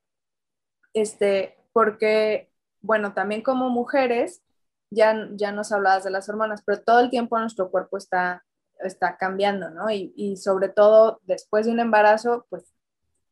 este, 0.94 1.58
porque, 1.74 2.50
bueno, 2.82 3.14
también 3.14 3.42
como 3.42 3.70
mujeres, 3.70 4.42
ya, 4.92 5.30
ya 5.34 5.52
nos 5.52 5.72
hablabas 5.72 6.04
de 6.04 6.12
las 6.12 6.28
hormonas, 6.30 6.64
pero 6.66 6.82
todo 6.82 7.00
el 7.00 7.10
tiempo 7.10 7.40
nuestro 7.40 7.70
cuerpo 7.70 7.98
está, 7.98 8.44
está 8.80 9.18
cambiando, 9.18 9.70
¿no? 9.70 9.92
Y, 9.92 10.14
y 10.16 10.38
sobre 10.38 10.70
todo 10.70 11.20
después 11.24 11.66
de 11.66 11.72
un 11.74 11.80
embarazo, 11.80 12.48
pues 12.50 12.74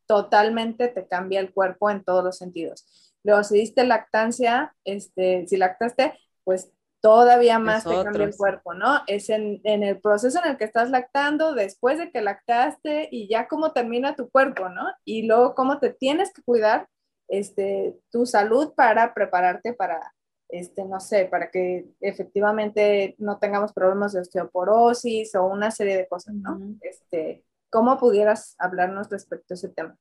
totalmente 0.05 0.87
te 0.87 1.07
cambia 1.07 1.39
el 1.39 1.53
cuerpo 1.53 1.89
en 1.89 2.03
todos 2.03 2.23
los 2.23 2.37
sentidos 2.37 3.07
Luego, 3.27 3.43
si 3.43 3.57
diste 3.57 3.83
lactancia, 3.85 4.73
este, 4.85 5.45
si 5.47 5.57
lactaste, 5.57 6.17
pues 6.47 6.71
todavía 7.01 7.59
más 7.59 7.83
te 7.83 7.93
cambia 8.03 8.23
el 8.23 8.37
cuerpo, 8.37 8.73
¿no? 8.73 9.01
Es 9.05 9.29
en, 9.29 9.59
en, 9.65 9.83
el 9.83 9.99
proceso 9.99 10.39
en 10.41 10.51
el 10.51 10.57
que 10.57 10.63
estás 10.63 10.89
lactando, 10.89 11.53
después 11.53 11.97
de 11.99 12.09
que 12.09 12.21
lactaste 12.21 13.09
y 13.11 13.27
ya 13.27 13.49
cómo 13.49 13.73
termina 13.73 14.15
tu 14.15 14.29
cuerpo, 14.29 14.69
¿no? 14.69 14.85
Y 15.03 15.27
luego 15.27 15.55
cómo 15.55 15.79
te 15.79 15.89
tienes 15.89 16.33
que 16.33 16.41
cuidar 16.43 16.87
este, 17.27 17.97
tu 18.11 18.25
salud 18.25 18.73
para 18.75 19.13
prepararte 19.13 19.73
para, 19.73 20.13
este, 20.47 20.85
no 20.85 21.01
sé, 21.01 21.25
para 21.25 21.51
que 21.51 21.89
efectivamente 21.99 23.15
no 23.17 23.39
tengamos 23.39 23.73
problemas 23.73 24.13
de 24.13 24.21
osteoporosis 24.21 25.35
o 25.35 25.47
una 25.47 25.69
serie 25.69 25.97
de 25.97 26.07
cosas, 26.07 26.33
¿no? 26.33 26.57
este, 26.79 27.43
¿Cómo 27.69 27.97
pudieras 27.97 28.55
hablarnos 28.57 29.09
respecto 29.09 29.53
a 29.53 29.55
ese 29.55 29.67
tema? 29.67 29.97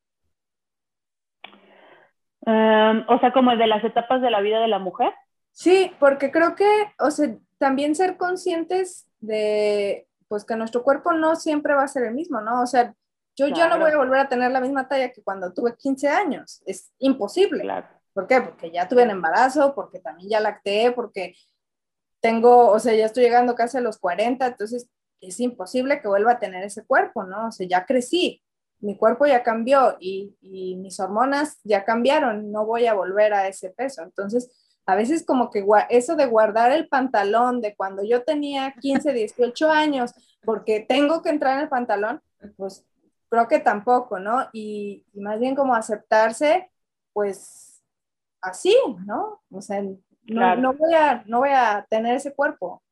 Em, 2.46 3.04
o 3.08 3.18
sea, 3.18 3.32
como 3.32 3.56
de 3.56 3.66
las 3.66 3.82
etapas 3.82 4.22
de 4.22 4.30
la 4.30 4.40
vida 4.40 4.60
de 4.60 4.68
la 4.68 4.78
mujer. 4.78 5.12
Sí, 5.56 5.90
porque 5.98 6.30
creo 6.30 6.54
que, 6.54 6.68
o 6.98 7.10
sea, 7.10 7.34
también 7.56 7.94
ser 7.94 8.18
conscientes 8.18 9.06
de, 9.20 10.06
pues 10.28 10.44
que 10.44 10.54
nuestro 10.54 10.82
cuerpo 10.82 11.14
no 11.14 11.34
siempre 11.34 11.72
va 11.72 11.82
a 11.82 11.88
ser 11.88 12.04
el 12.04 12.14
mismo, 12.14 12.42
¿no? 12.42 12.60
O 12.60 12.66
sea, 12.66 12.94
yo 13.34 13.48
ya 13.48 13.66
no 13.66 13.78
voy 13.78 13.90
a 13.90 13.96
volver 13.96 14.20
a 14.20 14.28
tener 14.28 14.50
la 14.50 14.60
misma 14.60 14.86
talla 14.86 15.12
que 15.12 15.22
cuando 15.22 15.54
tuve 15.54 15.74
15 15.74 16.08
años, 16.08 16.62
es 16.66 16.92
imposible. 16.98 17.62
Claro. 17.62 17.88
¿Por 18.12 18.26
qué? 18.26 18.42
Porque 18.42 18.70
ya 18.70 18.86
tuve 18.86 19.04
un 19.04 19.10
embarazo, 19.10 19.74
porque 19.74 19.98
también 19.98 20.28
ya 20.28 20.40
lacté, 20.40 20.92
porque 20.92 21.34
tengo, 22.20 22.70
o 22.70 22.78
sea, 22.78 22.92
ya 22.92 23.06
estoy 23.06 23.22
llegando 23.24 23.54
casi 23.54 23.78
a 23.78 23.80
los 23.80 23.96
40, 23.96 24.46
entonces 24.46 24.90
es 25.22 25.40
imposible 25.40 26.02
que 26.02 26.08
vuelva 26.08 26.32
a 26.32 26.38
tener 26.38 26.64
ese 26.64 26.84
cuerpo, 26.84 27.24
¿no? 27.24 27.48
O 27.48 27.50
sea, 27.50 27.66
ya 27.66 27.86
crecí, 27.86 28.42
mi 28.80 28.98
cuerpo 28.98 29.24
ya 29.24 29.42
cambió 29.42 29.96
y, 30.00 30.36
y 30.42 30.76
mis 30.76 31.00
hormonas 31.00 31.60
ya 31.64 31.82
cambiaron, 31.86 32.52
no 32.52 32.66
voy 32.66 32.84
a 32.84 32.92
volver 32.92 33.32
a 33.32 33.48
ese 33.48 33.70
peso. 33.70 34.02
Entonces, 34.02 34.50
a 34.86 34.94
veces 34.94 35.26
como 35.26 35.50
que 35.50 35.64
eso 35.90 36.14
de 36.16 36.26
guardar 36.26 36.70
el 36.70 36.88
pantalón 36.88 37.60
de 37.60 37.74
cuando 37.74 38.04
yo 38.04 38.22
tenía 38.22 38.74
15, 38.80 39.12
18 39.12 39.70
años, 39.70 40.14
porque 40.44 40.80
tengo 40.80 41.22
que 41.22 41.30
entrar 41.30 41.56
en 41.56 41.64
el 41.64 41.68
pantalón, 41.68 42.22
pues 42.56 42.86
creo 43.28 43.48
que 43.48 43.58
tampoco, 43.58 44.18
¿no? 44.18 44.48
Y, 44.52 45.04
más 45.14 45.40
bien 45.40 45.54
como 45.54 45.74
aceptarse, 45.74 46.70
pues 47.12 47.82
así, 48.40 48.76
¿no? 49.04 49.40
O 49.50 49.60
sea, 49.60 49.82
no, 49.82 50.72
voy, 50.74 50.94
a, 50.94 51.24
no 51.26 51.40
voy 51.40 51.50
a 51.50 51.84
tener 51.90 52.16
ese 52.16 52.34
cuerpo. 52.34 52.82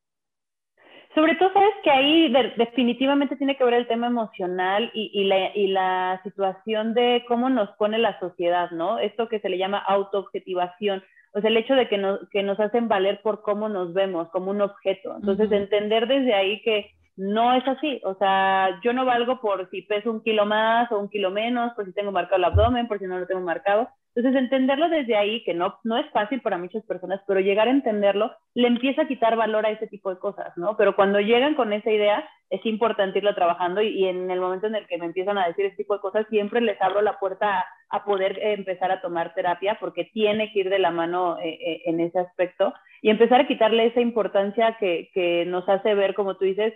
Sobre 1.14 1.36
todo, 1.36 1.52
sabes 1.52 1.74
que 1.84 1.90
ahí 1.90 2.32
definitivamente 2.56 3.36
tiene 3.36 3.56
que 3.56 3.62
ver 3.62 3.74
el 3.74 3.86
tema 3.86 4.08
emocional 4.08 4.90
y, 4.94 5.12
y, 5.14 5.24
la, 5.24 5.54
y, 5.54 5.68
la, 5.68 6.20
situación 6.24 6.92
de 6.92 7.24
cómo 7.28 7.48
nos 7.50 7.70
pone 7.76 7.98
la 7.98 8.18
sociedad, 8.18 8.72
¿no? 8.72 8.98
Esto 8.98 9.28
que 9.28 9.38
se 9.38 9.48
le 9.48 9.58
llama 9.58 9.78
autoobjetivación. 9.78 11.04
O 11.34 11.40
sea, 11.40 11.50
el 11.50 11.56
hecho 11.56 11.74
de 11.74 11.88
que 11.88 11.98
nos, 11.98 12.20
que 12.30 12.42
nos 12.42 12.58
hacen 12.60 12.86
valer 12.86 13.20
por 13.20 13.42
cómo 13.42 13.68
nos 13.68 13.92
vemos, 13.92 14.28
como 14.30 14.52
un 14.52 14.60
objeto. 14.60 15.16
Entonces, 15.16 15.50
entender 15.50 16.06
desde 16.06 16.32
ahí 16.32 16.62
que 16.62 16.92
no 17.16 17.52
es 17.54 17.66
así. 17.66 18.00
O 18.04 18.14
sea, 18.14 18.80
yo 18.84 18.92
no 18.92 19.04
valgo 19.04 19.40
por 19.40 19.68
si 19.70 19.82
peso 19.82 20.10
un 20.10 20.22
kilo 20.22 20.46
más 20.46 20.90
o 20.92 20.98
un 20.98 21.08
kilo 21.08 21.30
menos, 21.30 21.72
por 21.74 21.86
si 21.86 21.92
tengo 21.92 22.12
marcado 22.12 22.36
el 22.36 22.44
abdomen, 22.44 22.86
por 22.86 22.98
si 23.00 23.06
no 23.06 23.18
lo 23.18 23.26
tengo 23.26 23.40
marcado. 23.40 23.88
Entonces, 24.14 24.40
entenderlo 24.40 24.88
desde 24.88 25.16
ahí, 25.16 25.42
que 25.42 25.54
no, 25.54 25.78
no 25.82 25.98
es 25.98 26.08
fácil 26.10 26.40
para 26.40 26.56
muchas 26.56 26.84
personas, 26.84 27.20
pero 27.26 27.40
llegar 27.40 27.66
a 27.66 27.72
entenderlo 27.72 28.30
le 28.54 28.68
empieza 28.68 29.02
a 29.02 29.08
quitar 29.08 29.34
valor 29.34 29.66
a 29.66 29.70
ese 29.70 29.88
tipo 29.88 30.10
de 30.10 30.20
cosas, 30.20 30.56
¿no? 30.56 30.76
Pero 30.76 30.94
cuando 30.94 31.18
llegan 31.18 31.56
con 31.56 31.72
esa 31.72 31.90
idea, 31.90 32.28
es 32.48 32.64
importante 32.64 33.18
irlo 33.18 33.34
trabajando 33.34 33.82
y, 33.82 34.06
en 34.06 34.30
el 34.30 34.38
momento 34.38 34.68
en 34.68 34.76
el 34.76 34.86
que 34.86 34.98
me 34.98 35.06
empiezan 35.06 35.36
a 35.36 35.48
decir 35.48 35.66
ese 35.66 35.78
tipo 35.78 35.94
de 35.94 36.00
cosas, 36.00 36.26
siempre 36.30 36.60
les 36.60 36.80
abro 36.80 37.02
la 37.02 37.18
puerta 37.18 37.64
a, 37.90 38.04
poder 38.04 38.38
empezar 38.40 38.92
a 38.92 39.00
tomar 39.00 39.34
terapia 39.34 39.78
porque 39.80 40.04
tiene 40.04 40.52
que 40.52 40.60
ir 40.60 40.70
de 40.70 40.78
la 40.78 40.92
mano 40.92 41.38
eh, 41.38 41.58
eh, 41.60 41.82
en 41.86 41.98
ese 41.98 42.20
aspecto 42.20 42.72
y 43.02 43.10
empezar 43.10 43.40
a 43.40 43.46
quitarle 43.48 43.86
esa 43.86 44.00
importancia 44.00 44.76
que, 44.78 45.10
que 45.12 45.44
nos 45.46 45.68
hace 45.68 45.94
ver, 45.94 46.14
como 46.14 46.36
tú 46.36 46.44
dices, 46.44 46.72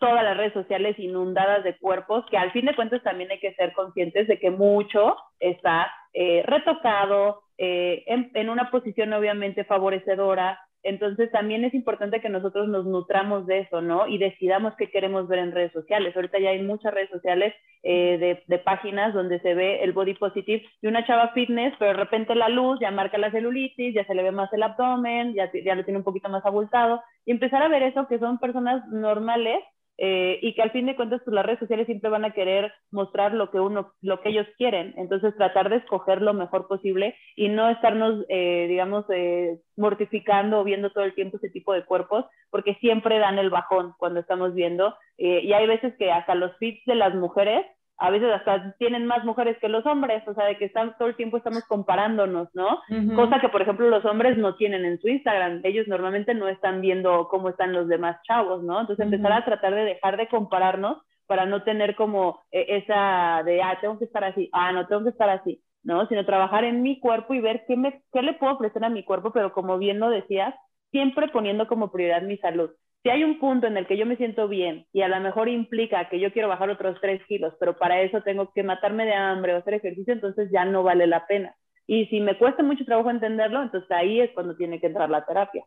todas 0.00 0.24
las 0.24 0.36
redes 0.36 0.54
sociales 0.54 0.98
inundadas 0.98 1.62
de 1.62 1.76
cuerpos, 1.78 2.24
que 2.30 2.38
al 2.38 2.50
fin 2.50 2.66
de 2.66 2.74
cuentas 2.74 3.02
también 3.02 3.30
hay 3.30 3.38
que 3.38 3.54
ser 3.54 3.72
conscientes 3.74 4.26
de 4.26 4.38
que 4.40 4.50
mucho 4.50 5.16
está 5.38 5.92
eh, 6.12 6.42
retocado, 6.46 7.42
eh, 7.62 8.04
en, 8.06 8.48
una 8.48 8.70
posición 8.70 9.12
obviamente 9.12 9.64
favorecedora. 9.64 10.58
Entonces 10.82 11.30
también 11.30 11.62
es 11.62 11.74
importante 11.74 12.22
que 12.22 12.30
nosotros 12.30 12.68
nos 12.68 12.86
nutramos 12.86 13.46
de 13.46 13.60
eso, 13.60 13.82
¿no? 13.82 14.06
Y 14.06 14.16
decidamos 14.16 14.74
qué 14.78 14.90
queremos 14.90 15.28
ver 15.28 15.40
en 15.40 15.52
redes 15.52 15.72
sociales. 15.72 16.16
Ahorita 16.16 16.38
ya 16.38 16.50
hay 16.50 16.62
muchas 16.62 16.94
redes 16.94 17.10
sociales 17.10 17.54
eh, 17.82 18.42
de, 18.46 18.58
páginas 18.60 19.12
donde 19.12 19.40
se 19.40 19.52
ve 19.54 19.82
el 19.84 19.92
body 19.92 20.14
positive 20.14 20.66
de 20.80 20.88
una 20.88 21.06
chava 21.06 21.32
fitness, 21.34 21.74
pero 21.78 21.90
de 21.90 21.98
repente 21.98 22.34
la 22.34 22.48
luz 22.48 22.80
ya 22.80 22.90
marca 22.90 23.18
la 23.18 23.30
celulitis, 23.30 23.94
ya 23.94 24.06
se 24.06 24.14
le 24.14 24.22
ve 24.22 24.32
más 24.32 24.50
el 24.54 24.62
abdomen, 24.62 25.34
ya, 25.34 25.50
ya 25.52 25.74
lo 25.74 25.84
tiene 25.84 25.98
un 25.98 26.04
poquito 26.04 26.30
más 26.30 26.46
abultado. 26.46 27.02
Y 27.26 27.32
empezar 27.32 27.62
a 27.62 27.68
ver 27.68 27.82
eso, 27.82 28.08
que 28.08 28.18
son 28.18 28.38
personas 28.38 28.82
normales 28.88 29.62
eh, 30.02 30.38
y 30.40 30.54
que 30.54 30.62
al 30.62 30.70
fin 30.70 30.86
de 30.86 30.96
cuentas 30.96 31.20
pues, 31.22 31.34
las 31.34 31.44
redes 31.44 31.58
sociales 31.58 31.84
siempre 31.84 32.08
van 32.08 32.24
a 32.24 32.32
querer 32.32 32.72
mostrar 32.90 33.34
lo 33.34 33.50
que 33.50 33.60
uno, 33.60 33.92
lo 34.00 34.22
que 34.22 34.30
ellos 34.30 34.46
quieren, 34.56 34.94
entonces 34.96 35.36
tratar 35.36 35.68
de 35.68 35.76
escoger 35.76 36.22
lo 36.22 36.32
mejor 36.32 36.66
posible 36.68 37.14
y 37.36 37.50
no 37.50 37.68
estarnos, 37.68 38.24
eh, 38.30 38.64
digamos, 38.66 39.04
eh, 39.10 39.58
mortificando 39.76 40.60
o 40.60 40.64
viendo 40.64 40.90
todo 40.90 41.04
el 41.04 41.14
tiempo 41.14 41.36
ese 41.36 41.50
tipo 41.50 41.74
de 41.74 41.84
cuerpos, 41.84 42.24
porque 42.48 42.76
siempre 42.76 43.18
dan 43.18 43.38
el 43.38 43.50
bajón 43.50 43.92
cuando 43.98 44.20
estamos 44.20 44.54
viendo, 44.54 44.96
y 45.18 45.52
hay 45.52 45.66
veces 45.66 45.94
que 45.98 46.10
hasta 46.10 46.34
los 46.34 46.56
feeds 46.56 46.82
de 46.86 46.94
las 46.94 47.14
mujeres 47.14 47.66
a 48.00 48.10
veces 48.10 48.32
hasta 48.32 48.74
tienen 48.78 49.06
más 49.06 49.24
mujeres 49.26 49.58
que 49.58 49.68
los 49.68 49.84
hombres, 49.84 50.26
o 50.26 50.32
sea, 50.32 50.46
de 50.46 50.56
que 50.56 50.64
están, 50.64 50.96
todo 50.96 51.08
el 51.08 51.16
tiempo 51.16 51.36
estamos 51.36 51.62
comparándonos, 51.68 52.48
¿no? 52.54 52.80
Cosa 53.14 53.40
que, 53.40 53.50
por 53.50 53.60
ejemplo, 53.60 53.90
los 53.90 54.06
hombres 54.06 54.38
no 54.38 54.56
tienen 54.56 54.86
en 54.86 54.98
su 55.00 55.08
Instagram. 55.08 55.60
Ellos 55.64 55.86
normalmente 55.86 56.34
no 56.34 56.48
están 56.48 56.80
viendo 56.80 57.28
cómo 57.28 57.50
están 57.50 57.74
los 57.74 57.88
demás 57.88 58.16
chavos, 58.26 58.62
¿no? 58.62 58.80
Entonces, 58.80 59.04
empezar 59.04 59.32
a 59.32 59.44
tratar 59.44 59.74
de 59.74 59.84
dejar 59.84 60.16
de 60.16 60.28
compararnos 60.28 60.96
para 61.26 61.44
no 61.44 61.62
tener 61.62 61.94
como 61.94 62.40
eh, 62.50 62.82
esa 62.82 63.42
de, 63.44 63.62
ah, 63.62 63.78
tengo 63.82 63.98
que 63.98 64.06
estar 64.06 64.24
así, 64.24 64.48
ah, 64.52 64.72
no, 64.72 64.86
tengo 64.86 65.04
que 65.04 65.10
estar 65.10 65.28
así, 65.28 65.62
¿no? 65.82 66.08
Sino 66.08 66.24
trabajar 66.24 66.64
en 66.64 66.80
mi 66.80 66.98
cuerpo 67.00 67.34
y 67.34 67.40
ver 67.40 67.64
qué, 67.68 67.76
me, 67.76 68.02
qué 68.14 68.22
le 68.22 68.32
puedo 68.32 68.54
ofrecer 68.54 68.82
a 68.82 68.88
mi 68.88 69.04
cuerpo, 69.04 69.30
pero 69.30 69.52
como 69.52 69.76
bien 69.76 70.00
lo 70.00 70.08
decías, 70.08 70.54
siempre 70.90 71.28
poniendo 71.28 71.68
como 71.68 71.92
prioridad 71.92 72.22
mi 72.22 72.38
salud 72.38 72.70
si 73.02 73.08
hay 73.08 73.24
un 73.24 73.38
punto 73.38 73.66
en 73.66 73.76
el 73.76 73.86
que 73.86 73.96
yo 73.96 74.04
me 74.04 74.16
siento 74.16 74.46
bien 74.46 74.86
y 74.92 75.02
a 75.02 75.08
lo 75.08 75.18
mejor 75.20 75.48
implica 75.48 76.08
que 76.10 76.20
yo 76.20 76.32
quiero 76.32 76.48
bajar 76.48 76.68
otros 76.68 76.98
tres 77.00 77.22
kilos, 77.26 77.54
pero 77.58 77.78
para 77.78 78.02
eso 78.02 78.22
tengo 78.22 78.52
que 78.52 78.62
matarme 78.62 79.06
de 79.06 79.14
hambre 79.14 79.54
o 79.54 79.58
hacer 79.58 79.74
ejercicio, 79.74 80.12
entonces 80.12 80.50
ya 80.52 80.64
no 80.64 80.82
vale 80.82 81.06
la 81.06 81.26
pena. 81.26 81.56
Y 81.86 82.06
si 82.06 82.20
me 82.20 82.38
cuesta 82.38 82.62
mucho 82.62 82.84
trabajo 82.84 83.10
entenderlo, 83.10 83.62
entonces 83.62 83.90
ahí 83.90 84.20
es 84.20 84.30
cuando 84.32 84.54
tiene 84.56 84.80
que 84.80 84.88
entrar 84.88 85.08
la 85.08 85.24
terapia. 85.24 85.64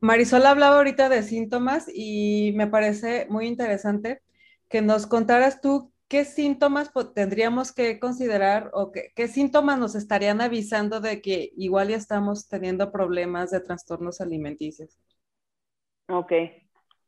Marisol 0.00 0.46
hablaba 0.46 0.76
ahorita 0.76 1.08
de 1.08 1.22
síntomas 1.22 1.90
y 1.92 2.52
me 2.54 2.66
parece 2.66 3.26
muy 3.28 3.46
interesante 3.46 4.20
que 4.68 4.82
nos 4.82 5.06
contaras 5.06 5.60
tú 5.60 5.92
qué 6.08 6.24
síntomas 6.24 6.90
tendríamos 7.14 7.72
que 7.72 7.98
considerar 7.98 8.70
o 8.72 8.90
qué, 8.90 9.12
qué 9.14 9.28
síntomas 9.28 9.78
nos 9.78 9.94
estarían 9.94 10.40
avisando 10.40 11.00
de 11.00 11.20
que 11.20 11.50
igual 11.56 11.88
ya 11.88 11.96
estamos 11.96 12.48
teniendo 12.48 12.90
problemas 12.90 13.50
de 13.50 13.60
trastornos 13.60 14.20
alimenticios. 14.20 14.98
Ok. 16.08 16.32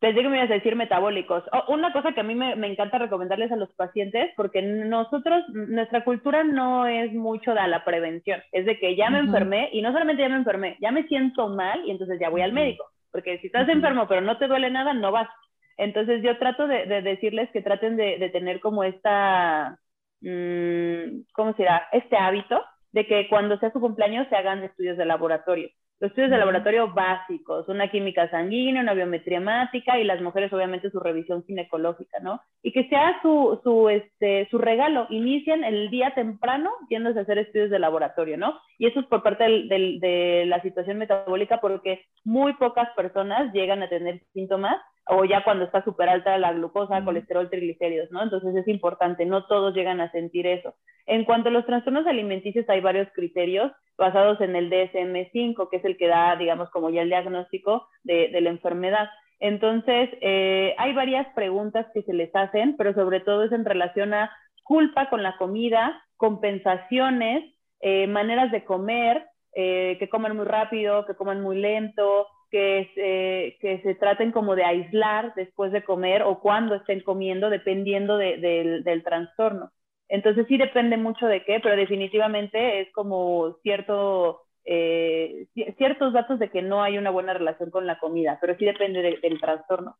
Pensé 0.00 0.22
que 0.22 0.28
me 0.28 0.36
ibas 0.36 0.50
a 0.50 0.54
decir 0.54 0.76
metabólicos. 0.76 1.42
Oh, 1.52 1.72
una 1.74 1.92
cosa 1.92 2.12
que 2.12 2.20
a 2.20 2.24
mí 2.24 2.34
me, 2.36 2.54
me, 2.54 2.68
encanta 2.68 2.98
recomendarles 2.98 3.50
a 3.50 3.56
los 3.56 3.72
pacientes, 3.72 4.30
porque 4.36 4.62
nosotros, 4.62 5.42
nuestra 5.48 6.04
cultura 6.04 6.44
no 6.44 6.86
es 6.86 7.12
mucho 7.12 7.52
de 7.52 7.66
la 7.66 7.84
prevención. 7.84 8.40
Es 8.52 8.64
de 8.64 8.78
que 8.78 8.94
ya 8.94 9.10
me 9.10 9.18
enfermé 9.18 9.70
y 9.72 9.82
no 9.82 9.90
solamente 9.90 10.22
ya 10.22 10.28
me 10.28 10.36
enfermé, 10.36 10.76
ya 10.80 10.92
me 10.92 11.02
siento 11.08 11.48
mal 11.48 11.84
y 11.84 11.90
entonces 11.90 12.20
ya 12.20 12.28
voy 12.28 12.42
al 12.42 12.52
médico. 12.52 12.84
Porque 13.10 13.38
si 13.38 13.48
estás 13.48 13.68
enfermo 13.68 14.06
pero 14.06 14.20
no 14.20 14.38
te 14.38 14.46
duele 14.46 14.70
nada, 14.70 14.94
no 14.94 15.10
vas. 15.10 15.28
Entonces 15.76 16.22
yo 16.22 16.38
trato 16.38 16.68
de, 16.68 16.86
de 16.86 17.02
decirles 17.02 17.50
que 17.50 17.62
traten 17.62 17.96
de, 17.96 18.18
de 18.18 18.28
tener 18.30 18.60
como 18.60 18.84
esta, 18.84 19.78
mmm, 20.20 21.22
¿cómo 21.32 21.54
se 21.54 21.62
dirá? 21.62 21.88
Este 21.90 22.16
hábito 22.16 22.64
de 22.92 23.04
que 23.06 23.28
cuando 23.28 23.58
sea 23.58 23.72
su 23.72 23.80
cumpleaños 23.80 24.28
se 24.28 24.36
hagan 24.36 24.62
estudios 24.62 24.96
de 24.96 25.06
laboratorio 25.06 25.70
los 26.00 26.10
estudios 26.10 26.30
de 26.30 26.38
laboratorio 26.38 26.92
básicos, 26.92 27.68
una 27.68 27.90
química 27.90 28.30
sanguínea, 28.30 28.82
una 28.82 28.94
biometría 28.94 29.38
hemática 29.38 29.98
y 29.98 30.04
las 30.04 30.20
mujeres 30.20 30.52
obviamente 30.52 30.90
su 30.90 31.00
revisión 31.00 31.44
ginecológica, 31.44 32.18
¿no? 32.20 32.40
Y 32.62 32.72
que 32.72 32.88
sea 32.88 33.20
su, 33.22 33.60
su, 33.64 33.88
este, 33.88 34.46
su 34.50 34.58
regalo, 34.58 35.06
inician 35.10 35.64
el 35.64 35.90
día 35.90 36.14
temprano 36.14 36.70
yéndose 36.88 37.18
a 37.18 37.22
hacer 37.22 37.38
estudios 37.38 37.70
de 37.70 37.80
laboratorio, 37.80 38.36
¿no? 38.36 38.60
Y 38.78 38.86
eso 38.86 39.00
es 39.00 39.06
por 39.06 39.22
parte 39.22 39.44
del, 39.44 39.68
del, 39.68 40.00
de 40.00 40.44
la 40.46 40.62
situación 40.62 40.98
metabólica 40.98 41.60
porque 41.60 42.04
muy 42.24 42.54
pocas 42.54 42.88
personas 42.94 43.52
llegan 43.52 43.82
a 43.82 43.88
tener 43.88 44.22
síntomas 44.32 44.76
o 45.08 45.24
ya 45.24 45.42
cuando 45.44 45.64
está 45.64 45.82
súper 45.84 46.08
alta 46.08 46.36
la 46.38 46.52
glucosa, 46.52 47.04
colesterol, 47.04 47.50
triglicéridos, 47.50 48.10
¿no? 48.10 48.22
Entonces 48.22 48.54
es 48.54 48.68
importante, 48.68 49.24
no 49.26 49.46
todos 49.46 49.74
llegan 49.74 50.00
a 50.00 50.10
sentir 50.10 50.46
eso. 50.46 50.74
En 51.06 51.24
cuanto 51.24 51.48
a 51.48 51.52
los 51.52 51.64
trastornos 51.66 52.06
alimenticios, 52.06 52.68
hay 52.68 52.80
varios 52.80 53.08
criterios 53.14 53.72
basados 53.96 54.40
en 54.40 54.54
el 54.54 54.70
DSM-5, 54.70 55.70
que 55.70 55.78
es 55.78 55.84
el 55.84 55.96
que 55.96 56.06
da, 56.06 56.36
digamos, 56.36 56.70
como 56.70 56.90
ya 56.90 57.02
el 57.02 57.08
diagnóstico 57.08 57.88
de, 58.04 58.28
de 58.28 58.40
la 58.40 58.50
enfermedad. 58.50 59.08
Entonces, 59.40 60.10
eh, 60.20 60.74
hay 60.78 60.92
varias 60.94 61.26
preguntas 61.34 61.86
que 61.94 62.02
se 62.02 62.12
les 62.12 62.34
hacen, 62.34 62.76
pero 62.76 62.92
sobre 62.94 63.20
todo 63.20 63.44
es 63.44 63.52
en 63.52 63.64
relación 63.64 64.12
a 64.14 64.30
culpa 64.64 65.08
con 65.08 65.22
la 65.22 65.36
comida, 65.36 66.02
compensaciones, 66.16 67.54
eh, 67.80 68.06
maneras 68.08 68.50
de 68.50 68.64
comer, 68.64 69.26
eh, 69.54 69.96
que 69.98 70.08
coman 70.08 70.36
muy 70.36 70.44
rápido, 70.44 71.06
que 71.06 71.14
coman 71.14 71.40
muy 71.40 71.58
lento, 71.58 72.26
que 72.50 72.90
se, 72.94 73.58
que 73.60 73.82
se 73.82 73.94
traten 73.94 74.32
como 74.32 74.54
de 74.56 74.64
aislar 74.64 75.34
después 75.34 75.72
de 75.72 75.84
comer 75.84 76.22
o 76.22 76.40
cuando 76.40 76.74
estén 76.74 77.00
comiendo, 77.00 77.50
dependiendo 77.50 78.16
del 78.16 79.02
trastorno. 79.04 79.70
Entonces 80.08 80.46
sí 80.48 80.56
depende 80.56 80.96
mucho 80.96 81.26
de 81.26 81.44
qué, 81.44 81.60
pero 81.62 81.76
definitivamente 81.76 82.80
es 82.80 82.92
como 82.92 83.56
cierto, 83.62 84.42
eh, 84.64 85.46
ciertos 85.76 86.12
datos 86.14 86.38
de 86.38 86.50
que 86.50 86.62
no 86.62 86.82
hay 86.82 86.96
una 86.96 87.10
buena 87.10 87.34
relación 87.34 87.70
con 87.70 87.86
la 87.86 87.98
comida, 87.98 88.38
pero 88.40 88.56
sí 88.56 88.64
depende 88.64 89.02
del 89.02 89.40
trastorno. 89.40 89.96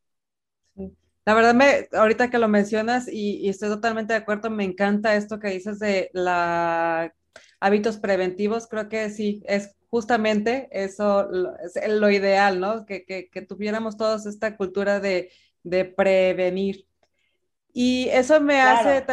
La 1.27 1.35
verdad, 1.35 1.55
me, 1.55 1.89
ahorita 1.93 2.31
que 2.31 2.39
lo 2.39 2.49
mencionas 2.49 3.07
y, 3.07 3.47
estoy 3.51 3.69
totalmente 3.69 4.15
de 4.15 4.21
acuerdo, 4.21 4.49
me 4.49 4.65
encanta 4.65 5.15
esto 5.15 5.39
que 5.39 5.49
dices 5.49 5.79
de 5.79 6.09
la 6.15 7.13
hábitos 7.61 7.99
preventivos, 7.99 8.67
creo 8.67 8.89
que 8.89 9.11
sí, 9.11 9.43
es 9.47 9.77
justamente 9.91 10.69
eso 10.71 11.29
es 11.75 11.89
lo 11.89 12.11
ideal, 12.11 12.61
¿no? 12.61 12.85
Que, 12.87 13.05
que, 13.05 13.43
tuviéramos 13.43 13.97
todos 13.97 14.27
esta 14.27 14.57
cultura 14.57 15.01
de, 15.01 15.31
de 15.63 15.85
prevenir. 15.85 16.87
Y 17.73 18.09
eso 18.11 18.41
me 18.41 18.61
hace, 18.61 19.05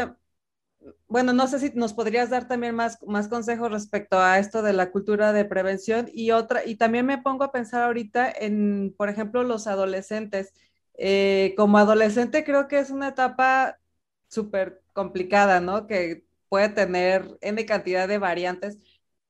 bueno, 1.08 1.34
no 1.34 1.48
sé 1.48 1.60
si 1.60 1.72
nos 1.76 1.94
podrías 1.94 2.30
dar 2.30 2.48
también 2.48 2.76
más, 2.76 3.00
más 3.04 3.28
consejos 3.28 3.72
respecto 3.72 4.20
a 4.20 4.40
esto 4.40 4.62
de 4.62 4.74
la 4.74 4.92
cultura 4.92 5.34
de 5.34 5.46
prevención 5.46 6.10
y 6.14 6.32
otra, 6.32 6.66
y 6.66 6.76
también 6.76 7.06
me 7.06 7.20
pongo 7.20 7.44
a 7.44 7.52
pensar 7.52 7.84
ahorita 7.84 8.32
en, 8.32 8.94
por 8.98 9.10
ejemplo, 9.10 9.44
los 9.44 9.68
adolescentes. 9.68 10.54
Eh, 10.98 11.54
como 11.58 11.78
adolescente 11.78 12.44
creo 12.46 12.68
que 12.68 12.80
es 12.80 12.90
una 12.90 13.10
etapa 13.10 13.80
súper 14.28 14.82
complicada, 14.94 15.60
¿no? 15.60 15.88
Que 15.88 16.25
puede 16.50 16.70
tener 16.70 17.38
N 17.42 17.66
cantidad 17.66 18.08
de 18.08 18.18
variantes, 18.18 18.78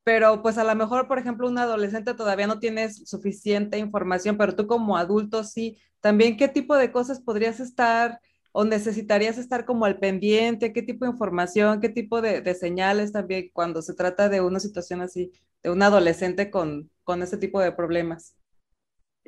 pero 0.03 0.41
pues 0.41 0.57
a 0.57 0.63
lo 0.63 0.76
mejor, 0.76 1.07
por 1.07 1.18
ejemplo, 1.20 1.47
un 1.47 1.57
adolescente 1.57 2.13
todavía 2.13 2.47
no 2.47 2.59
tienes 2.59 3.09
suficiente 3.09 3.80
información, 3.80 4.38
pero 4.38 4.55
tú 4.55 4.68
como 4.68 4.97
adulto 4.97 5.43
sí, 5.43 5.78
también 5.99 6.38
qué 6.38 6.47
tipo 6.47 6.76
de 6.78 6.91
cosas 6.91 7.20
podrías 7.22 7.59
estar 7.59 8.20
o 8.51 8.63
necesitarías 8.63 9.38
estar 9.38 9.66
como 9.66 9.86
al 9.86 9.99
pendiente, 9.99 10.72
qué 10.72 10.82
tipo 10.82 11.05
de 11.05 11.11
información, 11.11 11.82
qué 11.82 11.89
tipo 11.89 12.22
de, 12.22 12.55
señales 12.55 13.11
también 13.11 13.49
cuando 13.51 13.82
se 13.82 13.93
trata 13.95 14.30
de 14.30 14.41
una 14.41 14.59
situación 14.59 15.01
así, 15.01 15.32
de 15.63 15.72
un 15.72 15.82
adolescente 15.82 16.51
con, 16.51 16.89
con 17.03 17.22
ese 17.22 17.38
tipo 17.38 17.59
de 17.59 17.72
problemas. 17.72 18.36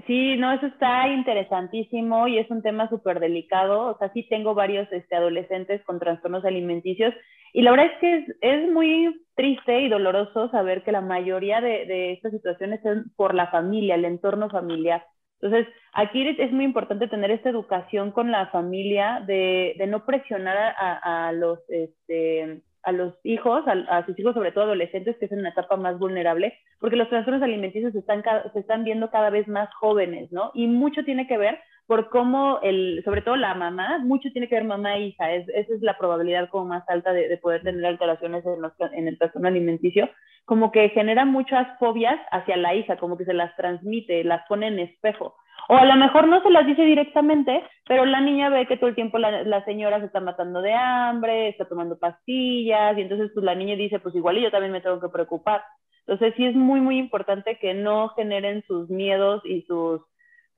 Sí, 0.06 0.38
no, 0.38 0.52
eso 0.52 0.68
está 0.68 1.08
interesantísimo 1.08 2.28
y 2.28 2.38
es 2.38 2.50
un 2.52 2.62
tema 2.62 2.88
súper 2.88 3.20
delicado. 3.20 3.88
O 3.88 3.98
sea, 3.98 4.12
sí 4.14 4.28
tengo 4.30 4.54
varios 4.54 4.88
este, 4.92 5.16
adolescentes 5.16 5.84
con 5.86 6.00
trastornos 6.00 6.46
alimenticios 6.46 7.14
y 7.54 7.62
la 7.64 7.72
verdad 7.72 7.88
es 7.88 8.00
que 8.00 8.26
es, 8.42 8.72
muy 8.72 9.26
triste 9.36 9.82
y 9.82 9.90
doloroso 9.90 10.50
saber 10.52 10.84
que 10.84 10.92
la 10.92 11.02
mayoría 11.02 11.62
de, 11.62 12.14
estas 12.14 12.32
situaciones 12.32 12.82
son 12.84 13.12
por 13.16 13.34
la 13.34 13.48
familia, 13.48 13.96
el 13.96 14.06
entorno 14.06 14.50
familiar. 14.50 15.06
Entonces, 15.42 15.68
aquí 15.94 16.28
es 16.28 16.52
muy 16.52 16.66
importante 16.66 17.08
tener 17.08 17.32
esta 17.32 17.50
educación 17.50 18.12
con 18.12 18.32
la 18.32 18.48
familia 18.48 19.24
de, 19.26 19.76
no 19.88 20.06
presionar 20.06 20.76
a, 20.78 21.32
los, 21.32 21.60
este, 21.70 22.62
a 22.88 22.94
los 22.94 23.14
hijos, 23.24 23.66
a, 23.68 24.06
sus 24.06 24.18
hijos, 24.18 24.34
sobre 24.34 24.54
todo 24.54 24.64
adolescentes, 24.64 25.18
que 25.18 25.26
es 25.26 25.32
una 25.34 25.50
etapa 25.50 25.76
más 25.76 26.00
vulnerable, 26.00 26.58
porque 26.80 26.96
los 26.96 27.10
trastornos 27.10 27.44
alimenticios 27.44 27.92
se 27.92 28.00
están, 28.00 28.24
se 28.54 28.60
están 28.60 28.86
viendo 28.86 29.12
cada 29.12 29.30
vez 29.30 29.46
más 29.50 29.68
jóvenes, 29.76 30.32
¿no? 30.32 30.52
Y 30.54 30.68
mucho 30.68 31.04
tiene 31.04 31.28
que 31.28 31.38
ver 31.38 31.60
por 31.86 32.08
cómo, 32.08 32.60
el, 32.64 33.02
sobre 33.04 33.22
todo 33.22 33.36
la 33.36 33.54
mamá, 33.56 34.00
mucho 34.00 34.32
tiene 34.32 34.48
que 34.48 34.56
ver 34.56 34.64
mamá 34.64 34.96
e 34.96 35.08
hija, 35.08 35.34
es, 35.34 35.50
esa 35.50 35.74
es 35.74 35.82
la 35.82 35.98
probabilidad 35.98 36.48
como 36.48 36.64
más 36.64 36.88
alta 36.88 37.12
de, 37.12 37.38
poder 37.40 37.62
tener 37.62 37.86
alteraciones 37.86 38.46
en, 38.46 38.62
los, 38.62 38.72
en 38.80 39.10
el 39.10 39.18
trastorno 39.18 39.50
alimenticio, 39.50 40.10
como 40.46 40.72
que 40.72 40.88
genera 40.90 41.26
muchas 41.26 41.68
fobias 41.80 42.18
hacia 42.32 42.56
la 42.56 42.74
hija, 42.74 42.96
como 42.96 43.18
que 43.18 43.26
se 43.26 43.34
las 43.34 43.54
transmite, 43.58 44.24
las 44.24 44.48
pone 44.48 44.68
en 44.68 44.80
espejo. 44.80 45.36
O 45.70 45.76
a 45.76 45.86
lo 45.86 45.96
mejor 45.96 46.28
no 46.28 46.42
se 46.42 46.50
las 46.50 46.66
dice 46.66 46.84
directamente, 46.84 47.64
pero 47.88 48.06
la 48.06 48.22
niña 48.22 48.50
ve 48.50 48.68
que 48.68 48.78
todo 48.78 48.90
el 48.90 48.96
tiempo 48.96 49.18
la, 49.18 49.44
la, 49.44 49.66
señora 49.66 50.00
se 50.00 50.06
está 50.06 50.20
matando 50.20 50.62
de 50.62 50.74
hambre, 50.74 51.50
está 51.50 51.66
tomando 51.66 52.00
pastillas, 52.00 52.98
y 52.98 53.02
entonces 53.02 53.32
pues 53.34 53.44
la 53.44 53.56
niña 53.56 53.76
dice, 53.76 54.00
pues 54.00 54.16
igual 54.16 54.38
yo 54.38 54.50
también 54.52 54.72
me 54.72 54.82
tengo 54.82 55.00
que 55.00 55.10
preocupar. 55.10 55.64
Entonces 56.08 56.34
sí 56.38 56.46
es 56.46 56.56
muy, 56.56 56.80
muy 56.80 56.98
importante 56.98 57.58
que 57.60 57.74
no 57.74 58.10
generen 58.10 58.64
sus 58.68 58.90
miedos 58.90 59.42
y 59.46 59.64
sus 59.64 60.02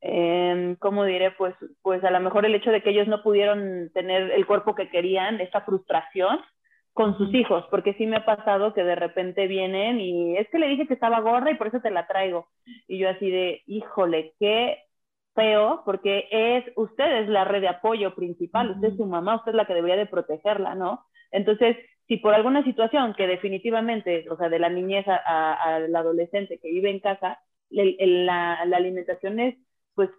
eh, 0.01 0.75
¿cómo 0.79 1.03
diré? 1.05 1.31
Pues, 1.31 1.55
pues 1.81 2.03
a 2.03 2.11
lo 2.11 2.19
mejor 2.19 2.45
el 2.45 2.55
hecho 2.55 2.71
de 2.71 2.81
que 2.81 2.91
ellos 2.91 3.07
no 3.07 3.21
pudieron 3.21 3.91
tener 3.93 4.31
el 4.31 4.45
cuerpo 4.45 4.75
que 4.75 4.89
querían, 4.89 5.41
esa 5.41 5.61
frustración 5.61 6.39
con 6.93 7.17
sus 7.17 7.33
hijos, 7.33 7.65
porque 7.69 7.93
sí 7.93 8.05
me 8.05 8.17
ha 8.17 8.25
pasado 8.25 8.73
que 8.73 8.83
de 8.83 8.95
repente 8.95 9.47
vienen 9.47 9.99
y 10.01 10.37
es 10.37 10.49
que 10.49 10.59
le 10.59 10.67
dije 10.67 10.87
que 10.87 10.93
estaba 10.93 11.21
gorda 11.21 11.51
y 11.51 11.55
por 11.55 11.67
eso 11.67 11.79
te 11.79 11.91
la 11.91 12.07
traigo. 12.07 12.47
Y 12.87 12.97
yo 12.97 13.09
así 13.09 13.29
de, 13.29 13.61
híjole, 13.67 14.33
qué 14.39 14.79
feo, 15.39 15.81
porque 15.85 16.27
es, 16.31 16.65
usted 16.75 17.21
es 17.21 17.29
la 17.29 17.45
red 17.45 17.61
de 17.61 17.69
apoyo 17.69 18.13
principal, 18.15 18.71
usted 18.71 18.89
es 18.89 18.97
su 18.97 19.05
mamá, 19.05 19.37
usted 19.37 19.51
es 19.51 19.55
la 19.55 19.65
que 19.65 19.73
debería 19.73 19.97
de 19.97 20.05
protegerla, 20.05 20.75
¿no? 20.75 21.05
Entonces, 21.31 21.77
si 22.07 22.17
por 22.17 22.33
alguna 22.33 22.63
situación 22.63 23.13
que 23.13 23.27
definitivamente, 23.27 24.25
o 24.29 24.37
sea, 24.37 24.49
de 24.49 24.59
la 24.59 24.69
niñez 24.69 25.05
al 25.07 25.95
adolescente 25.95 26.59
que 26.59 26.69
vive 26.69 26.89
en 26.89 26.99
casa, 26.99 27.39
la, 27.69 28.65
la 28.65 28.77
alimentación 28.77 29.39
es 29.39 29.55
pues 29.95 30.09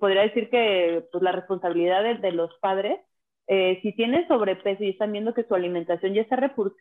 podría 0.00 0.22
decir 0.22 0.48
que 0.50 1.04
pues, 1.12 1.22
la 1.22 1.32
responsabilidad 1.32 2.18
de, 2.20 2.32
los 2.32 2.52
padres, 2.60 2.98
eh, 3.46 3.78
si 3.82 3.92
tienen 3.92 4.26
sobrepeso 4.28 4.82
y 4.82 4.90
están 4.90 5.12
viendo 5.12 5.34
que 5.34 5.44
su 5.44 5.54
alimentación 5.54 6.14
ya 6.14 6.22
está 6.22 6.36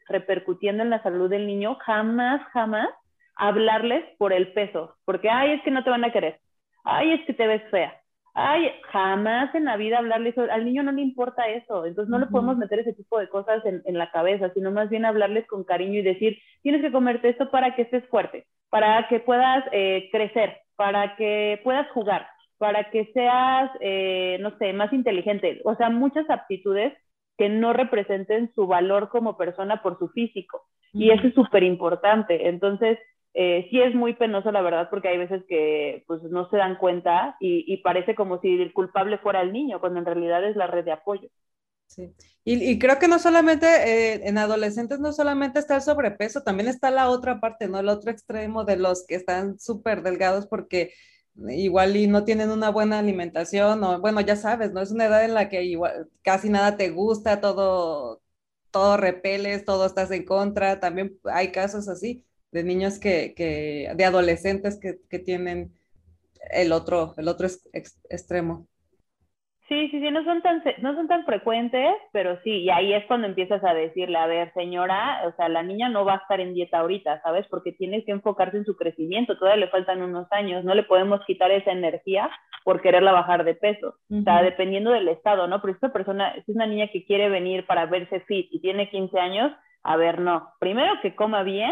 repercutiendo 0.08 0.84
en 0.84 0.90
la 0.90 1.04
salud 1.04 1.30
del 1.30 1.46
niño, 1.46 1.76
jamás, 1.86 2.42
jamás 2.54 2.90
hablarles 3.36 4.04
por 4.18 4.32
el 4.32 4.54
peso, 4.54 4.96
porque, 5.06 5.30
ay, 5.30 5.54
es 5.54 5.62
que 5.64 5.72
no 5.72 5.84
te 5.84 5.90
van 5.90 6.06
a 6.06 6.12
querer, 6.12 6.40
ay, 6.84 7.14
es 7.14 7.26
que 7.26 7.34
te 7.34 7.48
ves 7.48 7.64
fea, 7.72 7.94
ay, 8.34 8.72
jamás 8.92 9.54
en 9.56 9.66
la 9.66 9.78
vida 9.78 10.00
hablarles, 10.00 10.38
al 10.38 10.66
niño 10.66 10.84
no 10.84 10.92
le 10.92 11.02
importa 11.02 11.48
eso, 11.50 11.86
entonces 11.86 12.10
no 12.10 12.20
le 12.20 12.28
podemos 12.28 12.58
meter 12.58 12.80
ese 12.80 12.94
tipo 12.94 13.20
de 13.20 13.30
cosas 13.30 13.64
en, 13.66 13.98
la 13.98 14.12
cabeza, 14.12 14.52
sino 14.54 14.72
más 14.72 14.90
bien 14.90 15.06
hablarles 15.06 15.46
con 15.48 15.64
cariño 15.64 16.00
y 16.00 16.04
decir, 16.04 16.38
tienes 16.62 16.82
que 16.82 16.92
comerte 16.92 17.30
esto 17.30 17.52
para 17.52 17.76
que 17.76 17.84
estés 17.84 18.06
fuerte, 18.08 18.46
para 18.70 19.08
que 19.08 19.20
puedas 19.20 19.64
eh, 19.72 20.10
crecer, 20.12 20.58
para 20.76 21.16
que 21.16 21.62
puedas 21.64 21.90
jugar, 21.92 22.28
para 22.58 22.90
que 22.90 23.12
seas, 23.14 23.70
eh, 23.82 24.38
no 24.42 24.58
sé, 24.58 24.74
más 24.74 24.92
inteligente. 24.94 25.62
O 25.66 25.76
sea, 25.76 25.90
muchas 25.90 26.28
aptitudes 26.30 26.94
que 27.38 27.50
no 27.50 27.74
representen 27.74 28.52
su 28.56 28.68
valor 28.68 29.10
como 29.10 29.38
persona 29.38 29.82
por 29.82 30.00
su 30.00 30.08
físico. 30.10 30.64
Y 30.94 31.10
eso 31.10 31.28
es 31.28 31.34
súper 31.34 31.64
importante. 31.64 32.48
Entonces, 32.48 33.00
eh, 33.34 33.68
sí 33.70 33.82
es 33.82 33.96
muy 33.96 34.14
penoso, 34.14 34.52
la 34.52 34.62
verdad, 34.62 34.90
porque 34.90 35.08
hay 35.08 35.18
veces 35.18 35.44
que 35.48 36.04
pues, 36.08 36.22
no 36.24 36.50
se 36.50 36.58
dan 36.58 36.78
cuenta 36.78 37.36
y, 37.40 37.66
y 37.68 37.78
parece 37.78 38.16
como 38.16 38.40
si 38.42 38.62
el 38.62 38.74
culpable 38.74 39.18
fuera 39.18 39.42
el 39.42 39.52
niño, 39.52 39.80
cuando 39.80 40.00
en 40.00 40.06
realidad 40.06 40.44
es 40.48 40.56
la 40.56 40.68
red 40.68 40.86
de 40.86 40.92
apoyo. 40.92 41.30
Sí. 41.88 42.14
Y, 42.46 42.78
creo 42.80 43.00
que 43.00 43.08
no 43.08 43.20
solamente 43.20 43.66
eh, 43.68 44.28
en 44.28 44.38
adolescentes, 44.38 45.00
no 45.00 45.14
solamente 45.14 45.60
está 45.60 45.78
el 45.78 45.82
sobrepeso, 45.82 46.44
también 46.44 46.68
está 46.68 46.92
la 46.92 47.10
otra 47.10 47.40
parte, 47.40 47.68
¿no? 47.68 47.80
El 47.80 47.88
otro 47.88 48.12
extremo 48.12 48.66
de 48.66 48.76
los 48.78 49.06
que 49.06 49.16
están 49.16 49.60
súper 49.60 50.02
delgados 50.02 50.48
porque 50.48 50.94
igual 51.50 51.96
y 51.96 52.08
no 52.08 52.26
tienen 52.26 52.52
una 52.52 52.70
buena 52.70 53.00
alimentación 53.00 53.84
o 53.84 54.00
bueno, 54.02 54.22
ya 54.22 54.36
sabes, 54.36 54.72
¿no? 54.74 54.82
Es 54.82 54.92
una 54.92 55.06
edad 55.06 55.24
en 55.26 55.34
la 55.34 55.50
que 55.50 55.64
igual 55.64 56.10
casi 56.22 56.50
nada 56.50 56.78
te 56.78 56.90
gusta, 56.90 57.42
todo, 57.42 58.22
todo 58.72 58.98
repeles, 58.98 59.66
todo 59.66 59.86
estás 59.86 60.12
en 60.12 60.26
contra. 60.26 60.80
También 60.80 61.20
hay 61.26 61.52
casos 61.52 61.88
así 61.88 62.26
de 62.54 62.64
niños 62.64 63.00
que, 63.00 63.34
que 63.36 63.92
de 63.96 64.06
adolescentes 64.06 64.80
que, 64.80 65.00
que 65.10 65.20
tienen 65.20 65.74
el 66.52 66.72
otro, 66.72 67.14
el 67.18 67.28
otro 67.28 67.48
extremo. 67.74 68.68
Sí, 69.70 69.90
sí, 69.90 70.00
sí, 70.02 70.12
no 70.12 70.24
son 70.26 70.42
tan, 70.42 70.62
no 70.82 70.94
son 70.94 71.08
tan 71.08 71.26
frecuentes, 71.26 71.96
pero 72.12 72.38
sí, 72.44 72.64
y 72.64 72.70
ahí 72.70 72.94
es 72.94 73.06
cuando 73.06 73.28
empiezas 73.28 73.64
a 73.64 73.74
decirle, 73.74 74.18
a 74.18 74.28
ver, 74.28 74.54
señora, 74.54 75.22
o 75.26 75.36
sea, 75.36 75.48
la 75.48 75.64
niña 75.64 75.88
no 75.88 76.04
va 76.04 76.16
a 76.16 76.18
estar 76.18 76.42
en 76.42 76.54
dieta 76.54 76.80
ahorita, 76.80 77.22
¿sabes? 77.22 77.48
Porque 77.50 77.72
tiene 77.72 78.04
que 78.04 78.12
enfocarse 78.12 78.58
en 78.58 78.66
su 78.66 78.76
crecimiento, 78.76 79.38
todavía 79.38 79.66
le 79.66 79.72
faltan 79.72 80.02
unos 80.02 80.30
años, 80.32 80.66
no 80.66 80.76
le 80.76 80.84
podemos 80.84 81.22
quitar 81.26 81.50
esa 81.50 81.72
energía 81.72 82.30
por 82.66 82.82
quererla 82.82 83.14
bajar 83.14 83.46
de 83.46 83.56
peso, 83.56 83.96
o 84.12 84.22
sea, 84.24 84.44
dependiendo 84.44 84.92
del 84.92 85.08
estado, 85.08 85.48
¿no? 85.48 85.62
Pero 85.62 85.74
esta 85.74 85.94
persona, 85.94 86.34
si 86.46 86.52
es 86.52 86.56
una 86.56 86.68
niña 86.68 86.90
que 86.90 87.06
quiere 87.06 87.30
venir 87.30 87.66
para 87.66 87.86
verse 87.86 88.20
fit 88.22 88.50
y 88.52 88.60
tiene 88.60 88.90
15 88.90 89.18
años, 89.18 89.54
a 89.82 89.96
ver, 89.98 90.20
no, 90.20 90.50
primero 90.60 90.94
que 91.02 91.16
coma 91.16 91.44
bien, 91.44 91.72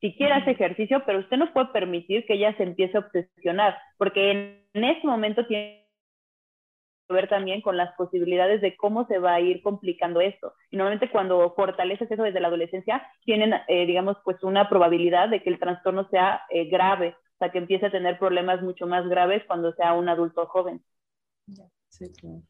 si 0.00 0.14
quiere 0.14 0.34
hacer 0.34 0.50
ejercicio, 0.50 1.02
pero 1.04 1.20
usted 1.20 1.36
no 1.36 1.52
puede 1.52 1.68
permitir 1.68 2.24
que 2.26 2.34
ella 2.34 2.56
se 2.56 2.62
empiece 2.62 2.96
a 2.96 3.00
obsesionar, 3.00 3.76
porque 3.96 4.30
en, 4.30 4.64
en 4.74 4.84
ese 4.84 5.06
momento 5.06 5.46
tiene 5.46 5.88
ver 7.08 7.28
también 7.28 7.60
con 7.60 7.76
las 7.76 7.94
posibilidades 7.96 8.60
de 8.60 8.76
cómo 8.76 9.06
se 9.06 9.18
va 9.18 9.34
a 9.34 9.40
ir 9.40 9.62
complicando 9.62 10.20
esto. 10.20 10.54
Y 10.70 10.76
normalmente 10.76 11.10
cuando 11.10 11.54
fortaleces 11.54 12.10
eso 12.10 12.22
desde 12.22 12.40
la 12.40 12.48
adolescencia, 12.48 13.06
tienen, 13.24 13.54
eh, 13.68 13.86
digamos, 13.86 14.16
pues 14.24 14.42
una 14.42 14.68
probabilidad 14.68 15.28
de 15.28 15.42
que 15.42 15.50
el 15.50 15.58
trastorno 15.58 16.08
sea 16.10 16.42
eh, 16.50 16.66
grave, 16.66 17.16
o 17.34 17.38
sea, 17.38 17.50
que 17.50 17.58
empiece 17.58 17.86
a 17.86 17.90
tener 17.90 18.18
problemas 18.18 18.62
mucho 18.62 18.86
más 18.86 19.08
graves 19.08 19.42
cuando 19.46 19.72
sea 19.74 19.94
un 19.94 20.08
adulto 20.08 20.46
joven. 20.46 20.82
Sí, 21.88 22.12
claro. 22.12 22.42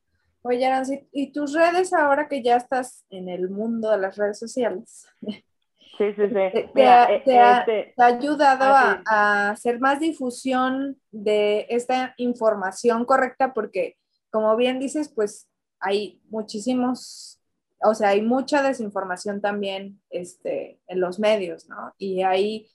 Oye, 0.43 0.67
Arancy, 0.67 1.09
¿y 1.13 1.33
tus 1.33 1.53
redes 1.53 1.93
ahora 1.93 2.29
que 2.29 2.43
ya 2.43 2.57
estás 2.57 3.05
en 3.11 3.29
el 3.29 3.51
mundo 3.51 3.91
de 3.91 3.99
las 3.99 4.17
redes 4.17 4.39
sociales? 4.39 5.07
Sí, 5.99 6.15
sí, 6.15 6.29
sí. 6.29 6.71
Te, 6.75 6.87
ha, 6.87 7.05
este, 7.07 7.93
ayudado 7.97 8.65
ah, 8.65 9.03
a, 9.05 9.51
hacer 9.51 9.81
más 9.81 9.99
difusión 9.99 10.97
de 11.11 11.67
esta 11.71 12.15
información 12.19 13.05
correcta 13.05 13.53
porque, 13.53 13.97
como 14.31 14.55
bien 14.57 14.79
dices, 14.79 15.13
pues 15.13 15.49
hay 15.81 16.21
muchísimos, 16.31 17.41
o 17.83 17.95
sea, 17.95 18.11
hay 18.11 18.23
mucha 18.23 18.63
desinformación 18.63 19.41
también 19.41 20.01
este, 20.11 20.81
en 20.87 21.01
los 21.01 21.19
medios, 21.19 21.69
¿no? 21.69 21.93
Y 21.99 22.23
hay 22.23 22.69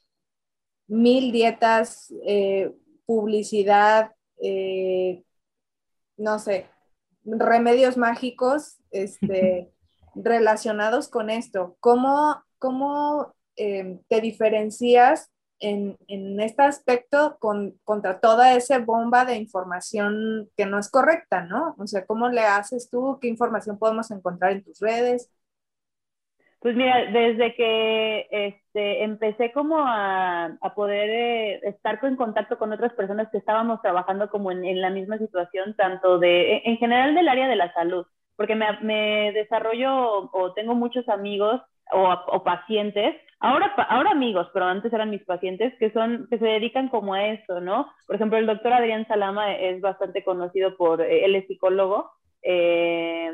mil 0.88 1.32
dietas, 1.32 2.14
eh, 2.26 2.76
publicidad, 3.06 4.12
eh, 4.42 5.24
no 6.18 6.40
sé, 6.40 6.68
remedios 7.24 7.96
mágicos 7.96 8.80
este, 8.92 9.72
relacionados 10.16 11.08
con 11.08 11.30
esto. 11.30 11.78
¿Cómo, 11.80 12.44
cómo 12.64 13.36
eh, 13.58 14.00
te 14.08 14.22
diferencias 14.22 15.30
en, 15.60 15.98
en, 16.08 16.40
este 16.40 16.62
aspecto 16.64 17.36
con, 17.42 17.78
contra 17.84 18.22
toda 18.22 18.56
esa 18.56 18.80
bomba 18.80 19.26
de 19.26 19.36
información 19.36 20.50
que 20.56 20.66
no 20.66 20.80
es 20.80 20.90
correcta, 20.90 21.44
¿no? 21.44 21.76
O 21.78 21.88
sea, 21.88 22.06
¿cómo 22.06 22.30
le 22.30 22.40
haces 22.40 22.90
tú? 22.90 23.20
¿Qué 23.22 23.28
información 23.28 23.78
podemos 23.78 24.10
encontrar 24.12 24.54
en 24.54 24.64
tus 24.64 24.80
redes? 24.80 25.30
Pues 26.60 26.74
mira, 26.78 27.12
desde 27.12 27.54
que 27.54 28.28
este, 28.32 29.04
empecé 29.04 29.52
como 29.52 29.80
a, 29.80 30.46
a 30.46 30.74
poder 30.74 31.10
eh, 31.10 31.68
estar 31.68 32.00
en 32.04 32.16
contacto 32.16 32.58
con 32.58 32.72
otras 32.72 32.94
personas 32.94 33.28
que 33.30 33.40
estábamos 33.40 33.82
trabajando 33.82 34.30
como 34.30 34.52
en, 34.52 34.64
en 34.64 34.80
la 34.82 34.90
misma 34.90 35.18
situación, 35.18 35.76
tanto 35.76 36.18
de, 36.18 36.62
en 36.64 36.78
general 36.78 37.14
del 37.14 37.28
área 37.28 37.50
de 37.50 37.58
la 37.58 37.74
salud, 37.74 38.06
porque 38.38 38.56
me, 38.56 38.66
me 38.82 39.34
desarrollo 39.34 40.32
o 40.32 40.54
tengo 40.54 40.76
muchos 40.76 41.10
amigos 41.10 41.62
o, 41.92 42.12
o, 42.12 42.44
pacientes, 42.44 43.16
ahora, 43.40 43.74
ahora 43.90 44.12
amigos, 44.12 44.48
pero 44.54 44.66
antes 44.66 44.92
eran 44.94 45.10
mis 45.10 45.24
pacientes, 45.24 45.74
que, 45.80 45.92
son, 45.92 46.28
que 46.30 46.40
se 46.40 46.46
dedican 46.46 46.90
como 46.90 47.14
a 47.14 47.28
eso, 47.28 47.60
¿no? 47.60 47.92
Por 48.08 48.16
ejemplo, 48.16 48.38
el 48.38 48.46
doctor 48.46 48.74
Adrián 48.74 49.08
Salama 49.08 49.56
es 49.56 49.82
bastante 49.82 50.24
conocido 50.24 50.78
por, 50.78 51.02
eh, 51.02 51.26
él 51.26 51.36
es 51.36 51.48
psicólogo, 51.48 52.12
eh, 52.42 53.32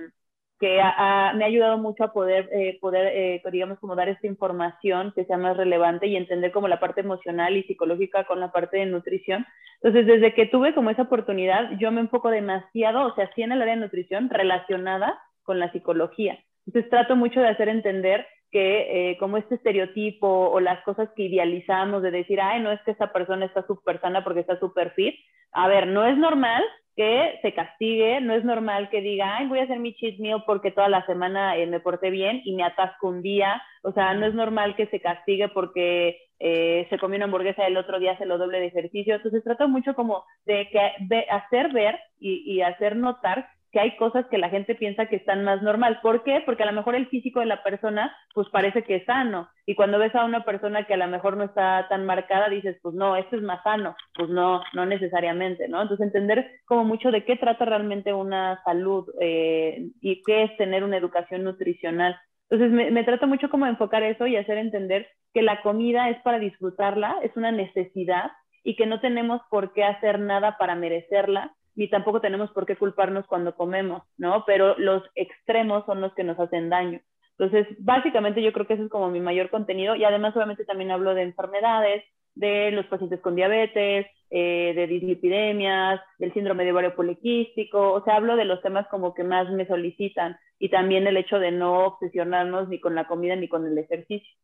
que 0.60 0.76
me 0.76 0.82
ha 0.82 1.48
ayudado 1.48 1.78
mucho 1.78 2.04
a 2.04 2.12
poder, 2.12 2.50
eh, 2.52 2.78
poder 2.82 3.12
eh, 3.16 3.42
digamos, 3.50 3.80
como 3.80 3.96
dar 3.96 4.10
esta 4.10 4.28
información 4.28 5.14
que 5.16 5.24
sea 5.24 5.38
más 5.38 5.56
relevante 5.56 6.08
y 6.08 6.18
entender 6.18 6.52
como 6.52 6.68
la 6.68 6.82
parte 6.82 7.00
emocional 7.00 7.56
y 7.56 7.64
psicológica 7.64 8.26
con 8.26 8.42
la 8.42 8.52
parte 8.52 8.78
de 8.78 8.86
nutrición. 8.86 9.46
Entonces, 9.82 10.06
desde 10.06 10.34
que 10.34 10.48
tuve 10.48 10.76
como 10.76 10.90
esa 10.90 11.04
oportunidad, 11.04 11.72
yo 11.80 11.92
me 11.92 12.02
enfoco 12.02 12.30
demasiado, 12.30 13.06
o 13.06 13.16
sea, 13.16 13.32
sí 13.34 13.42
en 13.42 13.54
el 13.54 13.62
área 13.62 13.76
de 13.76 13.82
nutrición 13.82 14.30
relacionada 14.30 15.18
con 15.44 15.60
la 15.60 15.72
psicología. 15.72 16.38
Entonces, 16.68 16.90
trato 16.90 17.16
mucho 17.16 17.40
de 17.40 17.48
hacer 17.48 17.70
entender 17.70 18.28
que 18.52 19.12
eh, 19.12 19.18
como 19.18 19.38
este 19.38 19.56
estereotipo 19.56 20.28
o 20.28 20.60
las 20.60 20.84
cosas 20.84 21.10
que 21.16 21.24
idealizamos 21.24 22.02
de 22.02 22.12
decir, 22.12 22.42
ay, 22.42 22.62
no 22.62 22.72
es 22.72 22.82
que 22.82 22.92
esta 22.92 23.14
persona 23.14 23.46
está 23.46 23.66
súper 23.68 24.02
sana 24.02 24.24
porque 24.24 24.40
está 24.42 24.60
súper 24.60 24.92
fit. 24.92 25.16
A 25.52 25.68
ver, 25.68 25.88
no 25.88 26.06
es 26.06 26.18
normal 26.18 26.64
que 26.96 27.40
se 27.42 27.54
castigue, 27.54 28.20
no 28.20 28.34
es 28.34 28.44
normal 28.44 28.90
que 28.90 29.02
diga, 29.02 29.38
ay, 29.38 29.48
voy 29.48 29.60
a 29.60 29.64
hacer 29.64 29.80
mi 29.80 29.94
cheat 29.96 30.20
meal 30.20 30.44
porque 30.46 30.72
toda 30.72 30.90
la 30.90 31.06
semana 31.06 31.56
eh, 31.56 31.66
me 31.66 31.80
porté 31.80 32.10
bien 32.10 32.42
y 32.44 32.54
me 32.56 32.64
atasco 32.64 33.08
un 33.08 33.22
día, 33.22 33.62
o 33.84 33.94
sea, 33.94 34.14
no 34.16 34.26
es 34.26 34.34
normal 34.34 34.76
que 34.76 34.88
se 34.88 35.00
castigue 35.00 35.48
porque 35.48 36.20
eh, 36.40 36.88
se 36.90 36.98
comió 37.00 37.16
una 37.16 37.26
hamburguesa 37.26 37.66
el 37.66 37.78
otro 37.78 38.00
día 38.00 38.18
se 38.18 38.26
lo 38.26 38.38
doble 38.38 38.60
de 38.60 38.68
ejercicio, 38.68 39.16
entonces 39.16 39.44
trata 39.46 39.66
mucho 39.68 39.94
como 39.94 40.26
de, 40.46 40.68
que, 40.70 40.92
de 41.06 41.26
hacer 41.30 41.72
ver 41.72 41.98
y, 42.20 42.52
y 42.52 42.62
hacer 42.62 42.98
notar 42.98 43.48
que 43.72 43.80
hay 43.80 43.96
cosas 43.98 44.26
que 44.28 44.38
la 44.38 44.50
gente 44.50 44.76
piensa 44.76 45.06
que 45.06 45.18
están 45.18 45.44
más 45.44 45.62
normal. 45.62 46.00
¿Por 46.02 46.24
qué? 46.24 46.42
Porque 46.46 46.64
a 46.64 46.66
lo 46.66 46.74
mejor 46.74 46.96
el 46.96 47.08
físico 47.08 47.40
de 47.40 47.46
la 47.46 47.64
persona, 47.64 48.16
pues 48.34 48.48
parece 48.50 48.84
que 48.84 48.96
es 48.96 49.06
sano. 49.06 49.50
Y 49.66 49.76
cuando 49.76 50.00
ves 50.00 50.16
a 50.16 50.26
una 50.26 50.44
persona 50.44 50.86
que 50.86 50.96
a 50.96 50.98
lo 50.98 51.08
mejor 51.08 51.38
no 51.38 51.44
está 51.44 51.88
tan 51.88 52.06
marcada, 52.06 52.50
dices, 52.50 52.78
pues 52.82 52.96
no, 52.96 53.16
esto 53.16 53.36
es 53.36 53.44
más 53.44 53.62
sano. 53.64 53.96
Pues 54.16 54.30
no, 54.30 54.64
no 54.74 54.86
necesariamente, 54.86 55.68
¿no? 55.68 55.82
Entonces 55.82 56.08
entender 56.08 56.50
como 56.66 56.84
mucho 56.84 57.12
de 57.12 57.24
qué 57.26 57.36
trata 57.36 57.66
realmente 57.66 58.14
una 58.14 58.62
salud 58.64 59.08
eh, 59.22 59.90
y 60.02 60.24
qué 60.24 60.44
es 60.44 60.58
tener 60.58 60.84
una 60.84 60.98
educación 60.98 61.44
nutricional. 61.44 62.20
Entonces 62.50 62.76
me, 62.76 62.90
me 62.90 63.04
trato 63.04 63.28
mucho 63.28 63.50
como 63.50 63.68
enfocar 63.68 64.02
eso 64.02 64.26
y 64.26 64.36
hacer 64.36 64.58
entender 64.58 65.08
que 65.34 65.44
la 65.44 65.62
comida 65.62 66.10
es 66.10 66.20
para 66.24 66.40
disfrutarla, 66.40 67.18
es 67.22 67.36
una 67.36 67.52
necesidad 67.52 68.32
y 68.64 68.76
que 68.76 68.88
no 68.88 69.00
tenemos 69.00 69.42
por 69.52 69.74
qué 69.74 69.84
hacer 69.84 70.20
nada 70.20 70.58
para 70.58 70.74
merecerla 70.74 71.54
ni 71.80 71.90
tampoco 71.90 72.20
tenemos 72.20 72.52
por 72.52 72.66
qué 72.66 72.76
culparnos 72.76 73.26
cuando 73.26 73.56
comemos, 73.56 74.04
¿no? 74.18 74.44
Pero 74.46 74.78
los 74.78 75.02
extremos 75.16 75.86
son 75.86 76.02
los 76.02 76.14
que 76.14 76.26
nos 76.26 76.38
hacen 76.38 76.70
daño. 76.70 77.00
Entonces, 77.38 77.68
básicamente 77.80 78.44
yo 78.44 78.52
creo 78.52 78.68
que 78.68 78.74
ese 78.74 78.84
es 78.84 78.90
como 78.90 79.10
mi 79.10 79.22
mayor 79.22 79.50
contenido 79.50 79.96
y 79.96 80.04
además 80.04 80.36
obviamente 80.36 80.66
también 80.66 80.92
hablo 80.92 81.16
de 81.16 81.22
enfermedades, 81.22 82.04
de 82.36 82.72
los 82.72 82.86
pacientes 82.88 83.22
con 83.22 83.38
diabetes, 83.38 84.08
eh, 84.30 84.74
de 84.76 84.88
dislipidemias, 84.88 86.02
del 86.18 86.34
síndrome 86.34 86.66
de 86.66 86.74
ovario 86.74 86.96
poliquístico, 86.98 87.94
o 87.94 88.04
sea, 88.04 88.18
hablo 88.18 88.36
de 88.36 88.44
los 88.44 88.62
temas 88.62 88.86
como 88.90 89.14
que 89.14 89.24
más 89.24 89.50
me 89.50 89.66
solicitan 89.66 90.36
y 90.60 90.68
también 90.68 91.08
el 91.08 91.16
hecho 91.16 91.40
de 91.40 91.52
no 91.52 91.86
obsesionarnos 91.86 92.68
ni 92.68 92.82
con 92.82 92.94
la 92.94 93.08
comida 93.08 93.38
ni 93.38 93.48
con 93.48 93.66
el 93.66 93.78
ejercicio. 93.78 94.36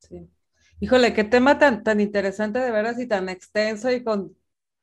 Sí. 0.00 0.28
Híjole, 0.78 1.14
qué 1.14 1.24
tema 1.24 1.58
tan, 1.58 1.82
tan 1.82 2.02
interesante 2.02 2.58
de 2.58 2.70
veras 2.70 3.00
y 3.00 3.08
tan 3.08 3.30
extenso 3.30 3.90
y 3.90 4.04
con 4.04 4.36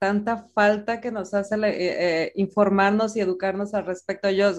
tanta 0.03 0.49
falta 0.53 0.99
que 0.99 1.13
nos 1.13 1.33
hace 1.33 1.55
eh, 1.55 1.61
eh, 1.69 2.31
informarnos 2.35 3.15
y 3.15 3.21
educarnos 3.21 3.73
al 3.73 3.85
respecto. 3.85 4.29
Yo, 4.29 4.51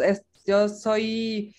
soy 0.71 1.55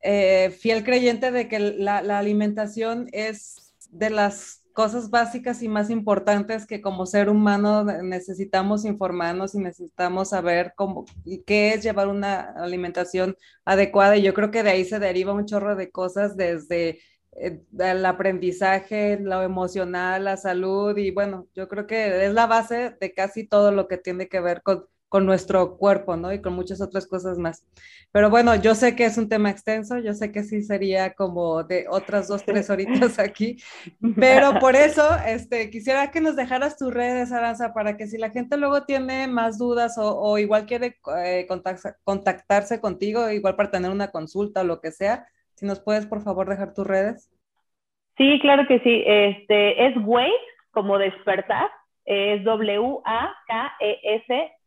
eh, 0.00 0.50
fiel 0.50 0.82
creyente 0.82 1.30
de 1.30 1.46
que 1.46 1.60
la, 1.60 1.98
alimentación 2.18 3.08
es 3.12 3.72
de 3.90 4.10
las 4.10 4.64
cosas 4.72 5.10
básicas 5.10 5.62
y 5.62 5.68
más 5.68 5.90
importantes 5.90 6.66
que 6.66 6.82
como 6.82 7.06
ser 7.06 7.28
humano 7.28 7.84
necesitamos 7.84 8.84
informarnos 8.84 9.54
y 9.54 9.60
necesitamos 9.60 10.30
saber 10.30 10.72
cómo, 10.74 11.04
qué 11.46 11.72
es 11.72 11.84
llevar 11.84 12.08
una 12.08 12.52
alimentación 12.56 13.36
adecuada. 13.64 14.16
Y 14.16 14.22
yo 14.22 14.34
creo 14.34 14.50
que 14.50 14.64
de 14.64 14.70
ahí 14.70 14.84
se 14.84 14.98
deriva 14.98 15.32
un 15.34 15.46
chorro 15.46 15.76
de 15.76 15.92
cosas 15.92 16.36
desde 16.36 16.98
el 17.36 18.06
aprendizaje, 18.06 19.18
lo 19.20 19.42
emocional, 19.42 20.24
la 20.24 20.36
salud 20.36 20.96
y 20.96 21.10
bueno, 21.10 21.48
yo 21.54 21.68
creo 21.68 21.86
que 21.86 22.26
es 22.26 22.32
la 22.32 22.46
base 22.46 22.96
de 23.00 23.14
casi 23.14 23.46
todo 23.46 23.72
lo 23.72 23.88
que 23.88 23.98
tiene 23.98 24.28
que 24.28 24.40
ver 24.40 24.62
con, 24.62 24.86
con 25.08 25.26
nuestro 25.26 25.76
cuerpo, 25.76 26.16
¿no? 26.16 26.32
Y 26.32 26.42
con 26.42 26.54
muchas 26.54 26.80
otras 26.80 27.06
cosas 27.06 27.38
más. 27.38 27.64
Pero 28.10 28.30
bueno, 28.30 28.54
yo 28.56 28.74
sé 28.74 28.96
que 28.96 29.04
es 29.04 29.18
un 29.18 29.28
tema 29.28 29.50
extenso, 29.50 29.98
yo 29.98 30.14
sé 30.14 30.32
que 30.32 30.42
sí 30.44 30.62
sería 30.62 31.14
como 31.14 31.62
de 31.62 31.86
otras 31.88 32.28
dos, 32.28 32.44
tres 32.44 32.70
horitas 32.70 33.18
aquí, 33.18 33.56
pero 34.16 34.58
por 34.58 34.74
eso 34.74 35.08
este, 35.26 35.70
quisiera 35.70 36.10
que 36.10 36.20
nos 36.20 36.36
dejaras 36.36 36.76
tus 36.76 36.92
redes, 36.92 37.32
Aranza, 37.32 37.72
para 37.72 37.96
que 37.96 38.06
si 38.06 38.18
la 38.18 38.30
gente 38.30 38.56
luego 38.56 38.84
tiene 38.84 39.28
más 39.28 39.58
dudas 39.58 39.98
o, 39.98 40.18
o 40.18 40.38
igual 40.38 40.66
quiere 40.66 40.98
eh, 41.18 41.46
contactarse 42.04 42.80
contigo, 42.80 43.30
igual 43.30 43.56
para 43.56 43.70
tener 43.70 43.90
una 43.90 44.10
consulta 44.10 44.62
o 44.62 44.64
lo 44.64 44.80
que 44.80 44.90
sea, 44.90 45.26
si 45.56 45.66
nos 45.66 45.80
puedes, 45.80 46.06
por 46.06 46.22
favor, 46.22 46.48
dejar 46.48 46.72
tus 46.74 46.86
redes. 46.86 47.30
Sí, 48.16 48.38
claro 48.40 48.66
que 48.66 48.78
sí. 48.80 49.02
Este, 49.06 49.86
es 49.86 49.94
Wake, 50.04 50.32
como 50.70 50.98
despertar, 50.98 51.68
es 52.04 52.44
W-A-K-E-S, 52.44 53.02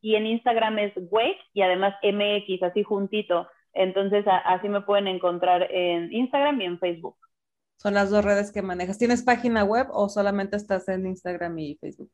y 0.02 0.16
en 0.16 0.26
Instagram 0.28 0.80
es 0.80 0.94
Wake 1.10 1.40
y 1.54 1.62
además 1.62 1.96
MX, 2.04 2.64
así 2.64 2.84
juntito. 2.84 3.48
Entonces, 3.74 4.26
así 4.46 4.68
me 4.68 4.82
pueden 4.82 5.08
encontrar 5.08 5.68
en 5.72 6.12
Instagram 6.12 6.60
y 6.62 6.66
en 6.66 6.80
Facebook. 6.80 7.16
Son 7.78 7.94
las 7.94 8.10
dos 8.10 8.26
redes 8.26 8.52
que 8.52 8.62
manejas. 8.62 8.98
¿Tienes 8.98 9.24
página 9.24 9.64
web 9.64 9.88
o 9.92 10.10
solamente 10.10 10.58
estás 10.58 10.90
en 10.90 11.06
Instagram 11.06 11.58
y 11.60 11.76
Facebook? 11.76 12.12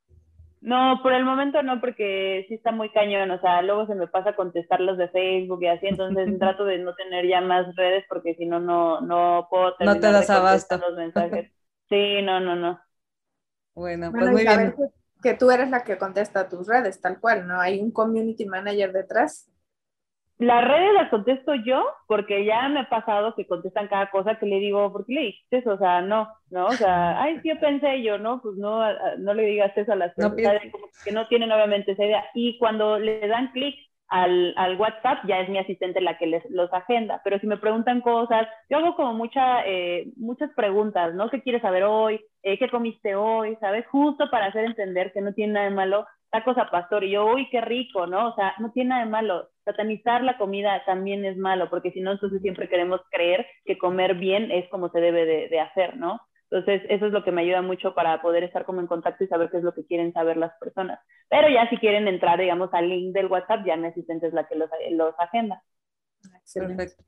No, 0.66 1.00
por 1.04 1.14
el 1.14 1.24
momento 1.24 1.62
no, 1.62 1.80
porque 1.80 2.44
sí 2.48 2.56
está 2.56 2.72
muy 2.72 2.90
cañón, 2.90 3.30
o 3.30 3.40
sea, 3.40 3.62
luego 3.62 3.86
se 3.86 3.94
me 3.94 4.08
pasa 4.08 4.36
contestar 4.36 4.82
los 4.82 4.98
de 4.98 5.10
Facebook 5.10 5.62
y 5.62 5.68
así, 5.68 5.86
entonces 5.86 6.28
trato 6.40 6.66
de 6.66 6.80
no 6.80 6.96
tener 6.96 7.28
ya 7.28 7.40
más 7.40 7.76
redes 7.76 8.04
porque 8.10 8.34
si 8.34 8.48
no, 8.48 8.60
no, 8.60 9.00
no 9.02 9.48
puedo 9.52 9.76
terminar 9.76 9.98
no 9.98 10.02
te 10.02 10.12
das 10.12 10.30
abasto. 10.32 10.78
los 10.80 10.98
mensajes. 10.98 11.52
Sí, 11.88 12.20
no, 12.24 12.40
no, 12.40 12.56
no. 12.56 12.80
Bueno, 13.76 14.12
pues 14.12 14.32
muy 14.32 14.42
bien. 14.42 14.74
que 15.22 15.36
tú 15.36 15.52
eres 15.52 15.70
la 15.70 15.84
que 15.84 16.00
contesta 16.00 16.50
tus 16.50 16.68
redes, 16.68 17.00
tal 17.00 17.20
cual, 17.20 17.46
¿no? 17.46 17.62
Hay 17.62 17.80
un 17.80 17.92
community 17.92 18.48
manager 18.48 18.92
detrás. 18.92 19.48
Las 20.38 20.68
redes 20.68 20.94
las 20.94 21.10
contesto 21.10 21.56
yo 21.56 21.86
porque 22.08 22.44
ya 22.44 22.68
me 22.68 22.82
ha 22.82 22.90
pasado 22.90 23.36
que 23.36 23.48
contestan 23.48 23.88
cada 23.88 24.10
cosa 24.12 24.36
que 24.36 24.46
le 24.46 24.60
digo, 24.60 24.92
¿por 24.92 25.06
qué 25.06 25.14
le 25.14 25.22
dijiste 25.22 25.58
eso? 25.58 25.72
O 25.72 25.78
sea, 25.78 26.02
no, 26.02 26.28
¿no? 26.50 26.66
O 26.66 26.74
sea, 26.74 27.22
ay, 27.22 27.40
sí, 27.42 27.50
yo 27.50 27.60
pensé 27.60 28.02
yo, 28.02 28.18
¿no? 28.18 28.42
Pues 28.42 28.56
no, 28.58 28.82
no 29.18 29.34
le 29.34 29.44
digas 29.44 29.72
eso 29.78 29.94
a 29.94 29.96
las 29.96 30.14
personas, 30.14 30.62
que 31.06 31.12
no 31.12 31.28
tienen 31.28 31.52
obviamente 31.52 31.94
esa 31.94 32.04
idea. 32.04 32.26
Y 32.34 32.58
cuando 32.58 33.00
le 33.00 33.26
dan 33.28 33.52
clic 33.54 33.76
al, 34.10 34.54
al, 34.58 34.76
WhatsApp, 34.78 35.20
ya 35.26 35.40
es 35.40 35.50
mi 35.50 35.58
asistente 35.58 36.02
la 36.02 36.18
que 36.18 36.28
les, 36.28 36.44
los 36.50 36.72
agenda. 36.74 37.22
Pero 37.24 37.40
si 37.40 37.48
me 37.48 37.58
preguntan 37.58 38.02
cosas, 38.02 38.48
yo 38.70 38.78
hago 38.78 38.96
como 38.96 39.14
mucha, 39.14 39.66
eh, 39.66 40.12
muchas 40.18 40.52
preguntas, 40.52 41.14
¿no? 41.16 41.30
¿Qué 41.30 41.42
quieres 41.42 41.62
saber 41.62 41.84
hoy? 41.84 42.22
Eh, 42.44 42.60
¿Qué 42.60 42.70
comiste 42.70 43.16
hoy? 43.16 43.56
¿Sabes? 43.62 43.88
Justo 43.88 44.30
para 44.30 44.48
hacer 44.48 44.66
entender 44.66 45.12
que 45.14 45.22
no 45.22 45.34
tiene 45.34 45.54
nada 45.54 45.70
de 45.70 45.76
malo 45.76 46.06
tacos 46.36 46.58
a 46.58 46.70
pastor 46.70 47.06
y 47.06 47.12
yo, 47.12 47.26
uy, 47.26 47.48
qué 47.50 47.62
rico, 47.62 48.08
¿no? 48.08 48.30
O 48.30 48.36
sea, 48.36 48.54
no 48.60 48.72
tiene 48.74 48.90
nada 48.90 49.06
de 49.06 49.10
malo. 49.10 49.50
Satanizar 49.64 50.22
la 50.22 50.38
comida 50.38 50.84
también 50.86 51.24
es 51.24 51.38
malo, 51.38 51.70
porque 51.70 51.92
si 51.92 52.02
no, 52.02 52.12
entonces 52.12 52.42
siempre 52.42 52.68
queremos 52.68 53.00
creer 53.10 53.46
que 53.64 53.78
comer 53.78 54.16
bien 54.16 54.52
es 54.52 54.68
como 54.70 54.90
se 54.90 55.00
debe 55.00 55.26
de, 55.26 55.48
de 55.48 55.60
hacer, 55.62 55.96
¿no? 55.96 56.20
Entonces, 56.52 56.82
eso 56.90 57.08
es 57.08 57.14
lo 57.14 57.24
que 57.24 57.32
me 57.32 57.42
ayuda 57.42 57.62
mucho 57.62 57.96
para 57.96 58.22
poder 58.22 58.44
estar 58.44 58.66
como 58.66 58.82
en 58.82 58.88
contacto 58.88 59.24
y 59.24 59.28
saber 59.28 59.50
qué 59.50 59.58
es 59.58 59.64
lo 59.64 59.74
que 59.74 59.86
quieren 59.86 60.12
saber 60.12 60.36
las 60.36 60.52
personas. 60.60 61.00
Pero 61.30 61.48
ya 61.50 61.70
si 61.70 61.78
quieren 61.78 62.08
entrar, 62.08 62.38
digamos, 62.38 62.70
al 62.74 62.90
link 62.90 63.14
del 63.14 63.28
WhatsApp, 63.28 63.66
ya 63.66 63.78
mi 63.78 63.88
asistente 63.88 64.28
es 64.28 64.34
la 64.34 64.46
que 64.48 64.56
los, 64.56 64.70
los 64.92 65.16
agenda. 65.20 65.64
Perfecto. 66.54 67.04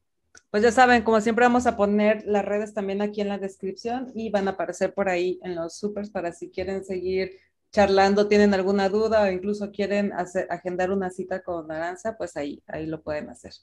Pues 0.49 0.63
ya 0.63 0.71
saben, 0.71 1.03
como 1.03 1.19
siempre 1.19 1.45
vamos 1.45 1.67
a 1.67 1.75
poner 1.75 2.23
las 2.25 2.45
redes 2.45 2.73
también 2.73 3.01
aquí 3.01 3.21
en 3.21 3.27
la 3.27 3.37
descripción 3.37 4.11
y 4.15 4.29
van 4.29 4.47
a 4.47 4.51
aparecer 4.51 4.93
por 4.93 5.09
ahí 5.09 5.39
en 5.43 5.55
los 5.55 5.77
supers 5.77 6.09
para 6.09 6.31
si 6.31 6.49
quieren 6.49 6.85
seguir 6.85 7.31
charlando, 7.71 8.27
tienen 8.27 8.53
alguna 8.53 8.89
duda 8.89 9.23
o 9.23 9.31
incluso 9.31 9.71
quieren 9.71 10.13
hacer, 10.13 10.47
agendar 10.49 10.91
una 10.91 11.09
cita 11.09 11.41
con 11.41 11.71
Aranza, 11.71 12.17
pues 12.17 12.37
ahí, 12.37 12.63
ahí 12.67 12.85
lo 12.85 13.01
pueden 13.01 13.29
hacer. 13.29 13.53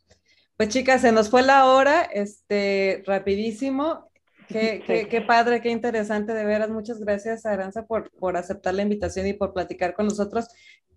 Pues 0.56 0.68
chicas, 0.68 1.00
se 1.00 1.12
nos 1.12 1.30
fue 1.30 1.42
la 1.42 1.66
hora, 1.66 2.02
este, 2.02 3.02
rapidísimo. 3.06 4.08
Qué, 4.48 4.82
qué, 4.86 5.08
qué, 5.08 5.22
padre, 5.22 5.62
qué 5.62 5.70
interesante, 5.70 6.34
de 6.34 6.44
veras. 6.44 6.68
Muchas 6.68 7.00
gracias, 7.00 7.46
Aranza, 7.46 7.86
por, 7.86 8.10
por 8.12 8.36
aceptar 8.36 8.74
la 8.74 8.82
invitación 8.82 9.26
y 9.26 9.32
por 9.32 9.54
platicar 9.54 9.94
con 9.94 10.06
nosotros 10.06 10.48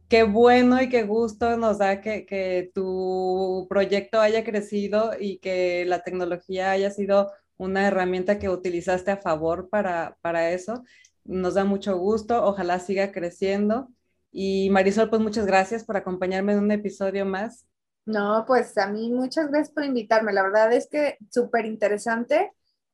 qué 0.08 0.24
bueno 0.24 0.82
y 0.82 0.90
qué 0.90 1.04
gusto 1.04 1.58
nos 1.58 1.80
da 1.80 2.02
que, 2.02 2.26
que, 2.26 2.72
tu 2.74 3.68
proyecto 3.70 4.20
haya 4.22 4.44
crecido 4.44 5.12
y 5.20 5.40
que 5.40 5.86
la 5.86 6.04
tecnología 6.04 6.72
haya 6.72 6.92
sido 6.92 7.32
una 7.58 7.88
herramienta 7.88 8.40
que 8.40 8.50
utilizaste 8.50 9.12
a 9.12 9.18
favor 9.18 9.70
para, 9.70 10.18
para 10.22 10.52
eso. 10.52 10.84
Nos 11.28 11.54
da 11.54 11.66
mucho 11.66 11.98
gusto, 11.98 12.44
ojalá 12.44 12.80
siga 12.80 13.12
creciendo. 13.12 13.90
Y 14.32 14.70
Marisol, 14.72 15.10
pues 15.10 15.22
muchas 15.22 15.46
gracias 15.46 15.84
por 15.84 15.98
acompañarme 15.98 16.54
en 16.54 16.60
un 16.60 16.72
episodio 16.72 17.26
más. 17.26 17.68
No, 18.06 18.46
pues 18.48 18.78
a 18.78 18.88
mí 18.88 19.12
muchas 19.12 19.50
gracias 19.50 19.72
por 19.74 19.84
invitarme. 19.84 20.32
La 20.32 20.44
verdad 20.44 20.72
es 20.72 20.88
que 20.90 21.18
súper 21.30 21.66
interesante 21.66 22.52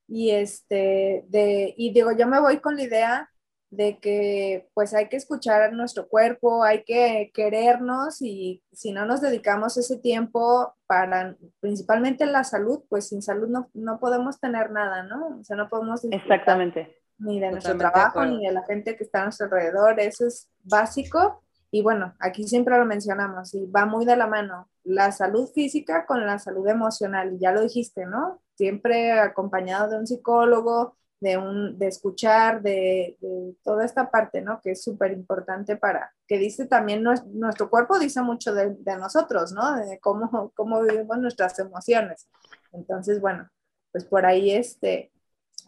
y 0.08 0.32
este, 0.32 1.24
de, 1.28 1.74
y 1.78 1.94
digo, 1.94 2.12
yo 2.18 2.28
me 2.28 2.40
voy 2.40 2.60
con 2.60 2.76
la 2.76 2.84
idea 2.84 3.30
de 3.70 3.98
que 4.00 4.70
pues 4.74 4.94
hay 4.94 5.10
que 5.10 5.18
escuchar 5.18 5.62
a 5.62 5.72
nuestro 5.72 6.08
cuerpo, 6.08 6.64
hay 6.64 6.84
que 6.84 7.32
querernos 7.34 8.22
y 8.22 8.64
si 8.72 8.92
no 8.92 9.06
nos 9.06 9.22
dedicamos 9.22 9.78
ese 9.78 9.98
tiempo 9.98 10.76
para 10.86 11.36
principalmente 11.60 12.26
la 12.26 12.44
salud, 12.44 12.84
pues 12.90 13.10
sin 13.10 13.22
salud 13.22 13.48
no, 13.48 13.70
no 13.74 14.00
podemos 14.00 14.40
tener 14.40 14.72
nada, 14.72 15.04
¿no? 15.04 15.40
O 15.40 15.44
sea, 15.44 15.56
no 15.56 15.70
podemos... 15.70 16.04
Exactamente. 16.06 17.03
Ni 17.18 17.40
de 17.40 17.52
nuestro 17.52 17.78
trabajo, 17.78 18.26
ni 18.26 18.46
de 18.46 18.52
la 18.52 18.64
gente 18.64 18.96
que 18.96 19.04
está 19.04 19.22
a 19.22 19.24
nuestro 19.26 19.46
alrededor, 19.46 20.00
eso 20.00 20.28
es 20.28 20.50
básico. 20.64 21.44
Y 21.72 21.82
bueno, 21.82 22.16
aquí 22.20 22.48
siempre 22.48 22.78
lo 22.78 22.86
mencionamos 22.86 23.54
y 23.54 23.66
va 23.66 23.86
muy 23.86 24.06
de 24.06 24.16
la 24.16 24.28
mano 24.28 24.70
la 24.84 25.12
salud 25.12 25.50
física 25.54 26.06
con 26.06 26.26
la 26.26 26.40
salud 26.40 26.68
emocional. 26.68 27.34
Y 27.34 27.40
ya 27.40 27.52
lo 27.52 27.62
dijiste, 27.62 28.06
¿no? 28.06 28.42
Siempre 28.56 29.12
acompañado 29.12 29.90
de 29.90 29.98
un 29.98 30.08
psicólogo, 30.08 30.98
de, 31.20 31.38
un, 31.38 31.80
de 31.80 31.88
escuchar, 31.88 32.62
de, 32.62 33.18
toda 33.64 33.86
esta 33.86 34.12
parte, 34.12 34.42
¿no? 34.42 34.60
Que 34.62 34.72
es 34.72 34.84
súper 34.84 35.14
importante 35.14 35.78
para, 35.78 36.14
que 36.28 36.38
dice 36.38 36.66
también 36.66 37.02
nuestro, 37.02 37.70
cuerpo, 37.70 37.98
dice 37.98 38.22
mucho 38.22 38.54
de, 38.54 38.76
nosotros, 39.00 39.54
¿no? 39.54 39.76
De 39.76 40.00
cómo, 40.00 40.52
cómo 40.56 40.82
vivimos 40.82 41.18
nuestras 41.20 41.58
emociones. 41.60 42.28
Entonces, 42.74 43.22
bueno, 43.22 43.50
pues 43.92 44.04
por 44.04 44.26
ahí, 44.26 44.52
este, 44.52 45.13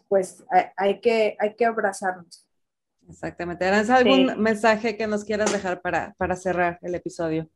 pues 0.08 0.44
hay, 0.76 1.00
que, 1.00 1.36
hay 1.38 1.54
que 1.54 1.64
abrazarnos. 1.64 2.46
Exactamente. 3.08 3.64
¿algún 3.64 4.40
mensaje 4.42 4.96
que 4.96 5.06
nos 5.06 5.24
quieras 5.24 5.52
dejar 5.52 5.80
para, 5.80 6.14
para 6.18 6.34
cerrar 6.34 6.78
el 6.82 6.94
episodio? 6.94 7.48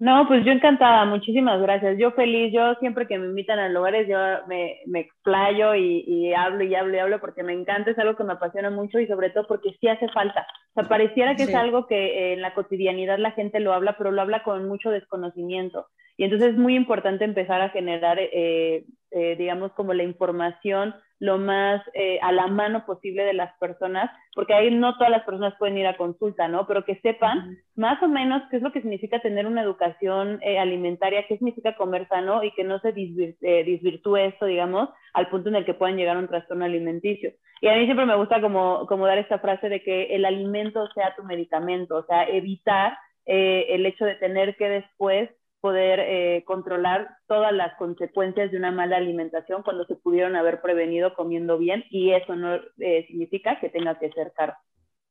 No, 0.00 0.28
pues 0.28 0.44
yo 0.44 0.52
encantada, 0.52 1.04
muchísimas 1.06 1.60
gracias. 1.60 1.98
Yo 1.98 2.12
feliz, 2.12 2.52
yo 2.52 2.74
siempre 2.76 3.08
que 3.08 3.18
me 3.18 3.26
invitan 3.26 3.58
a 3.58 3.68
lugares, 3.68 4.06
yo 4.06 4.16
me, 4.46 4.76
me 4.86 5.00
explayo 5.00 5.74
y, 5.74 6.32
hablo 6.34 6.62
y 6.62 6.72
hablo 6.76 6.96
y 6.96 7.00
hablo 7.00 7.20
porque 7.20 7.42
me 7.42 7.52
encanta, 7.52 7.90
es 7.90 7.98
algo 7.98 8.14
que 8.14 8.22
me 8.22 8.34
apasiona 8.34 8.70
mucho 8.70 9.00
y 9.00 9.08
sobre 9.08 9.30
todo 9.30 9.48
porque 9.48 9.76
sí 9.80 9.88
hace 9.88 10.08
falta. 10.10 10.46
O 10.74 10.80
sea, 10.80 10.88
pareciera 10.88 11.34
que 11.34 11.44
es 11.44 11.54
algo 11.54 11.88
que 11.88 12.32
en 12.32 12.42
la 12.42 12.54
cotidianidad 12.54 13.18
la 13.18 13.32
gente 13.32 13.58
lo 13.58 13.72
habla, 13.72 13.98
pero 13.98 14.12
lo 14.12 14.22
habla 14.22 14.44
con 14.44 14.68
mucho 14.68 14.90
desconocimiento. 14.90 15.88
Y 16.16 16.24
entonces 16.24 16.50
es 16.52 16.56
muy 16.56 16.76
importante 16.76 17.24
empezar 17.24 17.60
a 17.60 17.70
generar, 17.70 18.18
eh, 18.20 18.84
eh, 19.10 19.36
digamos, 19.36 19.72
como 19.72 19.94
la 19.94 20.04
información 20.04 20.94
lo 21.20 21.38
más 21.38 21.82
eh, 21.94 22.18
a 22.22 22.30
la 22.32 22.46
mano 22.46 22.86
posible 22.86 23.24
de 23.24 23.32
las 23.32 23.56
personas, 23.58 24.10
porque 24.34 24.54
ahí 24.54 24.70
no 24.70 24.96
todas 24.96 25.10
las 25.10 25.24
personas 25.24 25.54
pueden 25.58 25.76
ir 25.76 25.86
a 25.86 25.96
consulta, 25.96 26.46
¿no? 26.46 26.66
Pero 26.66 26.84
que 26.84 27.00
sepan 27.00 27.58
más 27.74 28.00
o 28.02 28.08
menos 28.08 28.42
qué 28.50 28.58
es 28.58 28.62
lo 28.62 28.72
que 28.72 28.80
significa 28.80 29.20
tener 29.20 29.46
una 29.46 29.62
educación 29.62 30.38
eh, 30.42 30.58
alimentaria, 30.58 31.26
qué 31.26 31.36
significa 31.36 31.76
comer 31.76 32.06
sano 32.08 32.44
y 32.44 32.52
que 32.52 32.64
no 32.64 32.78
se 32.80 32.90
eh, 32.90 33.64
desvirtúe 33.64 34.16
esto, 34.16 34.46
digamos, 34.46 34.90
al 35.12 35.28
punto 35.28 35.48
en 35.48 35.56
el 35.56 35.64
que 35.64 35.74
puedan 35.74 35.96
llegar 35.96 36.16
a 36.16 36.20
un 36.20 36.28
trastorno 36.28 36.64
alimenticio. 36.64 37.32
Y 37.60 37.66
a 37.66 37.74
mí 37.74 37.84
siempre 37.86 38.06
me 38.06 38.16
gusta 38.16 38.40
como, 38.40 38.86
como 38.86 39.06
dar 39.06 39.18
esta 39.18 39.40
frase 39.40 39.68
de 39.68 39.82
que 39.82 40.14
el 40.14 40.24
alimento 40.24 40.86
sea 40.94 41.16
tu 41.16 41.24
medicamento, 41.24 41.96
o 41.96 42.04
sea, 42.04 42.24
evitar 42.28 42.96
el 43.30 43.84
hecho 43.84 44.06
de 44.06 44.14
tener 44.14 44.56
que 44.56 44.70
después 44.70 45.28
poder 45.60 46.00
eh, 46.00 46.44
controlar 46.46 47.08
todas 47.26 47.52
las 47.52 47.76
consecuencias 47.76 48.50
de 48.50 48.56
una 48.56 48.70
mala 48.70 48.96
alimentación 48.96 49.62
cuando 49.62 49.84
se 49.86 49.96
pudieron 49.96 50.36
haber 50.36 50.60
prevenido 50.60 51.14
comiendo 51.14 51.58
bien 51.58 51.84
y 51.90 52.12
eso 52.12 52.36
no 52.36 52.56
eh, 52.78 53.04
significa 53.08 53.58
que 53.60 53.68
tenga 53.68 53.98
que 53.98 54.10
ser 54.12 54.32
caro. 54.34 54.54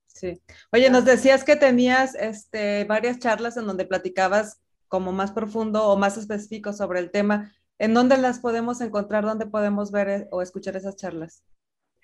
Sí. 0.06 0.42
Oye, 0.72 0.90
nos 0.90 1.06
decías 1.06 1.44
que 1.44 1.56
tenías 1.56 2.16
este, 2.16 2.86
varias 2.86 3.20
charlas 3.20 3.58
en 3.58 3.68
donde 3.68 3.86
platicabas 3.86 4.62
como 4.88 5.12
más 5.12 5.32
profundo 5.32 5.86
o 5.86 5.98
más 5.98 6.18
específico 6.18 6.74
sobre 6.74 7.00
el 7.00 7.12
tema. 7.12 7.54
¿En 7.78 7.94
dónde 7.94 8.18
las 8.18 8.40
podemos 8.40 8.82
encontrar? 8.82 9.26
¿Dónde 9.26 9.46
podemos 9.46 9.92
ver 9.92 10.10
eh, 10.10 10.28
o 10.32 10.42
escuchar 10.42 10.76
esas 10.76 10.96
charlas? 10.96 11.44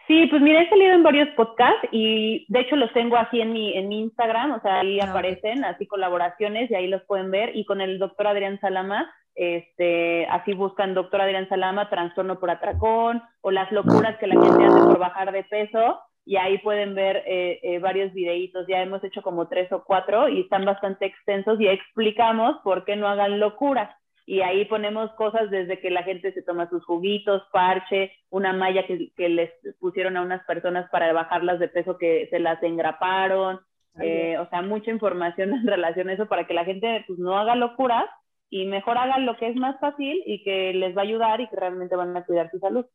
Sí, 0.08 0.28
pues 0.28 0.42
mira, 0.42 0.62
he 0.62 0.70
salido 0.70 0.94
en 0.94 1.04
varios 1.04 1.30
podcasts 1.30 1.88
y 1.92 2.46
de 2.50 2.60
hecho 2.60 2.76
los 2.76 2.92
tengo 2.92 3.16
así 3.16 3.40
en 3.40 3.54
mi, 3.54 3.78
en 3.78 3.88
mi 3.88 4.02
Instagram, 4.02 4.52
o 4.52 4.60
sea, 4.62 4.82
ahí 4.82 5.00
ah, 5.00 5.10
aparecen 5.10 5.64
así 5.64 5.88
colaboraciones 5.88 6.70
y 6.70 6.76
ahí 6.76 6.88
los 6.88 7.04
pueden 7.04 7.32
ver. 7.32 7.56
Y 7.56 7.64
con 7.64 7.80
el 7.80 8.00
doctor 8.00 8.28
Adrián 8.28 8.60
Salama, 8.60 9.10
este, 9.34 10.26
así 10.28 10.54
buscan 10.54 10.94
doctor 10.94 11.22
Adrián 11.22 11.48
Salama, 11.48 11.90
trastorno 11.90 12.38
por 12.38 12.52
atracón 12.52 13.24
o 13.42 13.52
las 13.52 13.72
locuras 13.72 14.18
que 14.18 14.28
la 14.28 14.42
gente 14.42 14.66
hace 14.66 14.82
por 14.82 15.00
bajar 15.00 15.32
de 15.32 15.44
peso. 15.46 16.02
Y 16.26 16.36
ahí 16.36 16.58
pueden 16.58 16.96
ver 16.96 17.24
eh, 17.26 17.60
eh, 17.64 17.80
varios 17.80 18.14
videitos, 18.14 18.66
ya 18.68 18.82
hemos 18.82 19.04
hecho 19.04 19.22
como 19.22 19.48
tres 19.48 19.72
o 19.72 19.84
cuatro 19.84 20.30
y 20.30 20.42
están 20.42 20.64
bastante 20.66 21.06
extensos 21.06 21.60
y 21.60 21.68
explicamos 21.68 22.58
por 22.64 22.86
qué 22.86 22.96
no 22.96 23.08
hagan 23.08 23.40
locuras 23.40 23.90
y 24.26 24.42
ahí 24.42 24.66
ponemos 24.66 25.12
cosas 25.14 25.50
desde 25.50 25.80
que 25.80 25.90
la 25.90 26.04
gente 26.04 26.32
se 26.34 26.42
toma 26.42 26.70
sus 26.70 26.86
juguitos, 26.86 27.44
parche, 27.52 28.12
una 28.30 28.54
malla 28.54 28.88
que, 28.88 29.12
que 29.16 29.30
les 29.30 29.52
pusieron 29.80 30.16
a 30.16 30.22
unas 30.22 30.46
personas 30.46 30.90
para 30.92 31.12
bajarlas 31.12 31.60
de 31.60 31.68
peso 31.68 31.98
que 31.98 32.28
se 32.30 32.40
las 32.40 32.62
engraparon, 32.64 33.60
eh, 34.00 34.38
o 34.40 34.50
sea, 34.50 34.62
mucha 34.62 34.92
información 34.92 35.54
en 35.54 35.68
relación 35.68 36.10
a 36.10 36.14
eso 36.14 36.28
para 36.28 36.48
que 36.48 36.54
la 36.54 36.66
gente 36.66 37.04
pues 37.08 37.20
no 37.20 37.38
haga 37.38 37.56
locuras 37.56 38.06
y 38.50 38.66
mejor 38.66 38.98
hagan 38.98 39.26
lo 39.26 39.38
que 39.38 39.50
es 39.50 39.56
más 39.56 39.80
fácil 39.80 40.22
y 40.26 40.44
que 40.44 40.74
les 40.74 40.96
va 40.96 41.02
a 41.02 41.06
ayudar 41.06 41.42
y 41.42 41.50
que 41.50 41.56
realmente 41.56 41.96
van 41.96 42.16
a 42.16 42.26
cuidar 42.26 42.50
su 42.52 42.60
salud. 42.60 42.86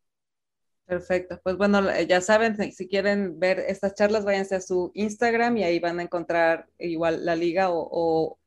Perfecto, 0.86 1.38
pues 1.42 1.58
bueno, 1.58 1.82
ya 2.08 2.22
saben, 2.22 2.56
si 2.72 2.88
quieren 2.88 3.38
ver 3.38 3.58
estas 3.58 3.94
charlas, 3.94 4.24
váyanse 4.24 4.54
a 4.54 4.60
su 4.62 4.90
Instagram 4.94 5.58
y 5.58 5.64
ahí 5.64 5.78
van 5.80 5.98
a 5.98 6.02
encontrar 6.02 6.66
igual 6.78 7.26
la 7.26 7.36
liga 7.36 7.70
o, 7.70 7.86
o 7.90 8.38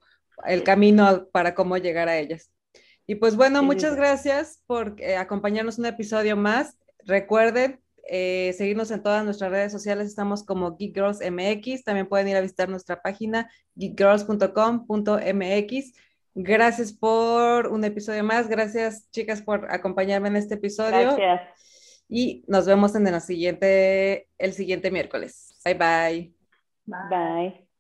el 0.48 0.64
camino 0.64 1.28
para 1.32 1.54
cómo 1.54 1.78
llegar 1.78 2.10
a 2.10 2.18
ellas. 2.18 2.52
Y 3.12 3.16
pues 3.16 3.36
bueno, 3.36 3.62
muchas 3.62 3.98
gracias 3.98 4.64
por 4.68 4.96
eh, 5.00 5.18
acompañarnos 5.18 5.78
un 5.78 5.86
episodio 5.86 6.38
más. 6.38 6.78
Recuerden 7.04 7.82
eh, 8.08 8.56
seguirnos 8.58 8.90
en 8.90 9.04
todas 9.04 9.26
nuestras 9.26 9.52
redes 9.52 9.74
sociales, 9.74 10.08
estamos 10.08 10.46
como 10.46 10.78
Geek 10.78 10.96
Girls 10.96 11.20
MX. 11.20 11.84
También 11.84 12.08
pueden 12.08 12.30
ir 12.30 12.38
a 12.38 12.42
visitar 12.42 12.70
nuestra 12.70 13.02
página 13.02 13.52
geekgirls.com.mx. 13.76 15.94
Gracias 16.36 16.94
por 16.94 17.68
un 17.68 17.84
episodio 17.84 18.24
más. 18.24 18.48
Gracias, 18.48 19.12
chicas, 19.12 19.42
por 19.42 19.70
acompañarme 19.70 20.30
en 20.30 20.38
este 20.38 20.54
episodio. 20.54 21.18
Gracias. 21.18 21.42
Y 22.08 22.46
nos 22.48 22.66
vemos 22.66 22.96
en 22.96 23.08
el 23.08 23.20
siguiente, 23.20 24.30
el 24.38 24.54
siguiente 24.54 24.90
miércoles. 24.90 25.60
Bye 25.66 25.74
bye. 25.74 26.34
Bye. 26.86 27.10
bye. 27.10 27.71